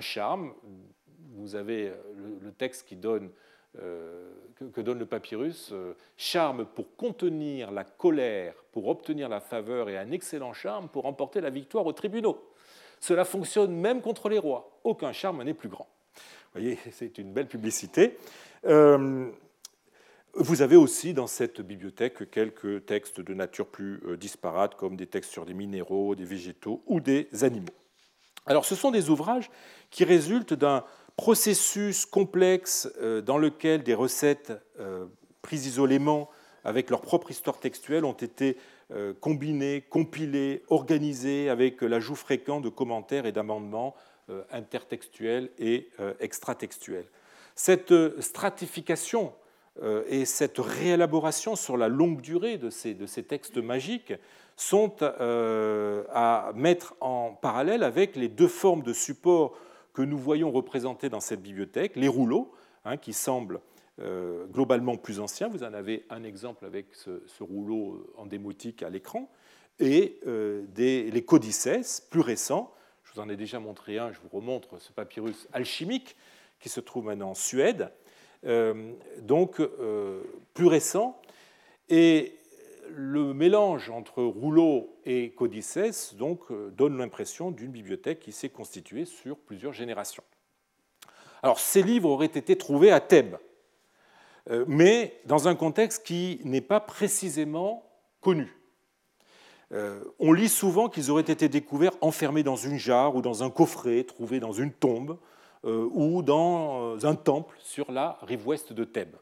charme. 0.00 0.52
Vous 1.34 1.54
avez 1.54 1.92
le 2.42 2.52
texte 2.52 2.86
qui 2.86 2.96
donne 2.96 3.30
euh, 3.82 4.32
que, 4.72 4.80
donne 4.80 4.98
le 4.98 5.04
papyrus, 5.04 5.68
euh, 5.72 5.94
charme 6.16 6.64
pour 6.64 6.96
contenir 6.96 7.70
la 7.70 7.84
colère, 7.84 8.54
pour 8.72 8.88
obtenir 8.88 9.28
la 9.28 9.40
faveur 9.40 9.90
et 9.90 9.98
un 9.98 10.12
excellent 10.12 10.54
charme 10.54 10.88
pour 10.88 11.02
remporter 11.02 11.42
la 11.42 11.50
victoire 11.50 11.84
aux 11.84 11.92
tribunaux. 11.92 12.42
Cela 13.00 13.26
fonctionne 13.26 13.74
même 13.76 14.00
contre 14.00 14.30
les 14.30 14.38
rois. 14.38 14.80
Aucun 14.82 15.12
charme 15.12 15.42
n'est 15.42 15.52
plus 15.52 15.68
grand. 15.68 15.88
Vous 16.56 16.62
voyez, 16.62 16.78
c'est 16.92 17.18
une 17.18 17.32
belle 17.32 17.48
publicité. 17.48 18.16
Euh, 18.64 19.30
vous 20.34 20.62
avez 20.62 20.76
aussi 20.76 21.12
dans 21.12 21.26
cette 21.26 21.60
bibliothèque 21.60 22.30
quelques 22.30 22.86
textes 22.86 23.20
de 23.20 23.34
nature 23.34 23.66
plus 23.66 24.00
disparate, 24.18 24.74
comme 24.74 24.96
des 24.96 25.06
textes 25.06 25.32
sur 25.32 25.44
des 25.44 25.54
minéraux, 25.54 26.14
des 26.14 26.24
végétaux 26.24 26.82
ou 26.86 27.00
des 27.00 27.28
animaux. 27.42 27.74
Alors, 28.46 28.64
ce 28.64 28.74
sont 28.74 28.90
des 28.90 29.10
ouvrages 29.10 29.50
qui 29.90 30.04
résultent 30.04 30.54
d'un 30.54 30.84
processus 31.16 32.06
complexe 32.06 32.88
euh, 33.00 33.20
dans 33.20 33.38
lequel 33.38 33.82
des 33.82 33.94
recettes 33.94 34.52
euh, 34.78 35.06
prises 35.42 35.66
isolément 35.66 36.30
avec 36.64 36.90
leur 36.90 37.00
propre 37.00 37.30
histoire 37.30 37.58
textuelle 37.58 38.04
ont 38.04 38.12
été 38.12 38.56
euh, 38.92 39.14
combinées, 39.14 39.82
compilées, 39.88 40.62
organisées 40.68 41.48
avec 41.48 41.82
l'ajout 41.82 42.14
fréquent 42.14 42.60
de 42.60 42.68
commentaires 42.68 43.26
et 43.26 43.32
d'amendements 43.32 43.94
intertextuels 44.50 45.50
et 45.58 45.88
extratextuels. 46.20 47.06
Cette 47.54 47.94
stratification 48.20 49.32
et 50.08 50.24
cette 50.24 50.58
réélaboration 50.58 51.54
sur 51.54 51.76
la 51.76 51.88
longue 51.88 52.20
durée 52.20 52.58
de 52.58 52.70
ces, 52.70 52.94
de 52.94 53.06
ces 53.06 53.22
textes 53.22 53.58
magiques 53.58 54.14
sont 54.56 54.96
à 55.00 56.52
mettre 56.54 56.94
en 57.00 57.30
parallèle 57.32 57.82
avec 57.82 58.16
les 58.16 58.28
deux 58.28 58.48
formes 58.48 58.82
de 58.82 58.92
support 58.92 59.56
que 59.96 60.02
nous 60.02 60.18
voyons 60.18 60.50
représentés 60.50 61.08
dans 61.08 61.20
cette 61.20 61.42
bibliothèque, 61.42 61.96
les 61.96 62.06
rouleaux, 62.08 62.52
hein, 62.84 62.98
qui 62.98 63.14
semblent 63.14 63.60
euh, 63.98 64.44
globalement 64.48 64.98
plus 64.98 65.20
anciens. 65.20 65.48
Vous 65.48 65.62
en 65.62 65.72
avez 65.72 66.04
un 66.10 66.22
exemple 66.22 66.66
avec 66.66 66.88
ce, 66.92 67.18
rouleau 67.40 67.94
euh, 67.94 68.12
en 68.18 68.26
démotique 68.26 68.82
à 68.82 68.90
l'écran, 68.90 69.30
et 69.80 70.20
euh, 70.26 70.66
les 70.76 71.24
codices 71.24 72.06
plus 72.10 72.20
récents. 72.20 72.74
Vous 73.16 73.22
en 73.22 73.30
ai 73.30 73.36
déjà 73.36 73.58
montré 73.60 73.96
un, 73.96 74.12
je 74.12 74.18
vous 74.20 74.28
remontre 74.28 74.78
ce 74.78 74.92
papyrus 74.92 75.48
alchimique 75.54 76.16
qui 76.60 76.68
se 76.68 76.80
trouve 76.80 77.06
maintenant 77.06 77.30
en 77.30 77.34
Suède, 77.34 77.90
donc 79.22 79.62
plus 80.52 80.66
récent. 80.66 81.18
Et 81.88 82.36
le 82.90 83.34
mélange 83.34 83.90
entre 83.90 84.22
rouleau 84.22 84.96
et 85.04 85.30
codices 85.30 85.78
euh, 85.78 86.70
donne 86.70 86.98
l'impression 86.98 87.50
d'une 87.50 87.70
bibliothèque 87.70 88.20
qui 88.20 88.32
s'est 88.32 88.48
constituée 88.48 89.04
sur 89.04 89.38
plusieurs 89.38 89.72
générations. 89.72 90.24
Alors, 91.42 91.58
ces 91.58 91.82
livres 91.82 92.08
auraient 92.08 92.26
été 92.26 92.56
trouvés 92.56 92.90
à 92.90 93.00
Thèbes, 93.00 93.36
euh, 94.50 94.64
mais 94.68 95.20
dans 95.24 95.48
un 95.48 95.54
contexte 95.54 96.04
qui 96.04 96.40
n'est 96.44 96.60
pas 96.60 96.80
précisément 96.80 97.82
connu. 98.20 98.55
Euh, 99.72 100.00
on 100.18 100.32
lit 100.32 100.48
souvent 100.48 100.88
qu'ils 100.88 101.10
auraient 101.10 101.22
été 101.22 101.48
découverts 101.48 101.96
enfermés 102.00 102.42
dans 102.42 102.56
une 102.56 102.78
jarre 102.78 103.16
ou 103.16 103.22
dans 103.22 103.42
un 103.42 103.50
coffret, 103.50 104.04
trouvés 104.04 104.40
dans 104.40 104.52
une 104.52 104.72
tombe 104.72 105.18
ou 105.64 106.22
dans 106.22 106.96
un 107.04 107.16
temple 107.16 107.56
sur 107.58 107.90
la 107.90 108.18
rive 108.22 108.46
ouest 108.46 108.72
de 108.72 108.84
Thèbes. 108.84 109.16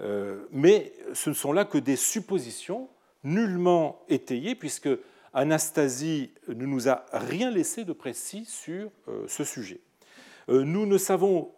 Euh, 0.00 0.46
mais 0.50 0.92
ce 1.12 1.30
ne 1.30 1.34
sont 1.34 1.52
là 1.52 1.64
que 1.64 1.78
des 1.78 1.96
suppositions 1.96 2.88
nullement 3.22 4.02
étayées, 4.08 4.54
puisque 4.54 4.88
Anastasie 5.32 6.32
ne 6.48 6.66
nous 6.66 6.88
a 6.88 7.04
rien 7.12 7.50
laissé 7.50 7.84
de 7.84 7.92
précis 7.92 8.44
sur 8.44 8.90
euh, 9.08 9.24
ce 9.28 9.44
sujet. 9.44 9.80
Euh, 10.48 10.62
nous 10.62 10.86
ne 10.86 10.98
savons 10.98 11.52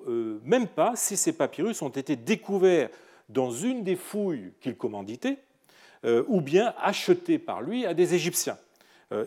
même 0.44 0.68
pas 0.68 0.94
si 0.94 1.16
ces 1.16 1.32
papyrus 1.32 1.82
ont 1.82 1.88
été 1.88 2.14
découverts 2.14 2.90
dans 3.28 3.50
une 3.50 3.82
des 3.82 3.96
fouilles 3.96 4.52
qu'il 4.60 4.76
commanditait, 4.76 5.38
ou 6.04 6.40
bien 6.40 6.74
achetés 6.78 7.38
par 7.38 7.62
lui 7.62 7.86
à 7.86 7.94
des 7.94 8.14
Égyptiens. 8.14 8.58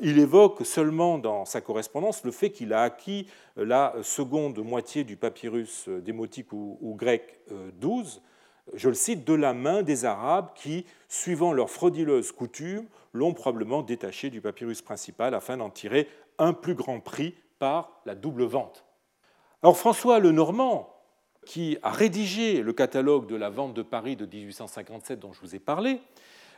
Il 0.01 0.19
évoque 0.19 0.65
seulement 0.65 1.17
dans 1.17 1.45
sa 1.45 1.61
correspondance 1.61 2.23
le 2.25 2.31
fait 2.31 2.51
qu'il 2.51 2.73
a 2.73 2.83
acquis 2.83 3.27
la 3.55 3.93
seconde 4.01 4.59
moitié 4.59 5.03
du 5.03 5.15
papyrus 5.15 5.87
démotique 5.87 6.51
ou 6.51 6.95
grec 6.97 7.39
12, 7.79 8.21
je 8.75 8.89
le 8.89 8.95
cite, 8.95 9.25
de 9.25 9.33
la 9.33 9.53
main 9.53 9.81
des 9.81 10.05
Arabes 10.05 10.49
qui, 10.53 10.85
suivant 11.07 11.53
leur 11.53 11.69
frauduleuse 11.69 12.31
coutume, 12.31 12.85
l'ont 13.13 13.33
probablement 13.33 13.81
détaché 13.81 14.29
du 14.29 14.41
papyrus 14.41 14.81
principal 14.81 15.33
afin 15.33 15.57
d'en 15.57 15.69
tirer 15.69 16.07
un 16.37 16.53
plus 16.53 16.75
grand 16.75 16.99
prix 16.99 17.35
par 17.57 18.01
la 18.05 18.15
double 18.15 18.43
vente. 18.43 18.85
Alors 19.63 19.77
François 19.77 20.19
le 20.19 20.31
Normand, 20.31 20.95
qui 21.45 21.77
a 21.81 21.89
rédigé 21.89 22.61
le 22.61 22.73
catalogue 22.73 23.27
de 23.27 23.35
la 23.35 23.49
vente 23.49 23.73
de 23.73 23.81
Paris 23.81 24.15
de 24.15 24.25
1857 24.25 25.19
dont 25.19 25.33
je 25.33 25.41
vous 25.41 25.55
ai 25.55 25.59
parlé, 25.59 25.99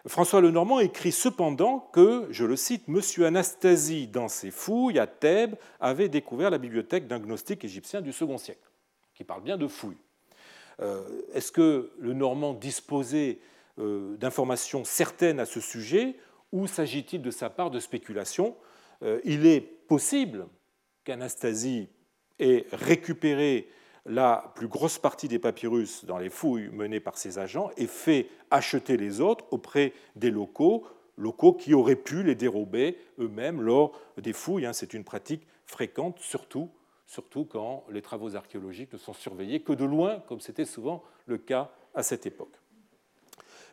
François 0.08 0.42
le 0.42 0.50
Normand 0.50 0.80
écrit 0.80 1.12
cependant 1.12 1.80
que, 1.94 2.28
je 2.32 2.44
le 2.44 2.56
cite, 2.56 2.86
M. 2.88 3.02
Anastasie, 3.24 4.08
dans 4.08 4.28
ses 4.28 4.50
fouilles 4.50 4.98
à 4.98 5.06
Thèbes, 5.06 5.56
avait 5.80 6.10
découvert 6.10 6.50
la 6.50 6.58
bibliothèque 6.58 7.08
d'un 7.08 7.20
gnostique 7.20 7.64
égyptien 7.64 8.02
du 8.02 8.12
second 8.12 8.38
siècle, 8.38 8.68
qui 9.14 9.24
parle 9.24 9.44
bien 9.44 9.58
de 9.58 9.68
fouilles. 9.68 9.98
Euh, 10.82 11.04
est-ce 11.34 11.52
que 11.52 11.92
le 12.00 12.14
Normand 12.14 12.54
disposait 12.54 13.40
euh, 13.80 14.18
d'informations 14.18 14.84
certaines 14.84 15.40
à 15.40 15.46
ce 15.46 15.60
sujet 15.60 16.16
ou 16.52 16.68
s'agit-il 16.68 17.22
de 17.22 17.32
sa 17.32 17.50
part 17.50 17.70
de 17.70 17.80
spéculation 17.80 18.56
euh, 19.04 19.20
Il 19.24 19.46
est 19.46 19.62
possible 19.62 20.48
qu'Anastasie 21.04 21.90
ait 22.40 22.66
récupéré 22.72 23.70
la 24.06 24.52
plus 24.56 24.68
grosse 24.68 24.98
partie 24.98 25.28
des 25.28 25.40
papyrus 25.40 26.06
dans 26.06 26.18
les 26.18 26.30
fouilles 26.30 26.70
menées 26.70 27.00
par 27.00 27.18
ses 27.18 27.38
agents 27.38 27.70
et 27.78 27.88
fait 27.88 28.28
acheter 28.50 28.98
les 28.98 29.22
autres 29.22 29.46
auprès 29.52 29.94
des 30.16 30.32
locaux, 30.32 30.86
locaux 31.18 31.54
qui 31.54 31.74
auraient 31.74 31.96
pu 31.96 32.24
les 32.24 32.36
dérober 32.36 32.98
eux-mêmes 33.20 33.62
lors 33.62 33.92
des 34.18 34.34
fouilles. 34.34 34.66
Hein. 34.66 34.74
C'est 34.74 34.94
une 34.94 35.04
pratique 35.04 35.46
fréquente, 35.66 36.20
surtout, 36.20 36.70
quand 37.50 37.86
les 37.90 38.02
travaux 38.02 38.36
archéologiques 38.36 38.94
ne 38.94 38.98
sont 38.98 39.14
surveillés 39.14 39.62
que 39.62 39.74
de 39.74 39.86
loin, 39.86 40.20
comme 40.28 40.40
c'était 40.40 40.66
souvent 40.66 41.04
le 41.26 41.38
cas 41.38 41.70
à 41.94 42.04
cette 42.04 42.26
époque. 42.26 42.58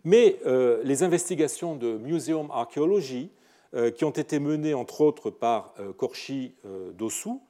Mais 0.04 0.38
euh, 0.46 0.80
les 0.84 1.02
investigations 1.02 1.74
de 1.74 1.96
Museum 1.98 2.50
Archaeology, 2.50 3.30
euh, 3.74 3.90
qui 3.90 4.04
ont 4.04 4.10
été 4.10 4.38
menées 4.38 4.74
entre 4.74 5.00
autres 5.00 5.30
par 5.30 5.74
euh, 5.78 5.92
Korchi 5.92 6.54
Dossou, 6.94 7.42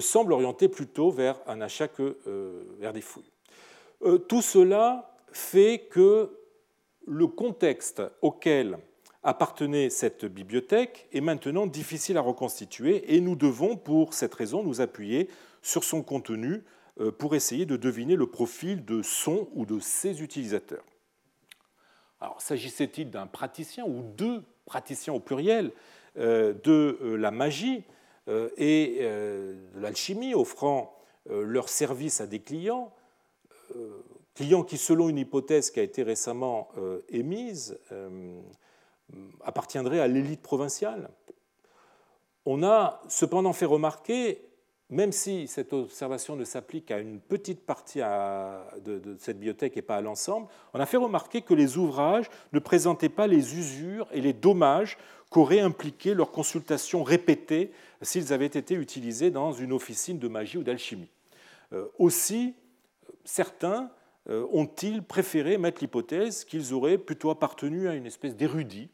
semblent 0.00 0.32
orientées 0.32 0.68
plutôt 0.68 1.10
vers 1.10 1.40
un 1.46 1.60
achat 1.60 1.88
que 1.88 2.18
vers 2.78 2.92
des 2.92 3.00
fouilles. 3.00 3.30
Tout 4.28 4.42
cela 4.42 5.14
fait 5.32 5.86
que 5.90 6.30
le 7.06 7.26
contexte 7.26 8.02
auquel 8.20 8.78
appartenait 9.22 9.90
cette 9.90 10.24
bibliothèque 10.24 11.08
est 11.12 11.20
maintenant 11.20 11.66
difficile 11.66 12.16
à 12.16 12.20
reconstituer 12.20 13.14
et 13.14 13.20
nous 13.20 13.36
devons, 13.36 13.76
pour 13.76 14.14
cette 14.14 14.34
raison, 14.34 14.62
nous 14.62 14.80
appuyer 14.80 15.28
sur 15.62 15.84
son 15.84 16.02
contenu 16.02 16.64
pour 17.18 17.34
essayer 17.34 17.66
de 17.66 17.76
deviner 17.76 18.16
le 18.16 18.26
profil 18.26 18.84
de 18.84 19.02
son 19.02 19.48
ou 19.54 19.66
de 19.66 19.78
ses 19.78 20.22
utilisateurs. 20.22 20.84
Alors, 22.22 22.40
s'agissait-il 22.40 23.10
d'un 23.10 23.26
praticien 23.26 23.84
ou 23.84 24.00
deux 24.00 24.44
praticiens 24.64 25.12
au 25.12 25.18
pluriel 25.18 25.72
euh, 26.18 26.54
de 26.62 26.96
euh, 27.02 27.16
la 27.16 27.32
magie 27.32 27.82
euh, 27.82 27.82
et 28.28 28.98
de 29.00 29.80
l'alchimie, 29.80 30.34
offrant 30.34 30.96
leurs 31.28 31.68
services 31.68 32.20
à 32.20 32.26
des 32.26 32.40
clients, 32.40 32.92
clients 34.34 34.62
qui, 34.62 34.78
selon 34.78 35.08
une 35.08 35.18
hypothèse 35.18 35.70
qui 35.70 35.80
a 35.80 35.82
été 35.82 36.02
récemment 36.02 36.68
émise, 37.08 37.78
appartiendraient 39.42 40.00
à 40.00 40.06
l'élite 40.06 40.42
provinciale. 40.42 41.10
On 42.46 42.62
a 42.62 43.00
cependant 43.08 43.52
fait 43.52 43.66
remarquer 43.66 44.52
même 44.92 45.10
si 45.10 45.48
cette 45.48 45.72
observation 45.72 46.36
ne 46.36 46.44
s'applique 46.44 46.90
à 46.90 46.98
une 46.98 47.18
petite 47.18 47.64
partie 47.64 48.00
de, 48.84 49.16
cette 49.18 49.38
bibliothèque 49.38 49.78
et 49.78 49.82
pas 49.82 49.96
à 49.96 50.00
l'ensemble, 50.02 50.48
on 50.74 50.80
a 50.80 50.86
fait 50.86 50.98
remarquer 50.98 51.40
que 51.40 51.54
les 51.54 51.78
ouvrages 51.78 52.28
ne 52.52 52.58
présentaient 52.58 53.08
pas 53.08 53.26
les 53.26 53.56
usures 53.56 54.06
et 54.12 54.20
les 54.20 54.34
dommages 54.34 54.98
qu'auraient 55.32 55.60
impliqué 55.60 56.14
leur 56.14 56.30
consultation 56.30 57.02
répétée 57.02 57.72
s'ils 58.02 58.32
avaient 58.32 58.46
été 58.46 58.74
utilisés 58.74 59.30
dans 59.30 59.52
une 59.52 59.72
officine 59.72 60.18
de 60.18 60.28
magie 60.28 60.58
ou 60.58 60.62
d'alchimie. 60.62 61.08
Euh, 61.72 61.86
aussi, 61.98 62.54
certains 63.24 63.90
euh, 64.28 64.46
ont-ils 64.52 65.02
préféré 65.02 65.56
mettre 65.56 65.80
l'hypothèse 65.80 66.44
qu'ils 66.44 66.74
auraient 66.74 66.98
plutôt 66.98 67.30
appartenu 67.30 67.88
à 67.88 67.94
une 67.94 68.06
espèce 68.06 68.36
d'érudit 68.36 68.90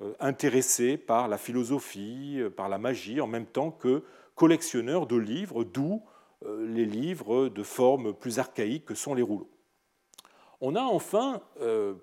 euh, 0.00 0.12
intéressé 0.18 0.96
par 0.96 1.28
la 1.28 1.38
philosophie, 1.38 2.40
par 2.56 2.68
la 2.68 2.78
magie, 2.78 3.20
en 3.20 3.28
même 3.28 3.46
temps 3.46 3.70
que 3.70 4.02
collectionneurs 4.34 5.06
de 5.06 5.16
livres, 5.16 5.64
d'où 5.64 6.02
les 6.60 6.84
livres 6.84 7.48
de 7.48 7.64
forme 7.64 8.14
plus 8.14 8.38
archaïque 8.38 8.84
que 8.84 8.94
sont 8.94 9.12
les 9.12 9.22
rouleaux. 9.22 9.50
On 10.60 10.76
a 10.76 10.82
enfin 10.82 11.42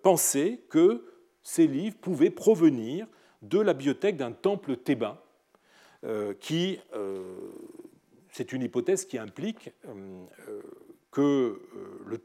pensé 0.03 0.65
que 0.69 1.05
ces 1.41 1.67
livres 1.67 1.95
pouvaient 2.01 2.29
provenir 2.29 3.07
de 3.49 3.59
la 3.59 3.73
bibliothèque 3.73 4.17
d'un 4.17 4.31
temple 4.31 4.77
thébain, 4.77 5.17
euh, 6.03 6.33
qui, 6.39 6.79
c'est 8.31 8.51
une 8.53 8.63
hypothèse 8.63 9.05
qui 9.05 9.17
implique 9.17 9.71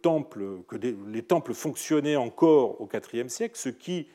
temple, 0.02 0.62
que 0.66 0.76
les 0.76 1.22
temples 1.22 1.54
fonctionnaient 1.54 2.16
encore 2.16 2.80
au 2.80 2.88
IVe 3.12 3.28
siècle, 3.28 3.56
ce 3.56 3.68
qui, 3.68 4.08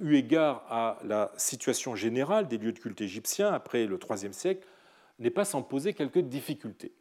eu 0.00 0.14
égard 0.14 0.64
à 0.70 0.98
la 1.04 1.32
situation 1.36 1.96
générale 1.96 2.46
des 2.46 2.58
lieux 2.58 2.72
de 2.72 2.78
culte 2.78 3.00
égyptiens 3.00 3.52
après 3.52 3.86
le 3.86 3.98
IIIe 3.98 4.32
siècle, 4.32 4.66
n'est 5.18 5.30
pas 5.30 5.44
sans 5.44 5.62
poser 5.62 5.94
quelques 5.94 6.20
difficultés. 6.20 6.92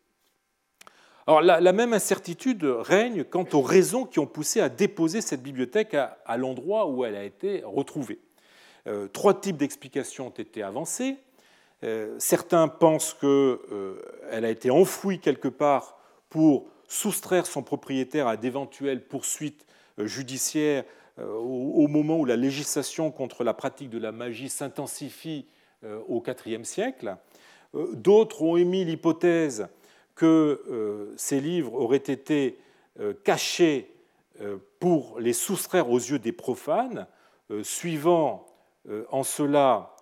Alors, 1.25 1.41
la, 1.41 1.71
même 1.71 1.93
incertitude 1.93 2.65
règne 2.65 3.23
quant 3.23 3.45
aux 3.53 3.61
raisons 3.61 4.05
qui 4.05 4.19
ont 4.19 4.27
poussé 4.27 4.59
à 4.59 4.67
déposer 4.67 5.21
cette 5.21 5.41
bibliothèque 5.41 5.93
à, 5.93 6.37
l'endroit 6.37 6.87
où 6.87 7.05
elle 7.05 7.15
a 7.15 7.23
été 7.23 7.63
retrouvée. 7.65 8.19
Euh, 8.87 9.07
trois 9.07 9.39
types 9.39 9.57
d'explications 9.57 10.27
ont 10.27 10.29
été 10.29 10.61
avancées. 10.61 11.17
Euh, 11.83 12.15
certains 12.19 12.67
pensent 12.67 13.13
qu'elle 13.13 13.29
euh, 13.29 13.95
a 14.31 14.49
été 14.49 14.71
enfouie 14.71 15.19
quelque 15.19 15.47
part 15.47 15.97
pour 16.29 16.67
soustraire 16.87 17.45
son 17.45 17.63
propriétaire 17.63 18.27
à 18.27 18.37
d'éventuelles 18.37 19.05
poursuites 19.05 19.65
judiciaires 19.97 20.83
au, 21.19 21.87
moment 21.87 22.17
où 22.17 22.25
la 22.25 22.35
législation 22.35 23.11
contre 23.11 23.43
la 23.43 23.53
pratique 23.53 23.91
de 23.91 23.99
la 23.99 24.11
magie 24.11 24.49
s'intensifie 24.49 25.45
au 26.07 26.23
IVe 26.45 26.63
siècle. 26.63 27.17
D'autres 27.73 28.41
ont 28.41 28.57
émis 28.57 28.83
l'hypothèse 28.83 29.67
que 30.15 31.13
ces 31.15 31.39
livres 31.39 31.75
auraient 31.75 31.97
été 31.97 32.57
cachés 33.23 33.91
pour 34.79 35.19
les 35.19 35.33
soustraire 35.33 35.91
aux 35.91 35.99
yeux 35.99 36.19
des 36.19 36.31
profanes, 36.31 37.05
suivant 37.61 38.52
en 39.09 39.23
cela 39.23 39.95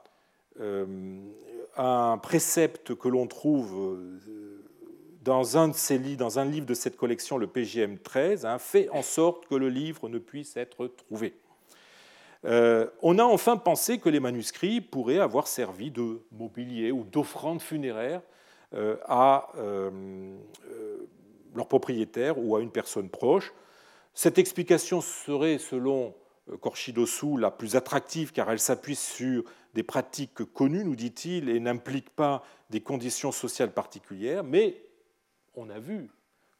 un 1.77 2.17
précepte 2.17 2.95
que 2.95 3.07
l'on 3.07 3.27
trouve 3.27 3.97
dans 5.21 5.57
un, 5.57 5.67
de 5.69 5.97
livres, 5.97 6.43
livre 6.45 6.65
de 6.65 6.73
cette 6.73 6.97
collection, 6.97 7.37
le 7.37 7.47
PGM 7.47 7.99
13, 7.99 8.45
hein, 8.45 8.57
fait 8.57 8.89
en 8.89 9.01
sorte 9.03 9.45
que 9.47 9.55
le 9.55 9.69
livre 9.69 10.09
ne 10.09 10.17
puisse 10.17 10.57
être 10.57 10.87
trouvé. 10.87 11.33
Euh, 12.43 12.87
on 13.03 13.19
a 13.19 13.23
enfin 13.23 13.55
pensé 13.57 13.99
que 13.99 14.09
les 14.09 14.19
manuscrits 14.19 14.81
pourraient 14.81 15.19
avoir 15.19 15.47
servi 15.47 15.91
de 15.91 16.21
mobilier 16.31 16.91
ou 16.91 17.03
d'offrande 17.03 17.61
funéraire 17.61 18.21
euh, 18.73 18.97
à 19.05 19.49
euh, 19.57 20.35
leur 21.53 21.67
propriétaire 21.67 22.39
ou 22.39 22.55
à 22.55 22.61
une 22.61 22.71
personne 22.71 23.09
proche. 23.09 23.53
Cette 24.15 24.39
explication 24.39 25.01
serait, 25.01 25.59
selon 25.59 26.15
Corchidossou, 26.59 27.37
la 27.37 27.51
plus 27.51 27.75
attractive 27.75 28.31
car 28.31 28.51
elle 28.51 28.59
s'appuie 28.59 28.95
sur 28.95 29.43
des 29.73 29.83
pratiques 29.83 30.43
connues, 30.53 30.83
nous 30.83 30.95
dit-il, 30.95 31.49
et 31.49 31.59
n'implique 31.59 32.09
pas 32.09 32.43
des 32.69 32.81
conditions 32.81 33.31
sociales 33.31 33.73
particulières, 33.73 34.43
mais 34.43 34.83
on 35.55 35.69
a 35.69 35.79
vu 35.79 36.09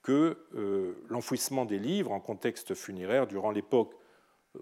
que 0.01 0.37
l'enfouissement 1.09 1.65
des 1.65 1.77
livres 1.77 2.11
en 2.11 2.19
contexte 2.19 2.73
funéraire 2.73 3.27
durant 3.27 3.51
l'époque 3.51 3.95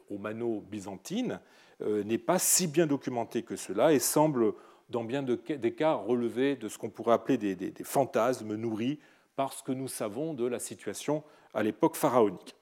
romano-byzantine 0.09 1.39
euh, 1.81 2.03
n'est 2.03 2.17
pas 2.17 2.39
si 2.39 2.67
bien 2.67 2.87
documenté 2.87 3.43
que 3.43 3.55
cela 3.55 3.93
et 3.93 3.99
semble, 3.99 4.53
dans 4.89 5.03
bien 5.03 5.23
des 5.23 5.73
cas, 5.73 5.93
relever 5.93 6.55
de 6.55 6.67
ce 6.67 6.77
qu'on 6.77 6.89
pourrait 6.89 7.13
appeler 7.13 7.55
des, 7.55 7.83
fantasmes 7.83 8.55
nourris 8.55 8.99
par 9.35 9.53
ce 9.53 9.63
que 9.63 9.71
nous 9.71 9.87
savons 9.87 10.33
de 10.33 10.45
la 10.45 10.59
situation 10.59 11.23
à 11.53 11.63
l'époque 11.63 11.95
pharaonique. 11.95 12.55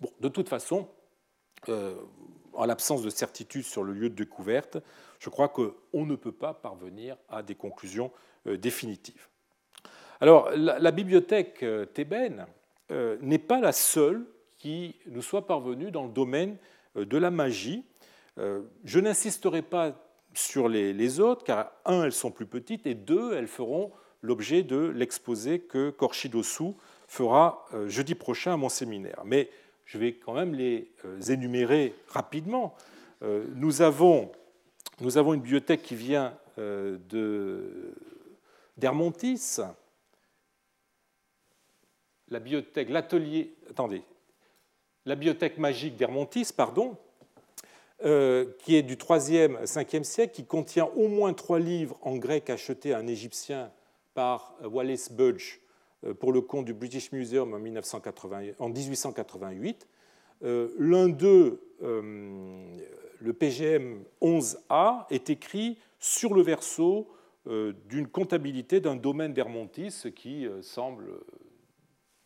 Bon, 0.00 0.10
de 0.20 0.28
toute 0.28 0.48
façon, 0.48 0.88
euh, 1.68 1.94
en 2.54 2.66
l'absence 2.66 3.02
de 3.02 3.08
certitude 3.08 3.64
sur 3.64 3.82
le 3.82 3.92
lieu 3.92 4.10
de 4.10 4.14
découverte, 4.14 4.78
je 5.18 5.30
crois 5.30 5.48
qu'on 5.48 6.04
ne 6.04 6.16
peut 6.16 6.32
pas 6.32 6.52
parvenir 6.52 7.16
à 7.28 7.42
des 7.42 7.54
conclusions 7.54 8.10
euh, 8.46 8.58
définitives. 8.58 9.28
Alors, 10.20 10.50
la, 10.54 10.90
bibliothèque 10.92 11.64
thébaine 11.94 12.46
n'est 12.90 13.38
pas 13.38 13.60
la 13.60 13.72
seule 13.72 14.24
qui 14.58 14.94
nous 15.06 15.22
soit 15.22 15.46
parvenu 15.48 15.90
dans 15.90 16.04
le 16.04 16.12
domaine 16.12 16.58
euh, 16.96 17.04
de 17.04 17.16
la 17.16 17.30
magie. 17.30 17.84
Je 18.36 19.00
n'insisterai 19.00 19.62
pas 19.62 19.94
sur 20.32 20.68
les, 20.68 21.20
autres, 21.20 21.44
car 21.44 21.72
un, 21.84 22.04
elles 22.04 22.12
sont 22.12 22.30
plus 22.30 22.46
petites, 22.46 22.86
et 22.86 22.94
deux, 22.94 23.34
elles 23.34 23.48
feront 23.48 23.92
l'objet 24.22 24.62
de 24.62 24.76
l'exposé 24.76 25.60
que 25.60 25.90
Korchidosu 25.90 26.72
fera 27.06 27.66
jeudi 27.88 28.14
prochain 28.14 28.54
à 28.54 28.56
mon 28.56 28.70
séminaire. 28.70 29.20
Mais 29.26 29.50
je 29.92 29.98
vais 29.98 30.14
quand 30.14 30.32
même 30.32 30.54
les 30.54 30.90
énumérer 31.28 31.94
rapidement. 32.08 32.74
Nous 33.20 33.82
avons, 33.82 34.32
nous 35.00 35.18
avons 35.18 35.34
une 35.34 35.42
bibliothèque 35.42 35.82
qui 35.82 35.94
vient 35.94 36.34
d'Hermontis, 38.78 39.58
la 42.28 42.40
bibliothèque, 42.40 42.88
l'atelier, 42.88 43.54
attendez, 43.68 44.02
la 45.04 45.14
bibliothèque 45.14 45.58
magique 45.58 45.96
d'Hermontis, 45.96 46.54
pardon, 46.56 46.96
euh, 48.04 48.46
qui 48.60 48.76
est 48.76 48.82
du 48.82 48.96
3e, 48.96 49.62
5e 49.64 50.04
siècle, 50.04 50.32
qui 50.34 50.46
contient 50.46 50.86
au 50.96 51.08
moins 51.08 51.34
trois 51.34 51.58
livres 51.58 51.98
en 52.00 52.16
grec 52.16 52.48
achetés 52.48 52.94
à 52.94 52.98
un 52.98 53.06
Égyptien 53.06 53.70
par 54.14 54.54
Wallace 54.64 55.12
Budge. 55.12 55.58
euh, 55.58 55.61
pour 56.18 56.32
le 56.32 56.40
compte 56.40 56.64
du 56.64 56.74
British 56.74 57.12
Museum 57.12 57.54
en, 57.54 57.58
1888. 57.58 59.88
Euh, 60.42 60.68
l'un 60.78 61.08
d'eux, 61.08 61.62
le 61.80 63.32
PGM 63.32 64.02
11A, 64.20 65.06
est 65.10 65.30
écrit 65.30 65.78
sur 65.98 66.34
le 66.34 66.42
verso 66.42 67.08
d'une 67.44 68.06
comptabilité 68.06 68.80
d'un 68.80 68.96
domaine 68.96 69.32
d'Hermontis 69.32 70.12
qui 70.14 70.46
semble 70.60 71.08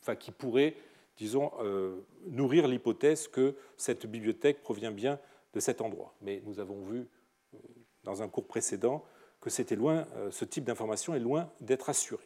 enfin, 0.06 0.16
qui 0.16 0.30
pourrait, 0.30 0.76
disons, 1.16 1.50
euh, 1.60 2.00
nourrir 2.26 2.68
l'hypothèse 2.68 3.26
que 3.26 3.56
cette 3.76 4.06
bibliothèque 4.06 4.62
provient 4.62 4.92
bien 4.92 5.18
de 5.52 5.60
cet 5.60 5.80
endroit. 5.80 6.14
Mais 6.22 6.42
nous 6.46 6.60
avons 6.60 6.80
vu 6.82 7.08
euh, 7.54 7.58
dans 8.04 8.22
un 8.22 8.28
cours 8.28 8.46
précédent 8.46 9.04
que 9.40 9.50
c'était 9.50 9.74
loin, 9.74 10.06
euh, 10.14 10.30
ce 10.30 10.44
type 10.44 10.64
d'information 10.64 11.14
est 11.14 11.20
loin 11.20 11.50
d'être 11.60 11.88
assuré. 11.88 12.24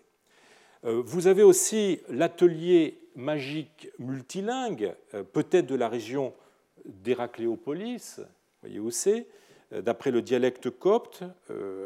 Vous 0.83 1.27
avez 1.27 1.43
aussi 1.43 2.01
l'atelier 2.09 3.01
magique 3.15 3.91
multilingue, 3.99 4.95
peut-être 5.33 5.67
de 5.67 5.75
la 5.75 5.89
région 5.89 6.33
d'Héracléopolis, 6.87 8.21
voyez 8.63 8.81
où 8.81 8.91
c'est, 8.91 9.27
d'après 9.71 10.11
le 10.11 10.23
dialecte 10.23 10.71
copte, 10.71 11.23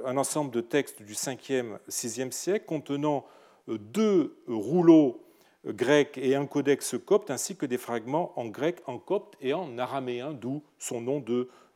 un 0.05 0.17
ensemble 0.17 0.53
de 0.53 0.61
textes 0.61 1.03
du 1.03 1.15
5e, 1.15 1.79
6e 1.89 2.31
siècle 2.31 2.67
contenant 2.67 3.27
deux 3.67 4.37
rouleaux 4.47 5.25
grec 5.67 6.17
et 6.17 6.37
un 6.37 6.47
codex 6.47 6.95
copte, 7.05 7.31
ainsi 7.31 7.57
que 7.57 7.67
des 7.67 7.79
fragments 7.79 8.33
en 8.39 8.47
grec, 8.47 8.81
en 8.87 8.99
copte 8.99 9.35
et 9.41 9.55
en 9.55 9.77
araméen, 9.77 10.33
d'où 10.33 10.63
son 10.79 11.01
nom 11.01 11.25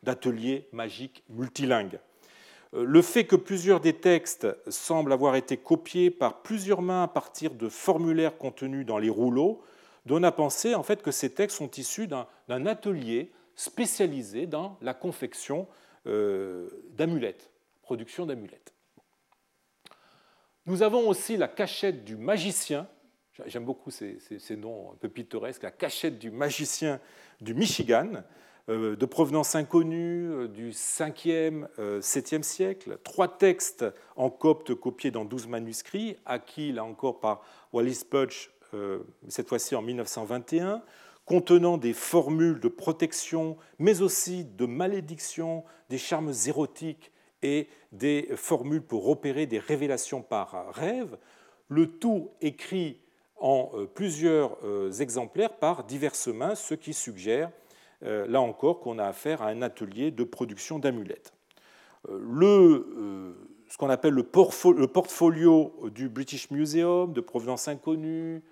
d'atelier 0.05 0.69
magique 0.73 1.25
multilingue. 1.29 1.99
Euh, 2.75 2.85
le 2.85 3.03
fait 3.03 3.25
que 3.25 3.37
plusieurs 3.37 3.81
des 3.81 3.95
textes 3.95 4.47
semblent 4.71 5.13
avoir 5.13 5.37
été 5.37 5.57
copiés 5.57 6.11
par 6.11 6.43
plusieurs 6.43 6.83
mains 6.83 7.05
à 7.05 7.09
partir 7.09 7.55
de 7.55 7.69
formulaires 7.69 8.37
contenus 8.37 8.87
dans 8.87 8.99
les 8.99 9.11
rouleaux 9.11 9.63
donne 10.07 10.25
à 10.25 10.33
penser 10.33 10.75
en 10.75 10.83
fait 10.83 11.03
que 11.03 11.11
ces 11.11 11.35
textes 11.35 11.59
sont 11.59 11.71
issus 11.73 12.07
d'un 12.07 12.67
atelier 12.67 13.31
spécialisé 13.55 14.47
dans 14.47 14.79
la 14.81 14.95
confection 14.95 15.67
euh, 16.07 16.69
d'amulettes, 16.91 17.51
production 17.83 18.25
d'amulettes. 18.25 18.73
Nous 20.67 20.83
avons 20.83 21.09
aussi 21.09 21.37
la 21.37 21.49
cachette 21.49 22.05
du 22.05 22.17
magicien, 22.17 22.87
J'aime 23.47 23.65
beaucoup 23.65 23.91
ces, 23.91 24.19
noms 24.57 24.93
un 24.93 24.97
peu 24.97 25.09
pittoresques. 25.09 25.63
La 25.63 25.71
cachette 25.71 26.19
du 26.19 26.31
magicien 26.31 27.01
du 27.41 27.55
Michigan, 27.55 28.25
de 28.69 29.07
provenance 29.07 29.55
inconnue 29.55 30.31
euh, 30.31 30.49
du 30.49 30.71
5e, 30.71 31.67
7e 31.79 32.39
euh, 32.39 32.43
siècle. 32.43 32.99
Trois 33.03 33.39
textes 33.39 33.85
en 34.17 34.31
copte 34.31 34.75
copiés 34.75 35.11
dans 35.11 35.25
12 35.25 35.47
manuscrits, 35.47 36.17
acquis 36.27 36.73
là 36.73 36.85
encore 36.85 37.21
par 37.21 37.43
Wallis 37.73 38.03
Budge, 38.11 38.51
cette 39.29 39.49
fois-ci 39.49 39.75
en 39.75 39.81
1921, 39.81 40.83
contenant 41.25 41.79
des 41.79 41.95
formules 41.95 42.61
de 42.61 42.69
protection, 42.69 43.57
mais 43.79 44.03
aussi 44.03 44.45
de 44.45 44.67
malédiction, 44.67 45.65
des 45.89 45.97
charmes 45.97 46.33
érotiques 46.47 47.11
et 47.43 47.69
des 47.93 48.29
formules 48.37 48.83
pour 48.83 49.09
opérer 49.09 49.47
des 49.47 49.59
révélations 49.59 50.21
par 50.21 50.75
rêve. 50.75 51.17
Le 51.69 51.87
tout 51.87 52.31
écrit 52.43 52.99
en 53.41 53.71
euh, 53.75 53.87
plusieurs 53.87 54.59
euh, 54.65 54.91
exemplaires 54.93 55.57
par 55.57 55.85
diverses 55.85 56.29
mains, 56.29 56.55
ce 56.55 56.75
qui 56.75 56.93
suggère, 56.93 57.49
euh, 57.49 57.53
là 58.03 58.41
encore, 58.41 58.81
qu'on 58.81 58.99
a 58.99 59.05
affaire 59.05 59.43
à 59.43 59.49
un 59.49 59.63
atelier 59.63 60.11
de 60.11 60.25
production 60.25 60.79
d'amulettes. 60.79 61.33
Le, 62.09 63.35
ce 63.69 63.77
qu'on 63.77 63.91
appelle 63.91 64.15
le 64.15 64.23
portfolio 64.23 65.75
du 65.93 66.09
British 66.09 66.51
Museum, 66.51 67.13
de 67.13 67.21
provenance 67.21 67.67
inconnue, 67.67 68.43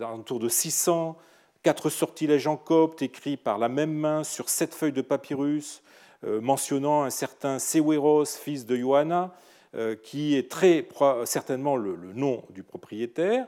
alentours 0.00 0.40
de 0.40 0.48
600, 0.48 1.16
quatre 1.62 1.88
sortilèges 1.88 2.46
en 2.46 2.56
copte 2.56 3.00
écrits 3.00 3.38
par 3.38 3.58
la 3.58 3.68
même 3.68 3.94
main 3.94 4.24
sur 4.24 4.50
sept 4.50 4.74
feuilles 4.74 4.92
de 4.92 5.02
papyrus, 5.02 5.82
mentionnant 6.22 7.02
un 7.02 7.10
certain 7.10 7.58
Seweros, 7.58 8.26
fils 8.26 8.66
de 8.66 8.76
Johanna, 8.76 9.34
qui 10.02 10.36
est 10.36 10.50
très 10.50 10.86
certainement 11.24 11.76
le 11.76 12.12
nom 12.12 12.44
du 12.50 12.62
propriétaire, 12.62 13.46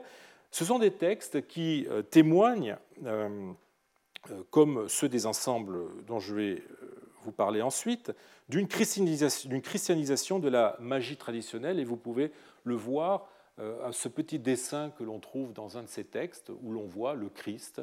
ce 0.51 0.65
sont 0.65 0.79
des 0.79 0.91
textes 0.91 1.47
qui 1.47 1.85
euh, 1.89 2.01
témoignent, 2.01 2.75
euh, 3.05 3.29
euh, 3.29 3.51
comme 4.49 4.87
ceux 4.87 5.09
des 5.09 5.25
ensembles 5.25 5.79
dont 6.05 6.19
je 6.19 6.35
vais 6.35 6.63
vous 7.23 7.31
parler 7.31 7.61
ensuite, 7.61 8.11
d'une 8.47 8.67
christianisation 8.67 10.39
de 10.39 10.49
la 10.49 10.77
magie 10.79 11.17
traditionnelle, 11.17 11.79
et 11.79 11.83
vous 11.83 11.97
pouvez 11.97 12.31
le 12.63 12.75
voir 12.75 13.27
à 13.57 13.91
ce 13.91 14.07
petit 14.07 14.39
dessin 14.39 14.91
que 14.97 15.03
l'on 15.03 15.19
trouve 15.19 15.53
dans 15.53 15.77
un 15.77 15.83
de 15.83 15.87
ces 15.87 16.05
textes, 16.05 16.49
où 16.61 16.71
l'on 16.71 16.85
voit 16.85 17.13
le 17.13 17.29
Christ 17.29 17.81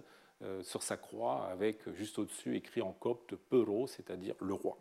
sur 0.62 0.82
sa 0.82 0.96
croix, 0.96 1.48
avec 1.52 1.78
juste 1.94 2.18
au-dessus 2.18 2.56
écrit 2.56 2.82
en 2.82 2.92
copte 2.92 3.34
Pero, 3.50 3.86
c'est-à-dire 3.86 4.34
le 4.40 4.54
roi. 4.54 4.78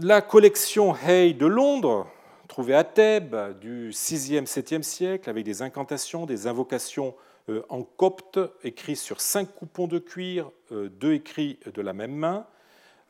La 0.00 0.22
collection 0.22 0.94
Hay 0.94 1.34
de 1.34 1.46
Londres, 1.46 2.06
trouvé 2.48 2.74
à 2.74 2.82
Thèbes 2.82 3.58
du 3.60 3.90
6e, 3.90 4.46
7e 4.46 4.82
siècle, 4.82 5.28
avec 5.28 5.44
des 5.44 5.60
incantations, 5.60 6.26
des 6.26 6.46
invocations 6.46 7.08
euh, 7.08 7.31
en 7.68 7.82
copte, 7.82 8.38
écrits 8.62 8.96
sur 8.96 9.20
cinq 9.20 9.54
coupons 9.54 9.86
de 9.86 9.98
cuir, 9.98 10.50
euh, 10.70 10.88
deux 10.88 11.14
écrits 11.14 11.58
de 11.72 11.82
la 11.82 11.92
même 11.92 12.14
main. 12.14 12.46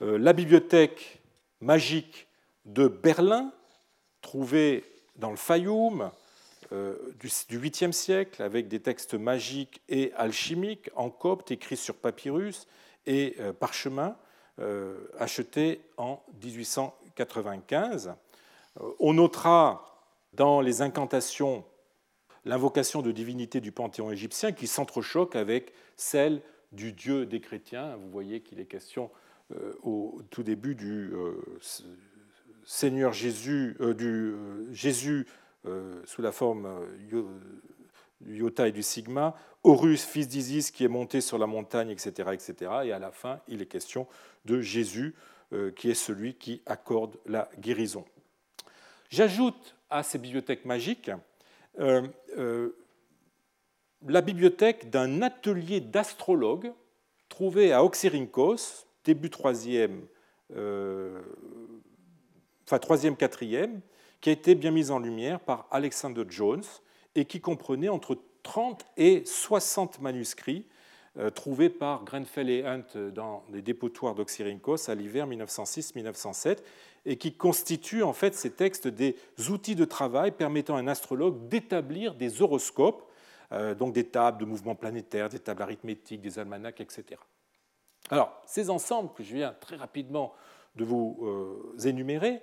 Euh, 0.00 0.18
la 0.18 0.32
bibliothèque 0.32 1.20
magique 1.60 2.26
de 2.64 2.88
Berlin, 2.88 3.52
trouvée 4.20 4.84
dans 5.16 5.30
le 5.30 5.36
Fayoum 5.36 6.10
du 7.20 7.28
8e 7.58 7.92
siècle, 7.92 8.42
avec 8.42 8.66
des 8.66 8.80
textes 8.80 9.12
magiques 9.12 9.82
et 9.90 10.10
alchimiques 10.16 10.88
en 10.94 11.10
copte, 11.10 11.50
écrits 11.50 11.76
sur 11.76 11.94
papyrus 11.94 12.66
et 13.04 13.36
parchemin, 13.60 14.16
achetés 15.18 15.82
en 15.98 16.22
1895. 16.42 18.14
On 19.00 19.12
notera 19.12 19.92
dans 20.32 20.62
les 20.62 20.80
incantations 20.80 21.64
l'invocation 22.44 23.02
de 23.02 23.12
divinité 23.12 23.60
du 23.60 23.72
panthéon 23.72 24.10
égyptien 24.10 24.52
qui 24.52 24.66
s'entrechoque 24.66 25.36
avec 25.36 25.72
celle 25.96 26.42
du 26.72 26.92
Dieu 26.92 27.26
des 27.26 27.40
chrétiens. 27.40 27.96
Vous 27.96 28.10
voyez 28.10 28.40
qu'il 28.40 28.60
est 28.60 28.66
question 28.66 29.10
euh, 29.52 29.74
au 29.82 30.20
tout 30.30 30.42
début 30.42 30.74
du 30.74 31.12
euh, 31.12 31.34
Seigneur 32.64 33.12
Jésus, 33.12 33.76
euh, 33.80 33.94
du 33.94 34.34
Jésus 34.74 35.26
sous 36.06 36.22
la 36.22 36.32
forme 36.32 36.68
du 37.08 37.22
iota 38.34 38.66
et 38.66 38.72
du 38.72 38.82
sigma, 38.82 39.36
Horus, 39.62 40.04
fils 40.04 40.26
d'Isis, 40.26 40.72
qui 40.72 40.82
est 40.82 40.88
monté 40.88 41.20
sur 41.20 41.38
la 41.38 41.46
montagne, 41.46 41.90
etc., 41.90 42.30
etc. 42.32 42.72
Et 42.86 42.90
à 42.90 42.98
la 42.98 43.12
fin, 43.12 43.38
il 43.46 43.62
est 43.62 43.66
question 43.66 44.08
de 44.44 44.60
Jésus, 44.60 45.14
qui 45.76 45.88
est 45.88 45.94
celui 45.94 46.34
qui 46.34 46.62
accorde 46.66 47.16
la 47.26 47.48
guérison. 47.60 48.04
J'ajoute 49.08 49.76
à 49.88 50.02
ces 50.02 50.18
bibliothèques 50.18 50.64
magiques 50.64 51.12
euh, 51.78 52.06
euh, 52.36 52.76
la 54.06 54.20
bibliothèque 54.20 54.90
d'un 54.90 55.22
atelier 55.22 55.80
d'astrologue 55.80 56.72
trouvé 57.28 57.72
à 57.72 57.84
Oxyrhynchos, 57.84 58.86
début 59.04 59.28
3e, 59.28 60.00
euh, 60.54 61.22
enfin 62.66 62.76
3e, 62.76 63.16
4e, 63.16 63.80
qui 64.20 64.28
a 64.28 64.32
été 64.32 64.54
bien 64.54 64.70
mise 64.70 64.90
en 64.90 64.98
lumière 64.98 65.40
par 65.40 65.66
Alexander 65.70 66.24
Jones 66.28 66.64
et 67.14 67.24
qui 67.24 67.40
comprenait 67.40 67.88
entre 67.88 68.18
30 68.42 68.84
et 68.96 69.24
60 69.24 70.00
manuscrits 70.00 70.66
trouvés 71.34 71.68
par 71.68 72.04
Grenfell 72.04 72.48
et 72.48 72.64
Hunt 72.64 73.10
dans 73.14 73.44
les 73.52 73.60
dépotoirs 73.60 74.14
d'Oxyrhynchos 74.14 74.88
à 74.88 74.94
l'hiver 74.94 75.28
1906-1907 75.28 76.58
et 77.04 77.16
qui 77.16 77.34
constituent 77.34 78.02
en 78.02 78.12
fait 78.12 78.34
ces 78.34 78.50
textes 78.50 78.88
des 78.88 79.16
outils 79.50 79.74
de 79.74 79.84
travail 79.84 80.30
permettant 80.30 80.76
à 80.76 80.80
un 80.80 80.88
astrologue 80.88 81.48
d'établir 81.48 82.14
des 82.14 82.40
horoscopes, 82.40 83.02
euh, 83.52 83.74
donc 83.74 83.92
des 83.92 84.04
tables 84.04 84.38
de 84.38 84.46
mouvements 84.46 84.74
planétaires, 84.74 85.28
des 85.28 85.38
tables 85.38 85.62
arithmétiques, 85.62 86.22
des 86.22 86.38
almanachs, 86.38 86.80
etc. 86.80 87.20
Alors, 88.10 88.40
ces 88.46 88.70
ensembles 88.70 89.12
que 89.14 89.22
je 89.22 89.34
viens 89.34 89.54
très 89.60 89.76
rapidement 89.76 90.32
de 90.76 90.84
vous 90.84 91.74
énumérer, 91.84 92.40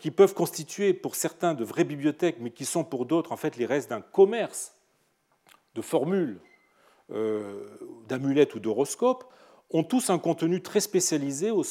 qui 0.00 0.10
peuvent 0.10 0.34
constituer 0.34 0.94
pour 0.94 1.14
certains 1.14 1.54
de 1.54 1.64
vraies 1.64 1.84
bibliothèques, 1.84 2.38
mais 2.40 2.50
qui 2.50 2.64
sont 2.64 2.82
pour 2.82 3.06
d'autres 3.06 3.32
en 3.32 3.36
fait 3.36 3.56
les 3.56 3.66
restes 3.66 3.90
d'un 3.90 4.00
commerce 4.00 4.74
de 5.74 5.82
formules, 5.82 6.40
d'amulettes 8.08 8.54
ou 8.54 8.60
d'horoscopes, 8.60 9.24
ont 9.70 9.84
tous 9.84 10.10
un 10.10 10.18
contenu 10.18 10.62
très 10.62 10.80
spécialisé 10.80 11.50
au, 11.50 11.62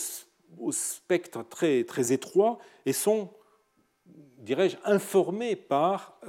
spectre 0.72 1.44
très, 1.48 1.84
très 1.84 2.12
étroit 2.12 2.60
et 2.86 2.94
sont, 2.94 3.30
dirais-je, 4.40 4.78
informés 4.86 5.56
par, 5.56 6.20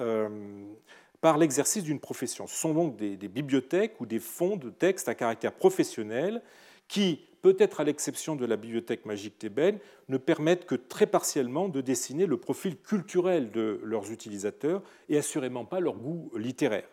par 1.20 1.38
l'exercice 1.38 1.82
d'une 1.82 2.00
profession. 2.00 2.46
Ce 2.46 2.56
sont 2.56 2.74
donc 2.74 2.96
des, 2.96 3.16
bibliothèques 3.28 4.00
ou 4.00 4.06
des 4.06 4.18
fonds 4.18 4.56
de 4.56 4.70
textes 4.70 5.08
à 5.08 5.14
caractère 5.14 5.52
professionnel 5.52 6.42
qui, 6.88 7.20
peut-être 7.42 7.80
à 7.80 7.84
l'exception 7.84 8.36
de 8.36 8.46
la 8.46 8.56
bibliothèque 8.56 9.04
magique 9.04 9.38
thébaine, 9.38 9.78
ne 10.08 10.16
permettent 10.16 10.66
que 10.66 10.74
très 10.74 11.06
partiellement 11.06 11.68
de 11.68 11.80
dessiner 11.80 12.26
le 12.26 12.36
profil 12.36 12.76
culturel 12.76 13.50
de 13.50 13.80
leurs 13.84 14.10
utilisateurs 14.10 14.82
et 15.08 15.18
assurément 15.18 15.64
pas 15.64 15.80
leur 15.80 15.94
goût 15.94 16.30
littéraire. 16.36 16.88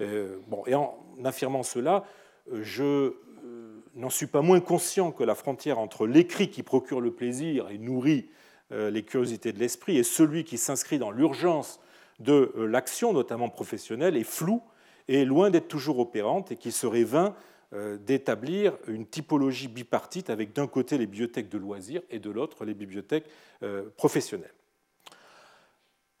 Euh, 0.00 0.38
bon, 0.48 0.64
en 0.74 1.24
affirmant 1.24 1.62
cela, 1.62 2.04
je 2.52 2.82
euh, 2.84 3.82
n'en 3.94 4.10
suis 4.10 4.26
pas 4.26 4.42
moins 4.42 4.60
conscient 4.60 5.10
que 5.12 5.24
la 5.24 5.34
frontière 5.34 5.78
entre 5.78 6.06
l'écrit 6.06 6.50
qui 6.50 6.62
procure 6.62 7.00
le 7.00 7.12
plaisir 7.12 7.68
et 7.70 7.78
nourrit 7.78 8.28
euh, 8.72 8.90
les 8.90 9.02
curiosités 9.02 9.52
de 9.52 9.58
l'esprit 9.58 9.96
et 9.96 10.02
celui 10.02 10.44
qui 10.44 10.58
s'inscrit 10.58 10.98
dans 10.98 11.10
l'urgence 11.10 11.80
de 12.18 12.52
euh, 12.56 12.66
l'action, 12.66 13.12
notamment 13.12 13.48
professionnelle, 13.48 14.16
est 14.16 14.24
floue 14.24 14.62
et 15.08 15.24
loin 15.24 15.50
d'être 15.50 15.68
toujours 15.68 15.98
opérante 15.98 16.52
et 16.52 16.56
qu'il 16.56 16.72
serait 16.72 17.04
vain 17.04 17.34
euh, 17.72 17.96
d'établir 17.96 18.76
une 18.86 19.06
typologie 19.06 19.68
bipartite 19.68 20.30
avec 20.30 20.52
d'un 20.52 20.66
côté 20.66 20.98
les 20.98 21.06
bibliothèques 21.06 21.48
de 21.48 21.58
loisirs 21.58 22.02
et 22.10 22.18
de 22.18 22.30
l'autre 22.30 22.64
les 22.64 22.74
bibliothèques 22.74 23.26
euh, 23.62 23.90
professionnelles. 23.96 24.55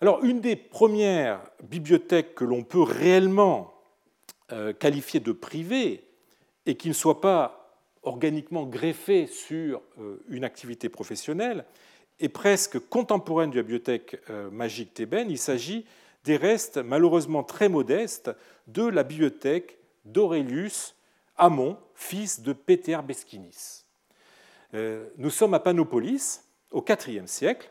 Alors, 0.00 0.24
une 0.24 0.40
des 0.40 0.56
premières 0.56 1.40
bibliothèques 1.62 2.34
que 2.34 2.44
l'on 2.44 2.62
peut 2.62 2.82
réellement 2.82 3.72
qualifier 4.78 5.18
de 5.18 5.32
privée 5.32 6.04
et 6.66 6.76
qui 6.76 6.88
ne 6.88 6.94
soit 6.94 7.20
pas 7.20 7.80
organiquement 8.04 8.64
greffée 8.64 9.26
sur 9.26 9.82
une 10.28 10.44
activité 10.44 10.88
professionnelle, 10.88 11.64
est 12.20 12.28
presque 12.28 12.78
contemporaine 12.78 13.50
de 13.50 13.56
la 13.56 13.62
bibliothèque 13.62 14.20
euh, 14.30 14.50
magique 14.50 14.94
thébaine. 14.94 15.30
Il 15.30 15.38
s'agit 15.38 15.84
des 16.24 16.36
restes 16.36 16.78
malheureusement 16.78 17.42
très 17.42 17.68
modestes 17.68 18.30
de 18.66 18.84
la 18.84 19.02
bibliothèque 19.02 19.78
d'Aurelius 20.04 20.94
Amon, 21.36 21.76
fils 21.94 22.40
de 22.40 22.52
Péter 22.52 22.98
Beskinis. 23.06 23.84
Euh, 24.74 25.08
nous 25.18 25.30
sommes 25.30 25.54
à 25.54 25.60
Panopolis, 25.60 26.42
au 26.70 26.84
IVe 26.88 27.26
siècle. 27.26 27.70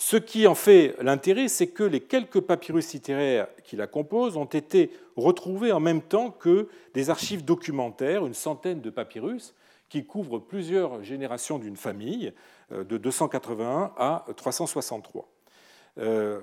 Ce 0.00 0.16
qui 0.16 0.46
en 0.46 0.54
fait 0.54 0.94
l'intérêt, 1.02 1.48
c'est 1.48 1.66
que 1.66 1.82
les 1.82 1.98
quelques 1.98 2.40
papyrus 2.40 2.92
littéraires 2.92 3.48
qui 3.64 3.74
la 3.74 3.88
composent 3.88 4.36
ont 4.36 4.44
été 4.44 4.92
retrouvés 5.16 5.72
en 5.72 5.80
même 5.80 6.02
temps 6.02 6.30
que 6.30 6.68
des 6.94 7.10
archives 7.10 7.44
documentaires, 7.44 8.24
une 8.24 8.32
centaine 8.32 8.80
de 8.80 8.90
papyrus, 8.90 9.54
qui 9.88 10.06
couvrent 10.06 10.38
plusieurs 10.38 11.02
générations 11.02 11.58
d'une 11.58 11.76
famille, 11.76 12.32
euh, 12.70 12.84
de 12.84 12.96
281 12.96 13.92
à 13.96 14.24
363. 14.36 15.28
Euh, 15.98 16.40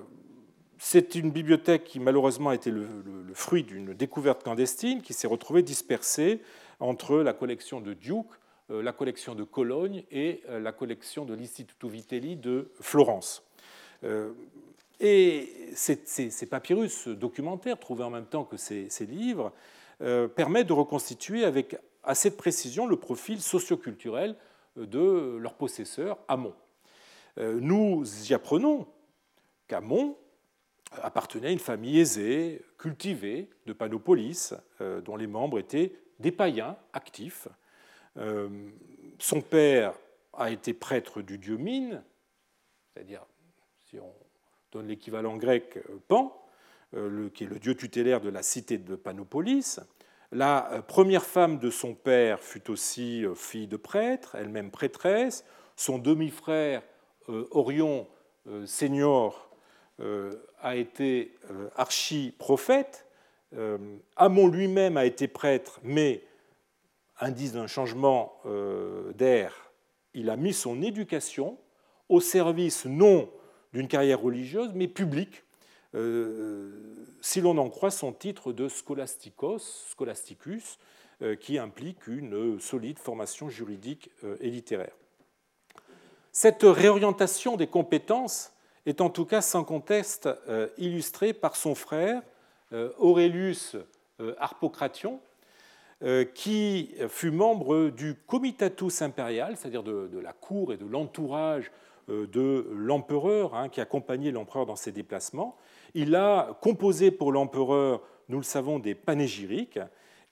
c'est 0.78 1.14
une 1.14 1.30
bibliothèque 1.30 1.84
qui 1.84 1.98
malheureusement 1.98 2.50
a 2.50 2.54
été 2.54 2.70
le, 2.70 2.86
fruit 3.32 3.62
d'une 3.62 3.94
découverte 3.94 4.42
clandestine 4.42 5.00
qui 5.00 5.14
s'est 5.14 5.26
retrouvée 5.26 5.62
dispersée 5.62 6.42
entre 6.78 7.16
la 7.18 7.32
collection 7.32 7.80
de 7.80 7.94
Duke, 7.94 8.26
euh, 8.70 8.82
la 8.82 8.92
collection 8.92 9.34
de 9.34 9.44
Cologne 9.44 10.04
et 10.10 10.42
la 10.50 10.72
collection 10.72 11.24
de 11.24 11.32
l'Istituto 11.32 11.88
Vitelli 11.88 12.36
de 12.36 12.70
Florence. 12.80 13.45
Et 15.00 15.70
ces, 15.74 16.46
papyrus 16.48 17.08
documentaires, 17.08 17.78
trouvés 17.78 18.04
en 18.04 18.10
même 18.10 18.26
temps 18.26 18.44
que 18.44 18.56
ces, 18.56 18.88
livres, 19.00 19.52
permettent 19.98 20.68
de 20.68 20.72
reconstituer 20.72 21.44
avec 21.44 21.76
assez 22.02 22.30
de 22.30 22.36
précision 22.36 22.86
le 22.86 22.96
profil 22.96 23.40
socioculturel 23.40 24.36
de 24.76 25.36
leur 25.38 25.54
possesseur, 25.54 26.18
Amon. 26.28 26.54
Euh, 27.38 27.58
nous 27.60 28.04
y 28.28 28.34
apprenons 28.34 28.86
qu'Amon 29.68 30.16
appartenait 31.02 31.48
à 31.48 31.52
une 31.52 31.58
famille 31.58 31.98
aisée, 31.98 32.62
cultivée 32.78 33.50
de 33.66 33.72
Panopolis, 33.72 34.54
euh, 34.80 35.00
dont 35.00 35.16
les 35.16 35.26
membres 35.26 35.58
étaient 35.58 35.92
des 36.18 36.32
païens 36.32 36.76
actifs. 36.92 37.48
Euh, 38.16 38.48
son 39.18 39.40
père 39.40 39.94
a 40.32 40.50
été 40.50 40.72
prêtre 40.72 41.20
du 41.20 41.38
dieu 41.38 41.56
Mine, 41.56 42.02
c'est-à-dire, 42.94 43.26
on 44.00 44.12
donne 44.72 44.88
l'équivalent 44.88 45.36
grec, 45.36 45.78
Pan, 46.08 46.36
qui 47.34 47.44
est 47.44 47.48
le 47.48 47.58
dieu 47.58 47.74
tutélaire 47.74 48.20
de 48.20 48.28
la 48.28 48.42
cité 48.42 48.78
de 48.78 48.96
Panopolis. 48.96 49.80
La 50.32 50.72
euh, 50.72 50.82
première 50.82 51.24
femme 51.24 51.58
de 51.58 51.70
son 51.70 51.94
père 51.94 52.40
fut 52.40 52.70
aussi 52.70 53.24
euh, 53.24 53.34
fille 53.34 53.68
de 53.68 53.76
prêtre, 53.76 54.34
elle-même 54.34 54.70
prêtresse. 54.70 55.44
Son 55.76 55.98
demi-frère 55.98 56.82
euh, 57.28 57.46
Orion 57.50 58.06
Senior 58.64 59.50
a 60.60 60.76
été 60.76 61.34
archi-prophète. 61.74 63.08
Amon 64.14 64.46
lui-même 64.46 64.96
a 64.96 65.04
été 65.04 65.26
prêtre, 65.26 65.80
mais 65.82 66.22
indice 67.18 67.54
d'un 67.54 67.66
changement 67.66 68.40
d'air, 69.16 69.72
il 70.14 70.30
a 70.30 70.36
mis 70.36 70.52
son 70.52 70.80
éducation 70.80 71.58
au 72.08 72.20
service 72.20 72.84
non 72.84 73.28
d'une 73.72 73.88
carrière 73.88 74.20
religieuse, 74.20 74.70
mais 74.74 74.88
publique, 74.88 75.44
euh, 75.96 76.70
si 77.20 77.40
l'on 77.40 77.56
en 77.58 77.70
croit 77.70 77.90
son 77.90 78.12
titre 78.12 78.52
de 78.52 78.68
scholasticos, 78.68 79.86
scholasticus, 79.90 80.78
euh, 81.22 81.36
qui 81.36 81.58
implique 81.58 82.06
une 82.06 82.60
solide 82.60 82.98
formation 82.98 83.48
juridique 83.48 84.10
euh, 84.24 84.36
et 84.40 84.50
littéraire. 84.50 84.94
Cette 86.32 86.64
réorientation 86.64 87.56
des 87.56 87.66
compétences 87.66 88.52
est 88.84 89.00
en 89.00 89.08
tout 89.08 89.24
cas 89.24 89.40
sans 89.40 89.64
conteste 89.64 90.28
illustrée 90.76 91.32
par 91.32 91.56
son 91.56 91.74
frère 91.74 92.22
Aurelius 92.98 93.74
Harpocration, 94.38 95.18
qui 96.34 96.94
fut 97.08 97.30
membre 97.30 97.88
du 97.88 98.14
Comitatus 98.14 99.00
impérial, 99.00 99.56
c'est-à-dire 99.56 99.82
de, 99.82 100.18
la 100.18 100.34
cour 100.34 100.74
et 100.74 100.76
de 100.76 100.84
l'entourage 100.84 101.72
de 102.08 102.68
l'empereur, 102.72 103.54
hein, 103.54 103.68
qui 103.68 103.80
accompagnait 103.80 104.30
l'empereur 104.30 104.66
dans 104.66 104.76
ses 104.76 104.92
déplacements, 104.92 105.56
il 105.94 106.14
a 106.14 106.58
composé 106.60 107.10
pour 107.10 107.32
l'empereur, 107.32 108.02
nous 108.28 108.36
le 108.36 108.44
savons, 108.44 108.78
des 108.78 108.94
panégyriques 108.94 109.80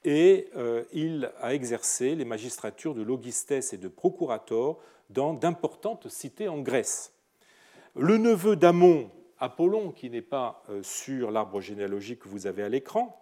et 0.04 0.50
euh, 0.56 0.84
il 0.92 1.30
a 1.40 1.54
exercé 1.54 2.14
les 2.14 2.24
magistratures 2.24 2.94
de 2.94 3.02
logistes 3.02 3.72
et 3.72 3.78
de 3.78 3.88
procurator 3.88 4.78
dans 5.10 5.32
d'importantes 5.32 6.08
cités 6.08 6.48
en 6.48 6.60
Grèce. 6.60 7.12
Le 7.96 8.18
neveu 8.18 8.56
d'Amon, 8.56 9.10
Apollon, 9.38 9.90
qui 9.90 10.10
n'est 10.10 10.22
pas 10.22 10.62
euh, 10.68 10.82
sur 10.82 11.30
l'arbre 11.30 11.60
généalogique 11.60 12.20
que 12.20 12.28
vous 12.28 12.46
avez 12.46 12.62
à 12.62 12.68
l'écran, 12.68 13.20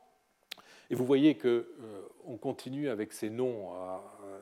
et 0.90 0.94
vous 0.94 1.06
voyez 1.06 1.36
qu'on 1.36 1.48
euh, 1.48 2.36
continue 2.40 2.88
avec 2.88 3.12
ces 3.12 3.30
noms, 3.30 3.68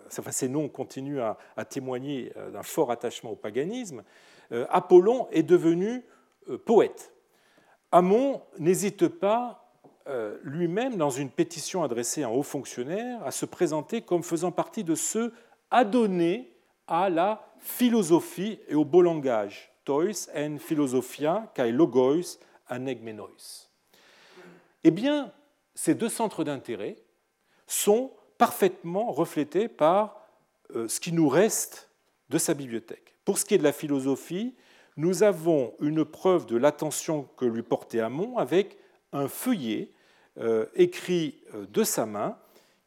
enfin, 0.07 0.33
ces 0.33 0.49
noms 0.49 0.69
continuent 0.69 1.21
à, 1.21 1.65
témoigner 1.65 2.33
d'un 2.53 2.63
fort 2.63 2.91
attachement 2.91 3.31
au 3.31 3.37
paganisme. 3.37 4.03
Apollon 4.51 5.29
est 5.31 5.43
devenu 5.43 6.05
poète. 6.65 7.13
Hamon 7.93 8.43
n'hésite 8.59 9.09
pas 9.09 9.61
euh, 10.11 10.39
lui-même, 10.43 10.97
dans 10.97 11.11
une 11.11 11.31
pétition 11.31 11.83
adressée 11.83 12.23
à 12.23 12.29
un 12.29 12.31
haut 12.31 12.43
fonctionnaire, 12.43 13.25
à 13.25 13.31
se 13.31 13.45
présenter 13.45 14.01
comme 14.03 14.23
faisant 14.23 14.51
partie 14.51 14.83
de 14.83 14.95
ceux 14.95 15.33
adonnés 15.71 16.53
à 16.87 17.11
la 17.11 17.47
philosophie 17.59 18.59
et 18.69 18.75
au 18.75 18.85
beau 18.85 19.03
langage, 19.03 19.71
tois 19.85 20.29
en 20.35 20.59
philosophia 20.59 21.53
kai 21.55 21.71
logois 21.71 22.39
anegmenois. 22.67 23.69
Eh 24.83 24.91
bien, 24.91 25.33
ces 25.75 25.95
deux 25.95 26.09
centres 26.09 26.45
d'intérêt 26.45 26.97
sont 27.67 28.11
parfaitement 28.41 29.13
reflétés 29.13 29.69
par 29.69 30.27
euh, 30.75 30.89
ce 30.89 30.99
qui 30.99 31.13
nous 31.13 31.29
reste 31.29 31.91
de 32.31 32.39
sa 32.39 32.55
bibliothèque. 32.55 33.15
Pour 33.27 33.37
ce 33.37 33.45
qui 33.45 33.55
est 33.55 33.59
de 33.59 33.63
la 33.63 33.73
philosophie, 33.73 34.55
nous 34.97 35.23
avons 35.23 35.75
une 35.79 36.07
preuve 36.07 36.47
de 36.47 36.57
l'attention 36.57 37.29
que 37.37 37.45
lui 37.45 37.63
portait 37.63 38.01
Amon 38.01 38.39
avec 38.39 38.79
un 39.13 39.29
feuillet 39.29 39.91
euh, 40.39 40.65
écrit 40.75 41.43
euh, 41.55 41.67
de 41.67 41.85
sa 41.85 42.07
main 42.07 42.39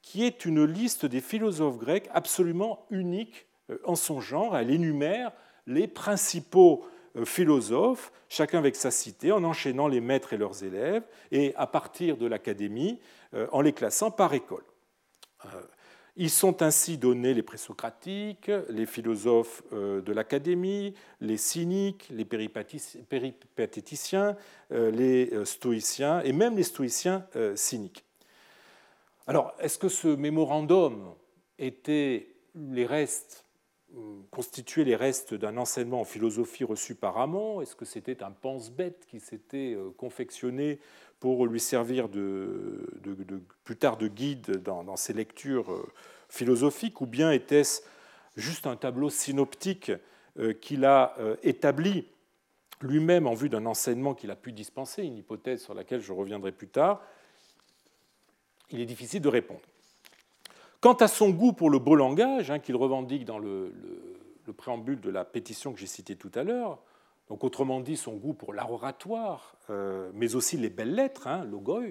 qui 0.01 0.25
est 0.25 0.43
une 0.43 0.65
liste 0.65 1.05
des 1.05 1.21
philosophes 1.21 1.77
grecs 1.77 2.09
absolument 2.11 2.87
unique 2.89 3.45
en 3.85 3.95
son 3.95 4.21
genre. 4.21 4.57
Elle 4.57 4.71
énumère 4.71 5.31
les 5.67 5.87
principaux 5.87 6.83
philosophes, 7.23 8.11
chacun 8.27 8.57
avec 8.57 8.75
sa 8.75 8.91
cité, 8.91 9.31
en 9.31 9.43
enchaînant 9.43 9.87
les 9.87 10.01
maîtres 10.01 10.33
et 10.33 10.37
leurs 10.37 10.63
élèves, 10.63 11.03
et 11.31 11.55
à 11.55 11.67
partir 11.67 12.17
de 12.17 12.25
l'académie, 12.25 12.99
en 13.53 13.61
les 13.61 13.71
classant 13.71 14.11
par 14.11 14.33
école. 14.33 14.65
Ils 16.15 16.29
sont 16.29 16.61
ainsi 16.61 16.99
donnés 16.99 17.33
les 17.33 17.41
présocratiques, 17.41 18.51
les 18.69 18.85
philosophes 18.85 19.63
euh, 19.73 19.99
de 19.99 20.13
l'académie, 20.13 20.93
les 21.21 21.37
cyniques, 21.37 22.07
les 22.11 22.23
péripatéticiens, 22.23 24.37
euh, 24.71 24.91
les 24.91 25.33
euh, 25.33 25.43
stoïciens 25.43 26.21
et 26.21 26.31
même 26.31 26.55
les 26.55 26.61
stoïciens 26.61 27.25
cyniques. 27.55 28.05
Alors, 29.25 29.55
est-ce 29.59 29.79
que 29.79 29.89
ce 29.89 30.09
mémorandum 30.09 31.15
était 31.57 32.27
les 32.53 32.85
restes, 32.85 33.43
constituait 34.29 34.83
les 34.83 34.95
restes 34.95 35.33
d'un 35.33 35.57
enseignement 35.57 36.01
en 36.01 36.05
philosophie 36.05 36.63
reçu 36.63 36.93
par 36.93 37.17
Amon 37.17 37.59
Est-ce 37.61 37.75
que 37.75 37.85
c'était 37.85 38.21
un 38.21 38.29
pense-bête 38.31 39.07
qui 39.07 39.19
s'était 39.19 39.75
confectionné 39.97 40.79
pour 41.23 41.45
lui 41.45 41.61
servir 41.61 42.09
de, 42.09 42.85
plus 43.63 43.77
tard 43.77 43.95
de 43.95 44.09
guide 44.09 44.61
dans, 44.61 44.97
ses 44.97 45.13
lectures 45.13 45.71
euh, 45.71 45.89
philosophiques, 46.27 46.99
ou 46.99 47.05
bien 47.05 47.31
était-ce 47.31 47.81
juste 48.35 48.67
un 48.67 48.75
tableau 48.75 49.09
synoptique 49.09 49.93
euh, 50.37 50.51
qu'il 50.51 50.83
a 50.83 51.15
euh, 51.19 51.37
établi 51.41 52.09
lui-même 52.81 53.25
en 53.25 53.35
vue 53.35 53.47
d'un 53.47 53.65
enseignement 53.65 54.13
qu'il 54.13 54.31
a 54.31 54.35
pu 54.35 54.51
dispenser, 54.51 55.03
une 55.03 55.15
hypothèse 55.15 55.63
sur 55.63 55.73
laquelle 55.73 56.01
je 56.01 56.11
reviendrai 56.11 56.51
plus 56.51 56.67
tard 56.67 57.01
Il 58.71 58.81
est 58.81 58.85
difficile 58.85 59.21
de 59.21 59.29
répondre. 59.29 59.61
Quant 60.81 60.95
à 60.95 61.07
son 61.07 61.29
goût 61.29 61.53
pour 61.53 61.69
le 61.69 61.79
beau 61.79 61.95
langage, 61.95 62.51
hein, 62.51 62.59
qu'il 62.59 62.75
revendique 62.75 63.23
dans 63.23 63.39
le, 63.39 63.73
le, 64.45 64.51
préambule 64.51 64.99
de 64.99 65.09
la 65.09 65.23
pétition 65.23 65.71
que 65.71 65.79
j'ai 65.79 65.87
citée 65.87 66.17
tout 66.17 66.31
à 66.35 66.43
l'heure, 66.43 66.79
donc 67.29 67.43
autrement 67.43 67.79
dit 67.79 67.97
son 67.97 68.13
goût 68.13 68.33
pour 68.33 68.53
l'art 68.53 68.71
oratoire, 68.71 69.55
euh, 69.69 70.11
mais 70.13 70.35
aussi 70.35 70.57
les 70.57 70.69
belles 70.69 70.93
lettres, 70.93 71.27
hein, 71.27 71.45
logoi, 71.45 71.83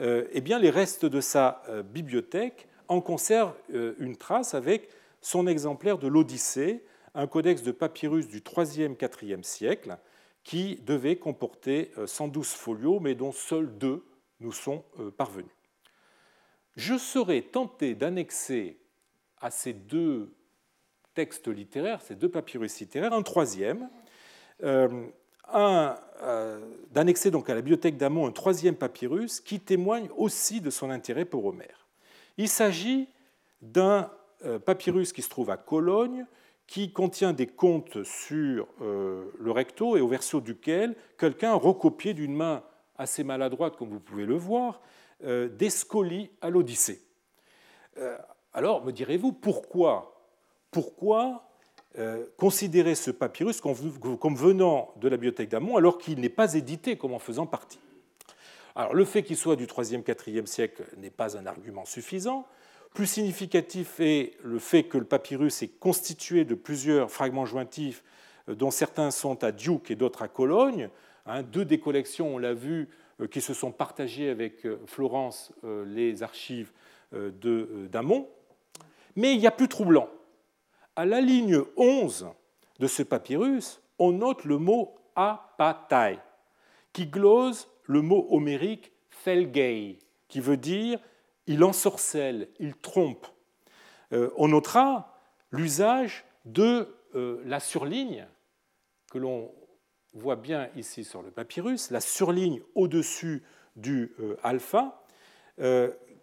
euh, 0.00 0.26
eh 0.32 0.40
bien 0.40 0.58
les 0.58 0.70
restes 0.70 1.04
de 1.04 1.20
sa 1.20 1.62
euh, 1.68 1.82
bibliothèque 1.82 2.68
en 2.88 3.00
conservent 3.00 3.54
une 3.70 4.16
trace 4.16 4.52
avec 4.52 4.90
son 5.22 5.46
exemplaire 5.46 5.96
de 5.96 6.06
l'Odyssée, 6.06 6.84
un 7.14 7.26
codex 7.26 7.62
de 7.62 7.72
papyrus 7.72 8.28
du 8.28 8.40
3e, 8.40 8.94
4e 8.94 9.42
siècle, 9.42 9.96
qui 10.42 10.76
devait 10.84 11.16
comporter 11.16 11.92
112 12.04 12.46
folios, 12.48 13.00
mais 13.00 13.14
dont 13.14 13.32
seuls 13.32 13.78
deux 13.78 14.04
nous 14.40 14.52
sont 14.52 14.84
parvenus. 15.16 15.48
Je 16.76 16.98
serais 16.98 17.40
tenté 17.40 17.94
d'annexer 17.94 18.78
à 19.40 19.50
ces 19.50 19.72
deux 19.72 20.34
textes 21.14 21.48
littéraires, 21.48 22.02
ces 22.02 22.16
deux 22.16 22.28
papyrus 22.28 22.80
littéraires, 22.80 23.14
un 23.14 23.22
troisième, 23.22 23.88
d'annexer 26.90 27.30
donc 27.30 27.50
à 27.50 27.54
la 27.54 27.60
bibliothèque 27.60 27.96
d'Amon 27.96 28.26
un 28.26 28.32
troisième 28.32 28.76
papyrus 28.76 29.40
qui 29.40 29.60
témoigne 29.60 30.08
aussi 30.16 30.60
de 30.60 30.70
son 30.70 30.90
intérêt 30.90 31.24
pour 31.24 31.44
Homère. 31.44 31.86
Il 32.36 32.48
s'agit 32.48 33.08
d'un 33.62 34.10
euh, 34.44 34.58
papyrus 34.58 35.12
qui 35.12 35.22
se 35.22 35.28
trouve 35.28 35.50
à 35.50 35.56
Cologne, 35.56 36.26
qui 36.66 36.92
contient 36.92 37.32
des 37.32 37.46
contes 37.46 38.04
sur 38.04 38.66
le 38.80 39.50
recto 39.50 39.98
et 39.98 40.00
au 40.00 40.08
verso 40.08 40.40
duquel 40.40 40.96
quelqu'un 41.18 41.52
recopié 41.52 42.14
d'une 42.14 42.34
main 42.34 42.62
assez 42.96 43.22
maladroite, 43.22 43.76
comme 43.76 43.90
vous 43.90 44.00
pouvez 44.00 44.24
le 44.24 44.36
voir, 44.36 44.80
des 45.22 45.68
scolies 45.68 46.30
à 46.40 46.48
l'Odyssée. 46.48 47.02
Alors, 48.54 48.84
me 48.84 48.92
direz-vous, 48.92 49.32
pourquoi? 49.32 50.14
Pourquoi 50.70 51.20
euh, 51.30 51.53
considérer 52.36 52.94
ce 52.94 53.10
papyrus 53.10 53.60
comme 53.60 54.36
venant 54.36 54.92
de 54.96 55.08
la 55.08 55.16
bibliothèque 55.16 55.48
d'Amon 55.48 55.76
alors 55.76 55.98
qu'il 55.98 56.20
n'est 56.20 56.28
pas 56.28 56.54
édité 56.54 56.96
comme 56.96 57.14
en 57.14 57.18
faisant 57.18 57.46
partie. 57.46 57.78
Alors, 58.76 58.94
le 58.94 59.04
fait 59.04 59.22
qu'il 59.22 59.36
soit 59.36 59.54
du 59.54 59.66
3e, 59.66 60.02
4e 60.02 60.46
siècle 60.46 60.84
n'est 60.96 61.10
pas 61.10 61.36
un 61.36 61.46
argument 61.46 61.84
suffisant. 61.84 62.46
Plus 62.92 63.06
significatif 63.06 64.00
est 64.00 64.32
le 64.42 64.58
fait 64.58 64.84
que 64.84 64.98
le 64.98 65.04
papyrus 65.04 65.62
est 65.62 65.78
constitué 65.78 66.44
de 66.44 66.54
plusieurs 66.54 67.10
fragments 67.10 67.46
jointifs, 67.46 68.02
euh, 68.48 68.54
dont 68.54 68.72
certains 68.72 69.12
sont 69.12 69.44
à 69.44 69.52
Duke 69.52 69.92
et 69.92 69.94
d'autres 69.94 70.22
à 70.22 70.28
Cologne. 70.28 70.90
Hein, 71.26 71.42
deux 71.42 71.64
des 71.64 71.78
collections, 71.78 72.34
on 72.34 72.38
l'a 72.38 72.54
vu, 72.54 72.88
euh, 73.20 73.28
qui 73.28 73.40
se 73.40 73.54
sont 73.54 73.70
partagées 73.70 74.28
avec 74.28 74.66
Florence 74.86 75.52
les 75.86 76.22
archives 76.22 76.72
d'Amon. 77.12 78.28
Mais 79.14 79.34
il 79.34 79.40
y 79.40 79.46
a 79.46 79.52
plus 79.52 79.68
troublant 79.68 80.08
à 80.96 81.04
la 81.04 81.20
ligne 81.20 81.60
11 81.76 82.28
de 82.78 82.86
ce 82.86 83.02
papyrus, 83.02 83.80
on 83.98 84.12
note 84.12 84.44
le 84.44 84.58
mot 84.58 84.96
apatai, 85.16 86.18
qui 86.92 87.06
glose 87.06 87.68
le 87.84 88.02
mot 88.02 88.26
homérique 88.30 88.92
felgei, 89.10 89.98
qui 90.28 90.40
veut 90.40 90.56
dire 90.56 90.98
il 91.46 91.62
ensorcelle, 91.62 92.48
il 92.58 92.74
trompe. 92.74 93.26
Euh, 94.12 94.30
on 94.36 94.48
notera 94.48 95.18
l'usage 95.50 96.24
de 96.44 96.94
euh, 97.14 97.42
la 97.44 97.60
surligne 97.60 98.26
que 99.10 99.18
l'on 99.18 99.52
voit 100.14 100.36
bien 100.36 100.68
ici 100.76 101.04
sur 101.04 101.22
le 101.22 101.30
papyrus, 101.30 101.90
la 101.90 102.00
surligne 102.00 102.62
au-dessus 102.74 103.42
du 103.76 104.14
euh, 104.20 104.36
alpha, 104.42 105.00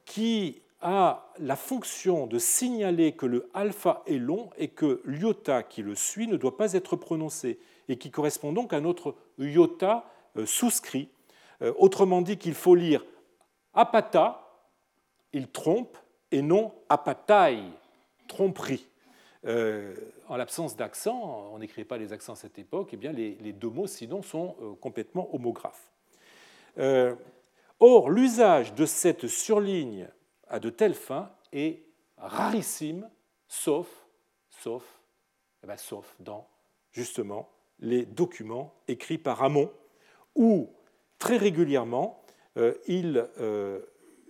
qui 0.04 0.61
a 0.82 1.32
la 1.40 1.56
fonction 1.56 2.28
de 2.28 2.40
signaler 2.40 3.14
que 3.14 3.26
le 3.26 3.50
alpha 3.54 4.04
est 4.08 4.18
long 4.18 4.50
et 4.58 4.70
que 4.70 5.02
l'iota 5.06 5.64
qui 5.64 5.82
le 5.82 5.96
suit 5.96 6.28
ne 6.28 6.38
doit 6.38 6.58
pas 6.58 6.74
être 6.74 6.96
prononcé, 6.96 7.60
et 7.88 7.98
qui 7.98 8.10
correspond 8.12 8.52
donc 8.54 8.74
à 8.74 8.80
notre 8.80 9.16
iota 9.38 10.06
euh, 10.38 10.46
souscrit. 10.46 11.10
Euh, 11.62 11.74
autrement 11.78 12.22
dit 12.22 12.38
qu'il 12.38 12.54
faut 12.54 12.76
lire 12.76 13.06
apata, 13.74 14.48
il 15.34 15.48
trompe, 15.48 15.98
et 16.32 16.42
non 16.42 16.74
apatai, 16.90 17.60
tromperie. 18.28 18.88
Euh, 19.46 19.96
en 20.30 20.38
l'absence 20.38 20.76
d'accent, 20.76 21.50
on 21.52 21.60
n'écrit 21.60 21.84
pas 21.84 21.98
les 21.98 22.14
accents 22.14 22.34
à 22.34 22.38
cette 22.38 22.58
époque, 22.58 22.90
eh 22.94 22.98
bien 22.98 23.12
les, 23.12 23.54
deux 23.54 23.70
mots 23.70 23.88
sinon 23.88 24.22
sont 24.22 24.56
complètement 24.80 25.34
homographes. 25.36 25.90
or, 27.80 28.10
l'usage 28.10 28.74
de 28.74 28.86
cette 28.86 29.28
surligne 29.28 30.08
à 30.52 30.60
de 30.60 30.70
telles 30.70 30.94
fins 30.94 31.32
est 31.54 31.84
rarissime, 32.18 33.10
sauf, 33.48 33.88
sauf, 34.50 34.84
eh 35.64 35.68
ben, 35.68 35.78
sauf 35.78 36.16
dans 36.20 36.48
justement 36.92 37.50
les 37.80 38.06
documents 38.06 38.76
écrits 38.88 39.18
par 39.18 39.42
Amon, 39.42 39.72
où 40.36 40.70
très 41.18 41.38
régulièrement 41.38 42.24
euh, 42.58 42.74
il 42.86 43.28
euh, 43.40 43.80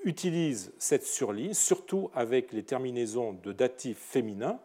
utilise 0.03 0.73
cette 0.77 1.05
surligne, 1.05 1.53
surtout 1.53 2.11
avec 2.13 2.53
les 2.53 2.63
terminaisons 2.63 3.33
de 3.33 3.51
datifs 3.51 3.97
féminins. 3.97 4.59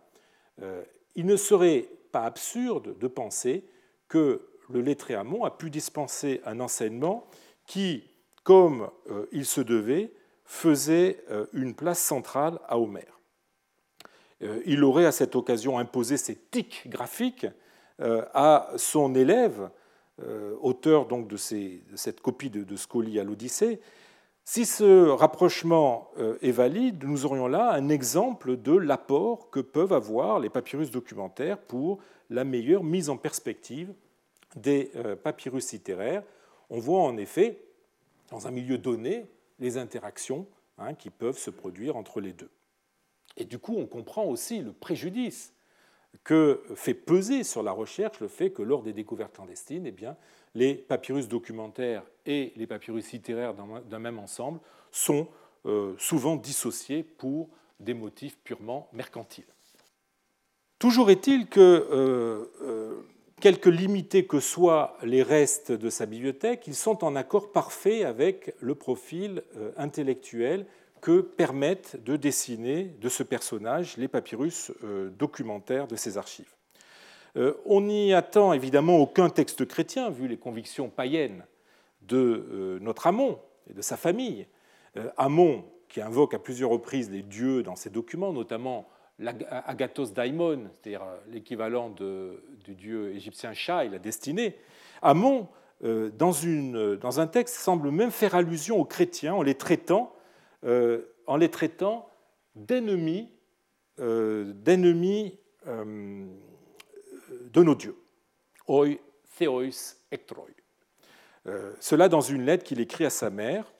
Euh, 0.62 0.84
il 1.14 1.24
ne 1.24 1.36
serait 1.36 1.88
pas 2.12 2.24
absurde 2.24 2.98
de 2.98 3.09
penser 3.09 3.64
que 4.09 4.46
le 4.68 4.82
lettré 4.82 5.14
Amon 5.14 5.44
a 5.44 5.50
pu 5.50 5.70
dispenser 5.70 6.42
un 6.44 6.61
enseignement 6.61 7.26
qui, 7.66 8.04
comme 8.44 8.90
il 9.32 9.46
se 9.46 9.61
devait, 9.61 10.12
faisait 10.47 11.24
euh, 11.30 11.47
une 11.53 11.74
place 11.74 11.99
centrale 11.99 12.59
à 12.68 12.78
Homère. 12.78 13.20
Euh, 14.42 14.62
il 14.64 14.84
aurait 14.84 15.07
à 15.07 15.12
cette 15.12 15.34
occasion 15.34 15.78
imposé 15.78 16.16
ses 16.16 16.36
tics 16.36 16.84
graphiques 16.86 17.47
euh, 18.01 18.24
à 18.32 18.70
son 18.76 19.14
élève, 19.14 19.70
auteur 20.62 21.05
donc 21.05 21.28
de, 21.28 21.36
cette 21.36 22.22
copie 22.22 22.49
de, 22.49 22.64
de 22.64 22.76
Scoli 22.76 23.20
à 23.20 23.24
l'Odyssée. 23.24 23.82
Si 24.47 24.64
ce 24.64 25.11
rapprochement 25.11 26.11
est 26.40 26.53
valide, 26.53 27.05
nous 27.05 27.26
aurions 27.26 27.49
là 27.49 27.72
un 27.72 27.90
exemple 27.90 28.57
de 28.57 28.74
l'apport 28.74 29.51
que 29.51 29.61
peuvent 29.61 29.92
avoir 29.92 30.40
les 30.40 30.49
papyrus 30.49 30.90
documentaires 30.90 31.59
pour 31.59 31.99
la 32.30 32.44
meilleure 32.44 32.82
mise 32.82 33.11
en 33.11 33.18
perspective 33.18 33.92
des 34.55 34.90
papyrus 35.22 35.70
littéraires. 35.74 36.22
On 36.70 36.78
voit 36.78 37.03
en 37.03 37.18
effet, 37.18 37.61
dans 38.30 38.47
un 38.47 38.51
milieu 38.53 38.78
donné, 38.78 39.26
les 39.59 39.78
interactions 39.78 40.46
hein, 40.78 40.94
qui 40.94 41.11
peuvent 41.11 41.38
se 41.38 41.50
produire 41.50 41.96
entre 41.96 42.20
les 42.20 42.32
deux. 42.32 42.50
Et 43.36 43.44
du 43.44 43.59
coup, 43.59 43.76
on 43.76 43.86
comprend 43.86 44.24
aussi 44.24 44.61
le 44.61 44.72
préjudice 44.72 45.52
que 46.24 46.62
fait 46.74 46.94
peser 46.94 47.44
sur 47.44 47.62
la 47.62 47.72
recherche 47.72 48.20
le 48.20 48.28
fait 48.28 48.50
que 48.50 48.62
lors 48.62 48.82
des 48.82 48.92
découvertes 48.92 49.34
clandestines, 49.34 49.86
eh 49.86 49.92
bien, 49.92 50.16
les 50.54 50.74
papyrus 50.74 51.28
documentaires 51.28 52.02
et 52.24 52.52
les 52.57 52.66
papyrus 52.66 53.12
littéraires 53.12 53.54
d'un 53.54 53.98
même 53.98 54.18
ensemble 54.18 54.61
sont 54.90 55.28
euh, 55.66 55.94
souvent 55.98 56.36
dissociés 56.36 57.02
pour 57.02 57.50
des 57.80 57.92
motifs 57.92 58.38
purement 58.38 58.88
mercantiles. 58.92 59.44
Toujours 60.78 61.11
est-il 61.11 61.48
que 61.48 61.61
euh, 61.61 62.44
euh, 62.62 63.02
quelque 63.41 63.68
limités 63.68 64.26
que 64.26 64.41
soient 64.41 64.97
les 65.03 65.22
restes 65.22 65.72
de 65.72 65.91
sa 65.91 66.07
bibliothèque, 66.07 66.64
ils 66.66 66.74
sont 66.74 67.05
en 67.05 67.16
accord 67.16 67.53
parfait 67.53 68.05
avec 68.05 68.55
le 68.61 68.74
profil 68.74 69.43
euh, 69.57 69.72
intellectuel 69.76 70.66
que 71.01 71.20
permettent 71.20 72.03
de 72.03 72.16
dessiner 72.16 72.84
de 73.01 73.09
ce 73.09 73.22
personnage 73.22 73.97
les 73.99 74.09
papyrus 74.09 74.72
euh, 74.82 75.11
documentaires 75.11 75.87
de 75.87 75.97
ses 75.97 76.16
archives. 76.16 76.55
Euh, 77.37 77.53
on 77.66 77.82
n'y 77.82 78.14
attend 78.14 78.55
évidemment 78.55 78.97
aucun 78.97 79.28
texte 79.28 79.66
chrétien, 79.66 80.09
vu 80.11 80.26
les 80.26 80.39
convictions 80.39 80.89
païennes 80.89 81.45
de 82.03 82.78
notre 82.80 83.09
Amon 83.09 83.41
et 83.68 83.74
de 83.74 83.82
sa 83.82 83.97
famille. 83.97 84.47
Amon, 85.16 85.64
qui 85.89 86.01
invoque 86.01 86.34
à 86.34 86.39
plusieurs 86.39 86.70
reprises 86.70 87.11
les 87.11 87.22
dieux 87.22 87.64
dans 87.64 87.74
ses 87.74 87.91
documents, 87.91 88.32
notamment 88.32 88.87
l'Agathos 89.19 90.12
Daimon, 90.12 90.69
c'est-à-dire 90.73 91.03
l'équivalent 91.29 91.91
du 91.91 92.75
dieu 92.75 93.14
égyptien 93.14 93.55
Shai, 93.55 93.89
la 93.89 93.99
destinée, 93.99 94.57
Amon, 95.03 95.49
dans, 95.83 96.33
une, 96.33 96.97
dans, 96.97 97.21
un 97.21 97.27
texte, 97.27 97.57
semble 97.57 97.91
même 97.91 98.11
faire 98.11 98.35
allusion 98.35 98.79
aux 98.81 98.85
chrétiens 98.85 99.35
en 99.35 99.43
les 99.43 99.55
traitant, 99.55 100.12
d'ennemis, 102.55 103.31
de 107.57 107.62
nos 107.62 107.75
dieux. 107.75 107.97
Oi, 108.69 108.99
theois, 109.39 109.64
ectroi. 110.12 110.47
Euh, 111.47 111.73
cela 111.81 112.09
dans 112.09 112.21
une 112.21 112.45
lettre 112.45 112.64
qu'il 112.64 112.81
écrit 112.81 113.05
à 113.05 113.11
sa 113.11 113.31
mère. 113.31 113.73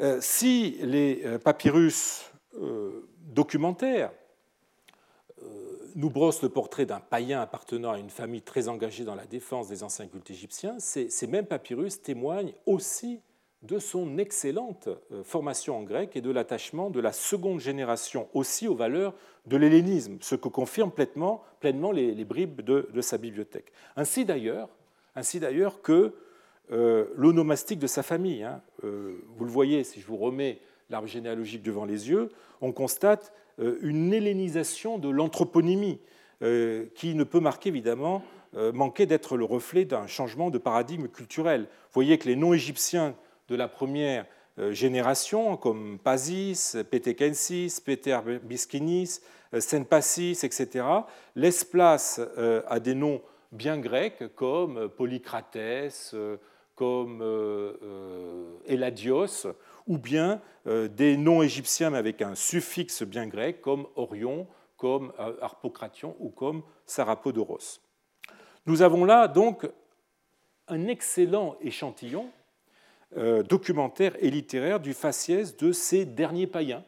Euh, 0.00 0.18
si 0.20 0.78
les 0.82 1.22
euh, 1.24 1.38
papyrus 1.38 2.30
documentaires 3.24 4.12
nous 5.94 6.10
brossent 6.10 6.42
le 6.42 6.48
portrait 6.48 6.86
d'un 6.86 7.00
païen 7.00 7.40
appartenant 7.40 7.92
à 7.92 7.98
une 7.98 8.10
famille 8.10 8.42
très 8.42 8.68
engagée 8.68 9.04
dans 9.04 9.14
la 9.14 9.26
défense 9.26 9.68
des 9.68 9.82
anciens 9.82 10.06
cultes 10.06 10.30
égyptiens, 10.30 10.78
ces, 10.78 11.26
mêmes 11.26 11.46
papyrus 11.46 12.02
témoignent 12.02 12.52
aussi 12.66 13.20
de 13.62 13.78
son 13.78 14.18
excellente 14.18 14.88
formation 15.22 15.78
en 15.78 15.82
grec 15.82 16.16
et 16.16 16.20
de 16.20 16.30
l'attachement 16.30 16.90
de 16.90 17.00
la 17.00 17.12
seconde 17.12 17.60
génération 17.60 18.28
aussi 18.34 18.68
aux 18.68 18.74
valeurs 18.74 19.14
de 19.46 19.56
l'hellénisme, 19.56 20.18
ce 20.20 20.34
que 20.34 20.48
confirment 20.48 20.92
pleinement, 20.92 21.42
les, 21.92 22.24
bribes 22.24 22.60
de, 22.60 23.00
sa 23.00 23.16
bibliothèque. 23.16 23.72
Ainsi 23.96 24.24
d'ailleurs, 24.24 24.68
que 25.82 26.14
euh, 26.72 27.06
l'onomastique 27.16 27.78
de 27.78 27.86
sa 27.86 28.02
famille. 28.02 28.42
Hein. 28.42 28.62
Euh, 28.84 29.22
vous 29.36 29.44
le 29.44 29.50
voyez, 29.50 29.84
si 29.84 30.00
je 30.00 30.06
vous 30.06 30.16
remets 30.16 30.60
l'arbre 30.88 31.08
généalogique 31.08 31.62
devant 31.62 31.84
les 31.84 32.08
yeux, 32.08 32.30
on 32.64 32.72
constate 32.72 33.32
euh, 33.58 33.78
une 33.82 34.12
hellénisation 34.12 34.98
de 34.98 35.08
l'anthroponymie, 35.08 36.00
qui 36.94 37.14
ne 37.14 37.24
peut 37.24 37.40
marquer 37.40 37.70
évidemment 37.70 38.22
manquer 38.74 39.06
d'être 39.06 39.38
le 39.38 39.46
reflet 39.46 39.86
d'un 39.86 40.06
changement 40.06 40.50
de 40.50 40.58
paradigme 40.58 41.08
culturel. 41.08 41.62
Vous 41.62 41.94
voyez 41.94 42.18
que 42.18 42.28
les 42.28 42.36
noms 42.36 42.52
égyptiens 42.52 43.14
de 43.48 43.54
la 43.56 43.66
première 43.66 44.26
génération, 44.70 45.56
comme 45.56 45.98
Pasis, 45.98 46.76
Petekensis, 46.90 47.80
Peter 47.82 48.18
Biskinis, 48.42 49.20
Senpassis, 49.58 50.40
etc., 50.42 50.84
laissent 51.34 51.64
place 51.64 52.20
à 52.68 52.78
des 52.78 52.94
noms 52.94 53.22
bien 53.50 53.78
grecs 53.78 54.24
comme 54.34 54.90
Polycratès, 54.90 56.14
comme 56.74 57.22
Eladios, 58.66 59.46
euh, 59.46 59.48
euh, 59.48 59.52
ou 59.86 59.98
bien 59.98 60.40
euh, 60.66 60.88
des 60.88 61.16
noms 61.16 61.42
égyptiens 61.42 61.90
mais 61.90 61.98
avec 61.98 62.22
un 62.22 62.34
suffixe 62.34 63.02
bien 63.02 63.26
grec 63.26 63.60
comme 63.60 63.86
Orion, 63.96 64.46
comme 64.76 65.12
Harpocration 65.40 66.16
ou 66.18 66.30
comme 66.30 66.62
Sarapodoros. 66.84 67.80
Nous 68.66 68.82
avons 68.82 69.04
là 69.04 69.28
donc 69.28 69.68
un 70.68 70.86
excellent 70.88 71.56
échantillon 71.60 72.30
documentaire 73.48 74.16
et 74.18 74.28
littéraire 74.28 74.80
du 74.80 74.92
faciès 74.92 75.56
de 75.56 75.70
ces 75.70 76.04
derniers 76.04 76.48
païens, 76.48 76.84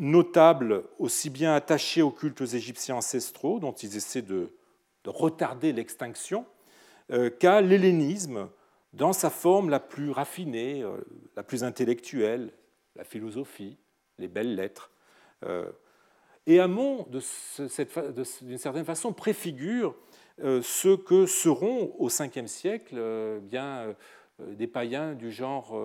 notables 0.00 0.82
aussi 0.98 1.30
bien 1.30 1.54
attachés 1.54 2.02
aux 2.02 2.10
cultes 2.10 2.40
égyptiens 2.40 2.96
ancestraux, 2.96 3.60
dont 3.60 3.72
ils 3.72 3.96
essaient 3.96 4.20
de 4.22 4.50
retarder 5.06 5.72
l'extinction, 5.72 6.44
euh, 7.12 7.28
qu'à 7.28 7.60
l'hellénisme 7.60 8.48
dans 8.92 9.12
sa 9.12 9.30
forme 9.30 9.70
la 9.70 9.80
plus 9.80 10.10
raffinée, 10.10 10.82
euh, 10.82 10.96
la 11.36 11.42
plus 11.42 11.64
intellectuelle, 11.64 12.52
la 12.96 13.04
philosophie, 13.04 13.78
les 14.18 14.28
belles 14.28 14.54
lettres. 14.54 14.90
Euh, 15.44 15.70
et 16.46 16.58
Amon, 16.58 17.06
d'une 17.10 18.58
certaine 18.58 18.84
façon, 18.84 19.12
préfigure 19.12 19.94
ce 20.38 20.96
que 20.96 21.26
seront 21.26 21.94
au 21.98 22.08
5 22.08 22.48
siècle 22.48 23.40
bien, 23.42 23.94
des 24.38 24.66
païens 24.66 25.12
du 25.14 25.30
genre 25.30 25.78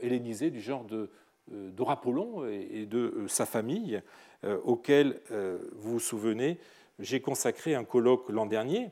hellénisé, 0.00 0.50
du 0.50 0.60
genre 0.60 0.86
d'Orapollon 1.48 2.46
et 2.46 2.86
de 2.86 3.26
sa 3.26 3.46
famille, 3.46 4.00
auquel, 4.64 5.20
vous 5.72 5.94
vous 5.94 6.00
souvenez, 6.00 6.60
j'ai 7.00 7.20
consacré 7.20 7.74
un 7.74 7.84
colloque 7.84 8.30
l'an 8.30 8.46
dernier, 8.46 8.90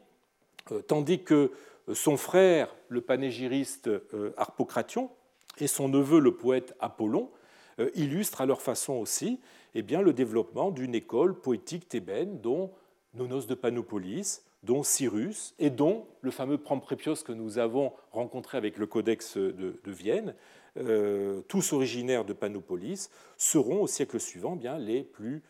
tandis 0.88 1.22
que 1.22 1.52
son 1.92 2.16
frère, 2.16 2.74
le 2.88 3.00
panégyriste 3.00 3.88
euh, 3.88 4.32
Harpocration, 4.36 5.10
et 5.58 5.66
son 5.66 5.88
neveu, 5.88 6.18
le 6.18 6.34
poète 6.34 6.74
Apollon, 6.80 7.30
euh, 7.78 7.90
illustrent 7.94 8.40
à 8.40 8.46
leur 8.46 8.62
façon 8.62 8.94
aussi 8.94 9.40
eh 9.74 9.82
le 9.82 10.12
développement 10.12 10.70
d'une 10.70 10.94
école 10.94 11.40
poétique 11.40 11.88
thébaine 11.88 12.40
dont 12.40 12.72
Nonos 13.14 13.46
de 13.46 13.54
Panopolis, 13.54 14.42
dont 14.62 14.82
Cyrus 14.82 15.54
et 15.58 15.70
dont 15.70 16.06
le 16.22 16.30
fameux 16.30 16.58
Pramprépios 16.58 17.16
que 17.24 17.32
nous 17.32 17.58
avons 17.58 17.92
rencontré 18.12 18.56
avec 18.56 18.78
le 18.78 18.86
Codex 18.86 19.36
de, 19.36 19.78
Vienne, 19.84 20.34
euh, 20.78 21.42
tous 21.48 21.72
originaires 21.72 22.24
de 22.24 22.32
Panopolis, 22.32 23.10
seront 23.36 23.82
au 23.82 23.86
siècle 23.86 24.18
suivant 24.18 24.56
bien, 24.56 24.78
les 24.78 25.02
plus 25.02 25.42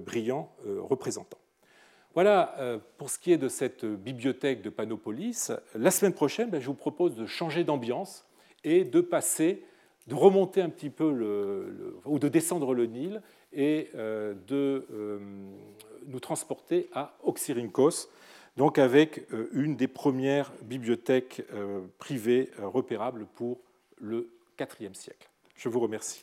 brillants 0.00 0.50
représentants. 0.64 1.36
Voilà 2.16 2.54
euh, 2.60 2.78
pour 2.96 3.10
ce 3.10 3.18
qui 3.18 3.30
est 3.30 3.36
de 3.36 3.50
cette 3.50 3.84
bibliothèque 3.84 4.62
de 4.62 4.70
Panopolis. 4.70 5.52
La 5.74 5.90
semaine 5.90 6.14
prochaine, 6.14 6.48
ben, 6.48 6.62
je 6.62 6.66
vous 6.66 6.72
propose 6.72 7.14
de 7.14 7.26
changer 7.26 7.62
d'ambiance 7.62 8.26
et 8.64 8.86
de 8.86 9.02
passer, 9.02 9.62
de 10.06 10.14
remonter 10.14 10.62
un 10.62 10.70
petit 10.70 10.88
peu 10.88 11.04
ou 12.06 12.18
de 12.18 12.28
descendre 12.28 12.72
le 12.72 12.86
Nil 12.86 13.20
et 13.52 13.90
euh, 13.96 14.32
de 14.46 14.86
euh, 14.92 15.18
nous 16.06 16.20
transporter 16.20 16.88
à 16.94 17.18
Oxyrhynchos, 17.22 18.08
donc 18.56 18.78
avec 18.78 19.26
une 19.52 19.76
des 19.76 19.88
premières 19.88 20.50
bibliothèques 20.62 21.42
privées 21.98 22.50
repérables 22.56 23.26
pour 23.34 23.60
le 23.98 24.30
IVe 24.58 24.94
siècle. 24.94 25.28
Je 25.54 25.68
vous 25.68 25.80
remercie. 25.80 26.22